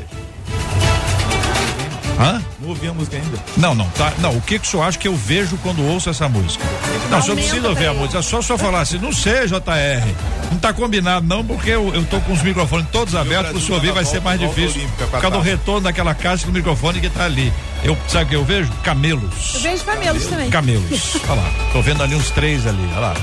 Hã? 2.18 2.42
Não 2.60 2.70
ouvi 2.70 2.88
a 2.88 2.92
música 2.92 3.16
ainda. 3.16 3.38
Não, 3.56 3.74
não, 3.74 3.88
tá. 3.90 4.12
Não, 4.18 4.36
o 4.36 4.40
que 4.40 4.58
que 4.58 4.66
o 4.66 4.70
senhor 4.70 4.82
acha 4.82 4.98
que 4.98 5.06
eu 5.06 5.14
vejo 5.14 5.56
quando 5.58 5.84
ouço 5.84 6.10
essa 6.10 6.28
música? 6.28 6.64
Não, 7.10 7.18
o 7.18 7.22
senhor 7.22 7.36
precisa 7.36 7.68
ouvir 7.68 7.86
a 7.86 7.94
música. 7.94 8.18
É 8.18 8.22
só 8.22 8.38
o 8.38 8.42
senhor 8.42 8.58
falar 8.58 8.80
assim, 8.80 8.98
não 8.98 9.12
sei, 9.12 9.46
JR. 9.46 10.14
Não 10.50 10.58
tá 10.58 10.72
combinado, 10.72 11.26
não, 11.26 11.44
porque 11.44 11.70
eu, 11.70 11.94
eu 11.94 12.04
tô 12.06 12.20
com 12.20 12.32
os 12.32 12.42
microfones 12.42 12.86
todos 12.90 13.14
abertos, 13.14 13.52
pro 13.52 13.60
senhor 13.60 13.76
ouvir 13.76 13.88
tá 13.88 13.94
na 13.94 14.00
vai 14.00 14.04
ser 14.04 14.20
mais 14.20 14.40
difícil. 14.40 14.80
olímpica, 14.80 15.06
Por 15.06 15.20
causa 15.20 15.36
do 15.36 15.42
retorno 15.42 15.82
daquela 15.82 16.14
caixa 16.14 16.46
do 16.46 16.52
microfone 16.52 17.00
que 17.00 17.08
tá 17.08 17.24
ali. 17.24 17.52
Eu, 17.84 17.96
sabe 18.08 18.24
o 18.24 18.28
que 18.28 18.36
eu 18.36 18.44
vejo? 18.44 18.72
Camelos. 18.82 19.54
Eu 19.54 19.60
vejo 19.60 19.84
camelos 19.84 20.26
também. 20.26 20.50
Camelos. 20.50 21.16
Olha 21.28 21.40
lá. 21.40 21.50
Tô 21.72 21.80
vendo 21.82 22.02
ali 22.02 22.16
uns 22.16 22.30
três 22.30 22.66
ali, 22.66 22.82
olha 22.92 23.00
lá. 23.00 23.14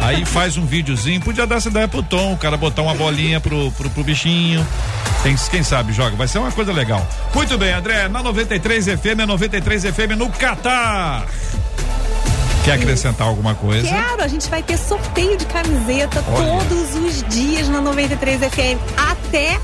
Aí 0.00 0.24
faz 0.24 0.56
um 0.56 0.64
videozinho, 0.64 1.20
podia 1.20 1.46
dar 1.46 1.56
essa 1.56 1.68
ideia 1.68 1.86
pro 1.86 2.02
Tom, 2.02 2.32
o 2.32 2.38
cara 2.38 2.56
botar 2.56 2.80
uma 2.82 2.94
bolinha 2.94 3.40
pro, 3.40 3.70
pro, 3.72 3.90
pro 3.90 4.04
bichinho. 4.04 4.66
Tem, 5.22 5.36
quem 5.50 5.62
sabe 5.62 5.92
joga, 5.92 6.16
vai 6.16 6.26
ser 6.26 6.38
uma 6.38 6.50
coisa 6.50 6.72
legal. 6.72 7.06
Muito 7.34 7.58
bem, 7.58 7.72
André, 7.72 8.08
na 8.08 8.21
93 8.22 8.86
FM, 8.86 9.20
é 9.20 9.26
93 9.26 9.84
FM 9.84 10.16
no 10.16 10.30
Catar. 10.30 11.26
Quer 12.64 12.74
acrescentar 12.74 13.26
alguma 13.26 13.54
coisa? 13.56 13.88
Quero, 13.88 14.22
a 14.22 14.28
gente 14.28 14.48
vai 14.48 14.62
ter 14.62 14.78
sorteio 14.78 15.36
de 15.36 15.44
camiseta 15.46 16.22
Olha. 16.28 16.60
todos 16.60 16.94
os 16.94 17.22
dias 17.24 17.68
na 17.68 17.80
93 17.80 18.40
FM 18.40 18.78
até 18.96 19.58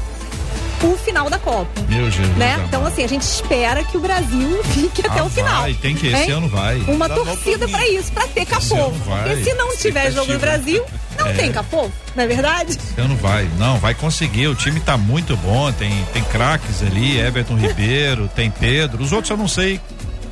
o 0.86 0.96
final 0.96 1.28
da 1.28 1.38
Copa. 1.38 1.68
Meu 1.88 2.10
Jesus. 2.10 2.36
Né? 2.36 2.54
amado. 2.54 2.66
Então, 2.68 2.86
assim, 2.86 3.04
a 3.04 3.08
gente 3.08 3.22
espera 3.22 3.82
que 3.84 3.96
o 3.96 4.00
Brasil 4.00 4.62
fique 4.72 5.06
até 5.06 5.20
Ah, 5.20 5.24
o 5.24 5.30
final. 5.30 5.62
Vai, 5.62 5.74
tem 5.74 5.94
que, 5.94 6.06
esse 6.06 6.16
Hein? 6.24 6.30
ano 6.30 6.48
vai. 6.48 6.76
Uma 6.88 7.08
Dá 7.08 7.14
torcida 7.16 7.66
pra 7.68 7.86
isso, 7.88 8.12
pra 8.12 8.26
ter 8.28 8.44
capô. 8.46 8.90
Porque 8.90 9.44
se 9.44 9.54
não 9.54 9.76
tiver 9.76 10.12
jogo 10.12 10.32
no 10.32 10.38
Brasil, 10.38 10.84
não 11.18 11.26
É. 11.28 11.32
tem 11.32 11.50
capô, 11.52 11.90
não 12.14 12.24
é 12.24 12.26
verdade? 12.26 12.70
Esse 12.78 13.00
ano 13.00 13.16
vai. 13.16 13.48
Não, 13.58 13.78
vai 13.78 13.94
conseguir. 13.94 14.46
O 14.48 14.54
time 14.54 14.78
tá 14.80 14.96
muito 14.96 15.36
bom. 15.38 15.70
Tem, 15.72 16.04
tem 16.12 16.22
craques 16.24 16.82
ali, 16.82 17.18
Everton 17.18 17.56
Ribeiro, 17.56 18.28
tem 18.36 18.50
Pedro. 18.50 19.02
Os 19.02 19.12
outros 19.12 19.30
eu 19.30 19.36
não 19.36 19.48
sei 19.48 19.80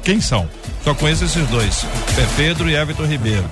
quem 0.03 0.21
são. 0.21 0.49
Só 0.85 0.95
conheço 0.95 1.25
esses 1.25 1.47
dois. 1.49 1.85
É 2.17 2.27
Pedro 2.37 2.71
e 2.71 2.77
Everton 2.77 3.05
Ribeiro. 3.07 3.45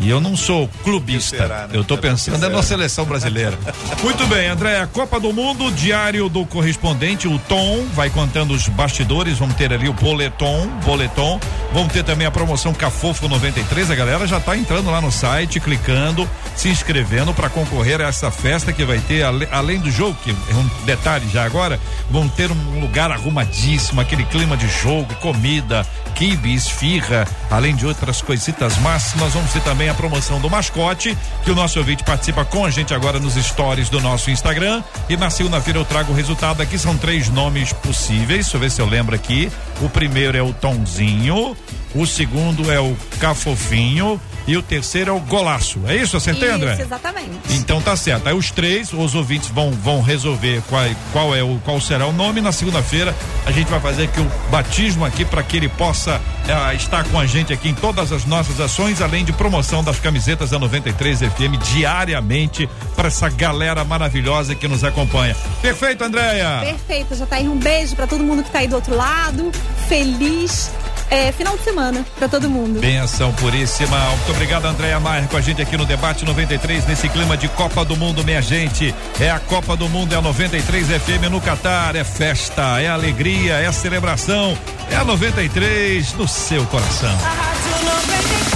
E 0.00 0.10
eu 0.10 0.20
não 0.20 0.36
sou 0.36 0.68
clubista. 0.84 1.36
Será, 1.36 1.66
né? 1.66 1.70
Eu 1.72 1.84
tô 1.84 1.96
porque 1.96 2.08
pensando 2.08 2.44
é 2.44 2.48
na 2.48 2.62
seleção 2.62 3.04
brasileira. 3.04 3.58
Muito 4.02 4.26
bem, 4.26 4.48
André. 4.48 4.80
A 4.80 4.86
Copa 4.86 5.18
do 5.18 5.32
Mundo, 5.32 5.70
diário 5.72 6.28
do 6.28 6.44
correspondente, 6.46 7.26
o 7.26 7.38
Tom, 7.38 7.84
vai 7.94 8.10
contando 8.10 8.52
os 8.52 8.68
bastidores. 8.68 9.38
Vamos 9.38 9.56
ter 9.56 9.72
ali 9.72 9.88
o 9.88 9.92
boletom, 9.92 10.66
boletom. 10.84 11.40
Vamos 11.72 11.92
ter 11.92 12.04
também 12.04 12.26
a 12.26 12.30
promoção 12.30 12.72
Cafofo 12.74 13.28
93. 13.28 13.90
A 13.90 13.94
galera 13.94 14.26
já 14.26 14.38
tá 14.38 14.56
entrando 14.56 14.90
lá 14.90 15.00
no 15.00 15.10
site, 15.10 15.60
clicando, 15.60 16.28
se 16.54 16.68
inscrevendo 16.68 17.32
para 17.32 17.48
concorrer 17.48 18.00
a 18.00 18.08
essa 18.08 18.30
festa 18.30 18.72
que 18.72 18.84
vai 18.84 18.98
ter, 18.98 19.24
além 19.50 19.78
do 19.78 19.90
jogo, 19.90 20.16
que 20.22 20.30
é 20.30 20.54
um 20.54 20.84
detalhe 20.84 21.28
já 21.30 21.44
agora, 21.44 21.80
vão 22.10 22.28
ter 22.28 22.50
um 22.50 22.80
lugar 22.80 23.10
arrumadíssimo, 23.10 24.00
aquele 24.00 24.24
clima 24.24 24.56
de 24.56 24.68
jogo, 24.68 25.14
comida, 25.16 25.86
quibe, 26.14 26.54
esfirra, 26.54 27.26
além 27.50 27.74
de 27.74 27.86
outras 27.86 28.22
coisitas 28.22 28.76
mas 28.78 29.14
nós 29.14 29.32
vamos 29.32 29.52
ter 29.52 29.60
também 29.62 29.85
a 29.88 29.94
promoção 29.94 30.40
do 30.40 30.48
mascote, 30.48 31.16
que 31.44 31.50
o 31.50 31.54
nosso 31.54 31.78
ouvinte 31.78 32.04
participa 32.04 32.44
com 32.44 32.64
a 32.64 32.70
gente 32.70 32.94
agora 32.94 33.18
nos 33.18 33.34
stories 33.34 33.88
do 33.88 34.00
nosso 34.00 34.30
Instagram. 34.30 34.82
E 35.08 35.16
na 35.16 35.30
segunda-feira 35.30 35.78
eu 35.78 35.84
trago 35.84 36.12
o 36.12 36.14
resultado 36.14 36.60
aqui, 36.62 36.78
são 36.78 36.96
três 36.96 37.28
nomes 37.28 37.72
possíveis. 37.72 38.46
Deixa 38.46 38.56
eu 38.56 38.60
ver 38.60 38.70
se 38.70 38.80
eu 38.80 38.86
lembro 38.86 39.14
aqui. 39.14 39.50
O 39.80 39.88
primeiro 39.88 40.36
é 40.36 40.42
o 40.42 40.52
Tonzinho, 40.52 41.56
o 41.94 42.06
segundo 42.06 42.70
é 42.70 42.80
o 42.80 42.96
Cafofinho 43.18 44.20
e 44.46 44.56
o 44.56 44.62
terceiro 44.62 45.10
é 45.10 45.12
o 45.12 45.20
Golaço. 45.20 45.80
É 45.86 45.96
isso, 45.96 46.18
você 46.18 46.30
entende, 46.30 46.52
André? 46.52 46.72
Isso, 46.74 46.82
exatamente. 46.82 47.30
Então 47.50 47.80
tá 47.80 47.96
certo. 47.96 48.28
Aí 48.28 48.34
os 48.34 48.50
três, 48.50 48.92
os 48.92 49.14
ouvintes 49.14 49.48
vão, 49.48 49.70
vão 49.72 50.00
resolver 50.00 50.62
qual, 50.68 50.84
qual 51.12 51.34
é 51.34 51.42
o 51.42 51.58
qual 51.64 51.80
será 51.80 52.06
o 52.06 52.12
nome. 52.12 52.40
Na 52.40 52.52
segunda-feira 52.52 53.14
a 53.44 53.50
gente 53.50 53.68
vai 53.68 53.80
fazer 53.80 54.04
aqui 54.04 54.20
o 54.20 54.30
batismo 54.50 55.04
aqui 55.04 55.24
para 55.24 55.42
que 55.42 55.56
ele 55.56 55.68
possa 55.68 56.20
eh, 56.48 56.74
estar 56.74 57.04
com 57.04 57.18
a 57.18 57.26
gente 57.26 57.52
aqui 57.52 57.68
em 57.68 57.74
todas 57.74 58.12
as 58.12 58.24
nossas 58.24 58.60
ações, 58.60 59.00
além 59.00 59.24
de 59.24 59.32
promoção 59.32 59.82
das 59.82 59.98
camisetas 59.98 60.50
da 60.50 60.58
93 60.58 61.20
FM 61.20 61.58
diariamente 61.72 62.68
para 62.94 63.08
essa 63.08 63.28
galera 63.28 63.84
maravilhosa 63.84 64.54
que 64.54 64.68
nos 64.68 64.84
acompanha. 64.84 65.36
Perfeito, 65.60 66.04
Andréia. 66.04 66.60
Perfeito, 66.60 67.14
já 67.14 67.26
tá 67.26 67.36
aí 67.36 67.48
um 67.48 67.58
beijo 67.58 67.96
pra 67.96 68.06
todo 68.06 68.22
mundo 68.22 68.42
que 68.42 68.50
tá 68.50 68.60
aí 68.60 68.68
do 68.68 68.76
outro 68.76 68.94
lado. 68.94 69.50
Feliz 69.88 70.70
é, 71.10 71.32
final 71.32 71.56
de 71.56 71.64
semana 71.64 72.04
pra 72.18 72.28
todo 72.28 72.48
mundo. 72.48 72.80
Benção 72.80 73.32
puríssima. 73.34 73.98
Muito 73.98 74.32
obrigado, 74.32 74.66
Andréia 74.66 74.98
Maier, 74.98 75.28
com 75.28 75.36
a 75.36 75.40
gente 75.40 75.62
aqui 75.62 75.76
no 75.76 75.86
Debate 75.86 76.24
93, 76.24 76.86
nesse 76.86 77.08
clima 77.08 77.36
de 77.36 77.48
Copa 77.48 77.84
do 77.84 77.96
Mundo, 77.96 78.24
minha 78.24 78.42
gente. 78.42 78.94
É 79.20 79.30
a 79.30 79.38
Copa 79.38 79.76
do 79.76 79.88
Mundo, 79.88 80.12
é 80.14 80.16
a 80.16 80.22
93 80.22 80.88
FM 80.88 81.30
no 81.30 81.40
Catar. 81.40 81.96
É 81.96 82.04
festa, 82.04 82.80
é 82.80 82.88
alegria, 82.88 83.54
é 83.54 83.70
celebração. 83.72 84.56
É 84.90 84.96
a 84.96 85.04
93 85.04 86.14
no 86.14 86.26
seu 86.28 86.64
coração. 86.66 87.10
A 87.10 87.28
Rádio 87.28 87.84
93 87.84 88.55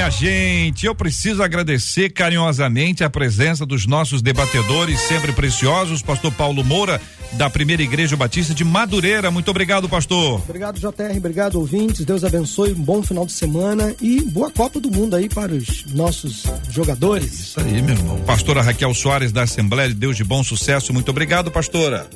minha 0.00 0.08
gente, 0.08 0.86
eu 0.86 0.94
preciso 0.94 1.42
agradecer 1.42 2.08
carinhosamente 2.08 3.04
a 3.04 3.10
presença 3.10 3.66
dos 3.66 3.86
nossos 3.86 4.22
debatedores 4.22 4.98
sempre 4.98 5.30
preciosos, 5.30 6.00
pastor 6.00 6.32
Paulo 6.32 6.64
Moura, 6.64 6.98
da 7.32 7.50
Primeira 7.50 7.82
Igreja 7.82 8.16
Batista 8.16 8.54
de 8.54 8.64
Madureira. 8.64 9.30
Muito 9.30 9.50
obrigado, 9.50 9.90
pastor. 9.90 10.40
Obrigado, 10.40 10.80
JR. 10.80 11.14
Obrigado, 11.18 11.56
ouvintes. 11.56 12.02
Deus 12.06 12.24
abençoe. 12.24 12.72
Um 12.72 12.82
bom 12.82 13.02
final 13.02 13.26
de 13.26 13.32
semana 13.32 13.94
e 14.00 14.22
boa 14.22 14.50
Copa 14.50 14.80
do 14.80 14.90
Mundo 14.90 15.16
aí 15.16 15.28
para 15.28 15.52
os 15.52 15.84
nossos 15.92 16.44
jogadores. 16.70 17.38
Isso 17.38 17.60
aí, 17.60 17.82
meu 17.82 17.94
irmão. 17.94 18.18
Pastora 18.22 18.62
Raquel 18.62 18.94
Soares, 18.94 19.32
da 19.32 19.42
Assembleia 19.42 19.90
de 19.90 19.96
Deus 19.96 20.16
de 20.16 20.24
Bom 20.24 20.42
Sucesso. 20.42 20.94
Muito 20.94 21.10
obrigado, 21.10 21.50
pastora. 21.50 22.08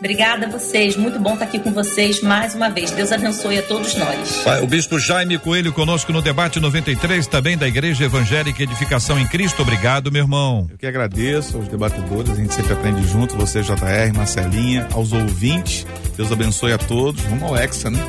Obrigada 0.00 0.46
a 0.46 0.48
vocês, 0.48 0.96
muito 0.96 1.18
bom 1.20 1.34
estar 1.34 1.44
aqui 1.44 1.58
com 1.58 1.72
vocês 1.72 2.22
mais 2.22 2.54
uma 2.54 2.70
vez. 2.70 2.90
Deus 2.90 3.12
abençoe 3.12 3.58
a 3.58 3.62
todos 3.62 3.94
nós. 3.96 4.38
Pai, 4.42 4.62
O 4.62 4.66
bispo 4.66 4.98
Jaime 4.98 5.38
Coelho 5.38 5.74
conosco 5.74 6.10
no 6.10 6.22
debate 6.22 6.58
93, 6.58 7.26
também 7.26 7.56
da 7.56 7.68
Igreja 7.68 8.06
Evangélica 8.06 8.62
Edificação 8.62 9.18
em 9.20 9.26
Cristo. 9.26 9.60
Obrigado, 9.60 10.10
meu 10.10 10.22
irmão. 10.22 10.66
Eu 10.70 10.78
que 10.78 10.86
agradeço 10.86 11.58
aos 11.58 11.68
debatedores, 11.68 12.30
a 12.32 12.34
gente 12.34 12.54
sempre 12.54 12.72
aprende 12.72 13.06
junto, 13.06 13.36
você, 13.36 13.60
JR, 13.60 14.16
Marcelinha, 14.16 14.88
aos 14.90 15.12
ouvintes. 15.12 15.86
Deus 16.16 16.32
abençoe 16.32 16.72
a 16.72 16.78
todos. 16.78 17.20
Vamos 17.24 17.42
ao 17.42 17.56
Hexa, 17.58 17.90
né? 17.90 18.00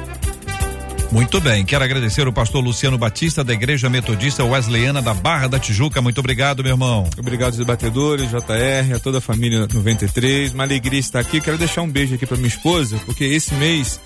Muito 1.12 1.42
bem, 1.42 1.66
quero 1.66 1.84
agradecer 1.84 2.26
o 2.26 2.32
pastor 2.32 2.64
Luciano 2.64 2.98
Batista, 2.98 3.44
da 3.44 3.52
Igreja 3.52 3.90
Metodista 3.90 4.46
Wesleyana 4.46 5.02
da 5.02 5.14
Barra 5.14 5.48
da 5.48 5.60
Tijuca. 5.60 6.02
Muito 6.02 6.20
obrigado, 6.20 6.64
meu 6.64 6.72
irmão. 6.72 7.10
Obrigado 7.18 7.50
aos 7.50 7.58
debatedores, 7.58 8.30
JR, 8.30 8.96
a 8.96 9.00
toda 9.00 9.18
a 9.18 9.22
família 9.22 9.68
93. 9.68 10.54
Uma 10.54 10.64
alegria 10.64 11.00
estar 11.00 11.20
aqui. 11.20 11.42
Quero 11.42 11.58
deixar 11.58 11.82
um 11.82 11.90
beijo 11.90 12.16
aqui 12.16 12.26
para 12.26 12.38
minha 12.38 12.48
esposa, 12.48 12.98
porque 13.06 13.26
esse 13.26 13.54
mês 13.56 14.00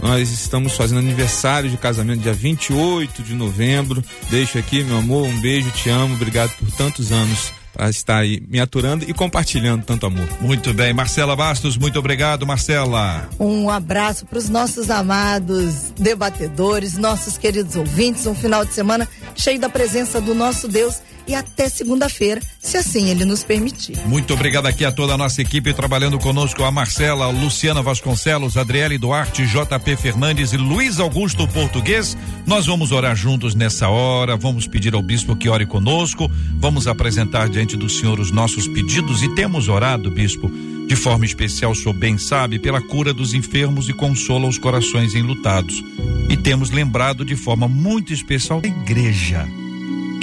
nós 0.00 0.30
estamos 0.30 0.72
fazendo 0.72 0.98
aniversário 0.98 1.68
de 1.68 1.76
casamento, 1.76 2.22
dia 2.22 2.32
28 2.32 3.22
de 3.22 3.34
novembro. 3.34 4.02
Deixo 4.30 4.58
aqui, 4.58 4.82
meu 4.82 4.96
amor, 4.96 5.26
um 5.26 5.40
beijo, 5.40 5.70
te 5.72 5.90
amo, 5.90 6.14
obrigado 6.14 6.56
por 6.56 6.70
tantos 6.72 7.12
anos 7.12 7.52
para 7.76 7.90
estar 7.90 8.16
aí 8.18 8.42
me 8.48 8.58
aturando 8.58 9.04
e 9.06 9.12
compartilhando 9.12 9.84
tanto 9.84 10.06
amor. 10.06 10.26
Muito 10.40 10.72
bem, 10.72 10.94
Marcela 10.94 11.36
Bastos, 11.36 11.76
muito 11.76 11.98
obrigado, 11.98 12.46
Marcela. 12.46 13.28
Um 13.38 13.68
abraço 13.68 14.24
para 14.24 14.38
os 14.38 14.48
nossos 14.48 14.90
amados 14.90 15.92
debatedores, 15.98 16.96
nossos 16.96 17.36
queridos 17.36 17.76
ouvintes. 17.76 18.26
Um 18.26 18.34
final 18.34 18.64
de 18.64 18.72
semana 18.72 19.06
cheio 19.34 19.60
da 19.60 19.68
presença 19.68 20.20
do 20.20 20.34
nosso 20.34 20.66
Deus 20.66 21.02
e 21.26 21.34
até 21.34 21.68
segunda-feira, 21.68 22.40
se 22.60 22.76
assim 22.76 23.08
ele 23.08 23.24
nos 23.24 23.42
permitir. 23.42 23.98
Muito 24.06 24.32
obrigado 24.32 24.66
aqui 24.66 24.84
a 24.84 24.92
toda 24.92 25.14
a 25.14 25.18
nossa 25.18 25.42
equipe 25.42 25.72
trabalhando 25.74 26.18
conosco, 26.18 26.62
a 26.62 26.70
Marcela, 26.70 27.26
a 27.26 27.30
Luciana 27.30 27.82
Vasconcelos, 27.82 28.56
Adriele 28.56 28.98
Duarte, 28.98 29.46
JP 29.46 29.96
Fernandes 29.96 30.52
e 30.52 30.56
Luiz 30.56 31.00
Augusto 31.00 31.46
Português. 31.48 32.16
Nós 32.46 32.66
vamos 32.66 32.92
orar 32.92 33.16
juntos 33.16 33.54
nessa 33.54 33.88
hora, 33.88 34.36
vamos 34.36 34.66
pedir 34.66 34.94
ao 34.94 35.02
bispo 35.02 35.36
que 35.36 35.48
ore 35.48 35.66
conosco, 35.66 36.30
vamos 36.58 36.86
apresentar 36.86 37.48
diante 37.48 37.76
do 37.76 37.88
Senhor 37.88 38.20
os 38.20 38.30
nossos 38.30 38.68
pedidos 38.68 39.22
e 39.22 39.34
temos 39.34 39.68
orado, 39.68 40.10
bispo, 40.10 40.50
de 40.86 40.94
forma 40.94 41.24
especial, 41.24 41.72
o 41.72 41.74
senhor 41.74 41.94
bem 41.94 42.16
sabe, 42.16 42.60
pela 42.60 42.80
cura 42.80 43.12
dos 43.12 43.34
enfermos 43.34 43.88
e 43.88 43.92
consola 43.92 44.46
os 44.46 44.56
corações 44.56 45.14
enlutados. 45.14 45.82
E 46.28 46.36
temos 46.36 46.70
lembrado 46.70 47.24
de 47.24 47.34
forma 47.34 47.66
muito 47.66 48.12
especial 48.12 48.60
da 48.60 48.68
igreja 48.68 49.46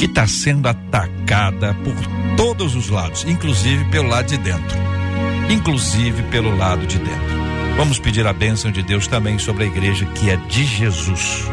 que 0.04 0.08
está 0.08 0.28
sendo 0.28 0.68
atacada 0.68 1.74
por 1.76 1.96
todos 2.36 2.76
os 2.76 2.90
lados, 2.90 3.24
inclusive 3.24 3.86
pelo 3.86 4.10
lado 4.10 4.28
de 4.28 4.38
dentro. 4.38 4.78
Inclusive 5.50 6.24
pelo 6.24 6.54
lado 6.58 6.86
de 6.86 6.98
dentro. 6.98 7.78
Vamos 7.78 8.00
pedir 8.00 8.28
a 8.28 8.34
bênção 8.34 8.70
de 8.70 8.84
Deus 8.84 9.08
também 9.08 9.40
sobre 9.40 9.64
a 9.64 9.68
igreja 9.68 10.06
que 10.08 10.30
é 10.30 10.36
de 10.36 10.66
Jesus. 10.66 11.48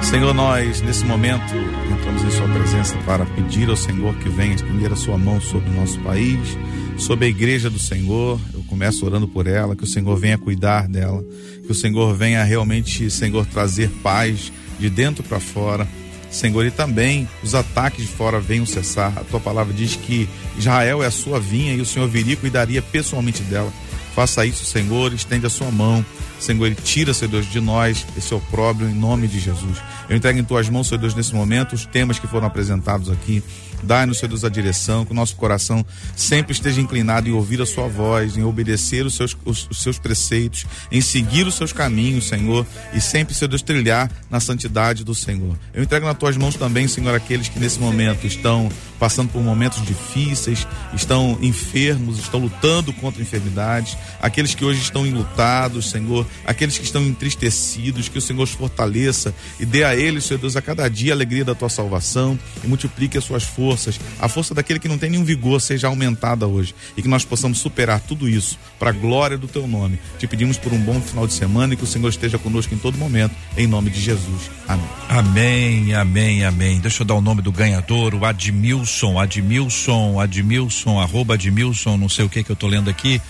Senhor, 0.00 0.32
nós 0.32 0.80
nesse 0.80 1.04
momento 1.04 1.54
entramos 1.92 2.24
em 2.24 2.30
Sua 2.30 2.48
presença 2.48 2.96
para 3.04 3.26
pedir 3.26 3.68
ao 3.68 3.76
Senhor 3.76 4.14
que 4.14 4.30
venha 4.30 4.54
estender 4.54 4.90
a 4.90 4.96
Sua 4.96 5.18
mão 5.18 5.38
sobre 5.38 5.68
o 5.68 5.74
nosso 5.74 6.00
país, 6.00 6.56
sobre 6.96 7.26
a 7.26 7.28
igreja 7.28 7.68
do 7.68 7.78
Senhor. 7.78 8.40
Eu 8.54 8.62
começo 8.62 9.04
orando 9.04 9.28
por 9.28 9.46
ela, 9.46 9.76
que 9.76 9.84
o 9.84 9.86
Senhor 9.86 10.16
venha 10.16 10.38
cuidar 10.38 10.88
dela, 10.88 11.22
que 11.66 11.70
o 11.70 11.74
Senhor 11.74 12.14
venha 12.16 12.42
realmente, 12.44 13.10
Senhor, 13.10 13.44
trazer 13.44 13.90
paz 14.02 14.50
de 14.78 14.88
dentro 14.88 15.22
para 15.22 15.38
fora. 15.38 15.86
Senhor, 16.32 16.64
e 16.64 16.70
também 16.70 17.28
os 17.42 17.54
ataques 17.54 18.06
de 18.06 18.12
fora 18.12 18.40
venham 18.40 18.64
cessar. 18.66 19.12
A 19.16 19.24
tua 19.24 19.38
palavra 19.38 19.72
diz 19.72 19.96
que 19.96 20.28
Israel 20.58 21.02
é 21.02 21.06
a 21.06 21.10
sua 21.10 21.38
vinha 21.38 21.74
e 21.74 21.80
o 21.80 21.86
Senhor 21.86 22.08
viria 22.08 22.32
e 22.32 22.36
cuidaria 22.36 22.80
pessoalmente 22.80 23.42
dela. 23.42 23.72
Faça 24.14 24.44
isso, 24.44 24.64
Senhor, 24.64 25.12
estende 25.12 25.46
a 25.46 25.50
sua 25.50 25.70
mão. 25.70 26.04
Senhor, 26.42 26.66
Ele 26.66 26.74
tira, 26.74 27.14
Senhor 27.14 27.30
Deus, 27.30 27.46
de 27.46 27.60
nós 27.60 28.04
esse 28.16 28.34
opróbrio 28.34 28.88
em 28.88 28.94
nome 28.94 29.28
de 29.28 29.38
Jesus. 29.38 29.78
Eu 30.08 30.16
entrego 30.16 30.38
em 30.38 30.44
tuas 30.44 30.68
mãos, 30.68 30.88
Senhor 30.88 30.98
Deus, 30.98 31.14
nesse 31.14 31.34
momento, 31.34 31.74
os 31.74 31.86
temas 31.86 32.18
que 32.18 32.26
foram 32.26 32.46
apresentados 32.46 33.08
aqui. 33.08 33.42
Dai-nos, 33.82 34.18
Senhor 34.18 34.28
Deus, 34.28 34.44
a 34.44 34.48
direção, 34.48 35.04
que 35.04 35.12
o 35.12 35.14
nosso 35.14 35.34
coração 35.36 35.84
sempre 36.14 36.52
esteja 36.52 36.80
inclinado 36.80 37.28
em 37.28 37.32
ouvir 37.32 37.60
a 37.60 37.66
sua 37.66 37.88
voz, 37.88 38.36
em 38.36 38.44
obedecer 38.44 39.04
os 39.04 39.14
seus, 39.14 39.36
os, 39.44 39.68
os 39.70 39.82
seus 39.82 39.98
preceitos, 39.98 40.64
em 40.90 41.00
seguir 41.00 41.46
os 41.46 41.54
seus 41.54 41.72
caminhos, 41.72 42.28
Senhor, 42.28 42.64
e 42.92 43.00
sempre, 43.00 43.34
Senhor 43.34 43.48
Deus, 43.48 43.62
trilhar 43.62 44.10
na 44.30 44.38
santidade 44.38 45.04
do 45.04 45.14
Senhor. 45.14 45.56
Eu 45.74 45.82
entrego 45.82 46.06
nas 46.06 46.16
tuas 46.16 46.36
mãos 46.36 46.54
também, 46.54 46.86
Senhor, 46.86 47.14
aqueles 47.14 47.48
que 47.48 47.58
nesse 47.58 47.80
momento 47.80 48.24
estão 48.26 48.70
passando 49.00 49.30
por 49.30 49.42
momentos 49.42 49.84
difíceis, 49.84 50.64
estão 50.94 51.36
enfermos, 51.42 52.20
estão 52.20 52.38
lutando 52.38 52.92
contra 52.92 53.20
enfermidades, 53.20 53.98
aqueles 54.20 54.54
que 54.54 54.64
hoje 54.64 54.80
estão 54.80 55.04
enlutados, 55.04 55.90
Senhor, 55.90 56.24
aqueles 56.44 56.78
que 56.78 56.84
estão 56.84 57.02
entristecidos, 57.02 58.08
que 58.08 58.18
o 58.18 58.20
Senhor 58.20 58.42
os 58.42 58.50
fortaleça 58.50 59.34
e 59.58 59.64
dê 59.64 59.84
a 59.84 59.96
eles, 59.96 60.24
Senhor 60.24 60.38
Deus, 60.38 60.56
a 60.56 60.62
cada 60.62 60.88
dia 60.88 61.12
a 61.12 61.16
alegria 61.16 61.44
da 61.44 61.54
tua 61.54 61.68
salvação 61.68 62.38
e 62.62 62.66
multiplique 62.66 63.16
as 63.16 63.24
suas 63.24 63.44
forças, 63.44 63.98
a 64.20 64.28
força 64.28 64.54
daquele 64.54 64.78
que 64.78 64.88
não 64.88 64.98
tem 64.98 65.10
nenhum 65.10 65.24
vigor 65.24 65.60
seja 65.60 65.88
aumentada 65.88 66.46
hoje 66.46 66.74
e 66.96 67.02
que 67.02 67.08
nós 67.08 67.24
possamos 67.24 67.58
superar 67.58 68.00
tudo 68.00 68.28
isso 68.28 68.58
para 68.78 68.90
a 68.90 68.92
glória 68.92 69.38
do 69.38 69.46
teu 69.46 69.66
nome. 69.66 69.98
Te 70.18 70.26
pedimos 70.26 70.56
por 70.56 70.72
um 70.72 70.78
bom 70.78 71.00
final 71.00 71.26
de 71.26 71.34
semana 71.34 71.74
e 71.74 71.76
que 71.76 71.84
o 71.84 71.86
Senhor 71.86 72.08
esteja 72.08 72.38
conosco 72.38 72.74
em 72.74 72.78
todo 72.78 72.98
momento, 72.98 73.34
em 73.56 73.66
nome 73.66 73.90
de 73.90 74.00
Jesus. 74.00 74.50
Amém. 74.68 74.86
Amém, 75.08 75.94
amém, 75.94 76.44
amém. 76.44 76.80
Deixa 76.80 77.02
eu 77.02 77.06
dar 77.06 77.14
o 77.14 77.20
nome 77.20 77.42
do 77.42 77.52
ganhador, 77.52 78.14
o 78.14 78.24
Admilson, 78.24 79.18
Admilson, 79.18 80.20
Admilson, 80.20 81.00
arroba 81.00 81.34
Admilson, 81.34 81.96
não 81.96 82.08
sei 82.08 82.24
o 82.24 82.28
que 82.28 82.42
que 82.42 82.50
eu 82.50 82.56
tô 82.56 82.66
lendo 82.66 82.88
aqui. 82.88 83.20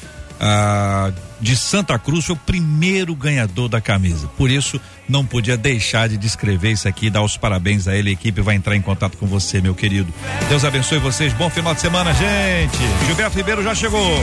Ah, 0.44 1.12
de 1.40 1.56
Santa 1.56 1.96
Cruz 2.00 2.24
foi 2.24 2.34
o 2.34 2.38
primeiro 2.38 3.14
ganhador 3.14 3.68
da 3.68 3.80
camisa. 3.80 4.26
Por 4.36 4.50
isso, 4.50 4.80
não 5.08 5.24
podia 5.24 5.56
deixar 5.56 6.08
de 6.08 6.16
descrever 6.16 6.72
isso 6.72 6.88
aqui, 6.88 7.08
dar 7.08 7.22
os 7.22 7.36
parabéns 7.36 7.86
a 7.86 7.94
ele. 7.94 8.10
A 8.10 8.12
equipe 8.12 8.40
vai 8.40 8.56
entrar 8.56 8.74
em 8.74 8.82
contato 8.82 9.16
com 9.16 9.26
você, 9.26 9.60
meu 9.60 9.72
querido. 9.72 10.12
Deus 10.48 10.64
abençoe 10.64 10.98
vocês. 10.98 11.32
Bom 11.32 11.48
final 11.48 11.74
de 11.74 11.80
semana, 11.80 12.12
gente. 12.12 12.78
Gilberto 13.06 13.36
Ribeiro 13.36 13.62
já 13.62 13.72
chegou. 13.72 14.18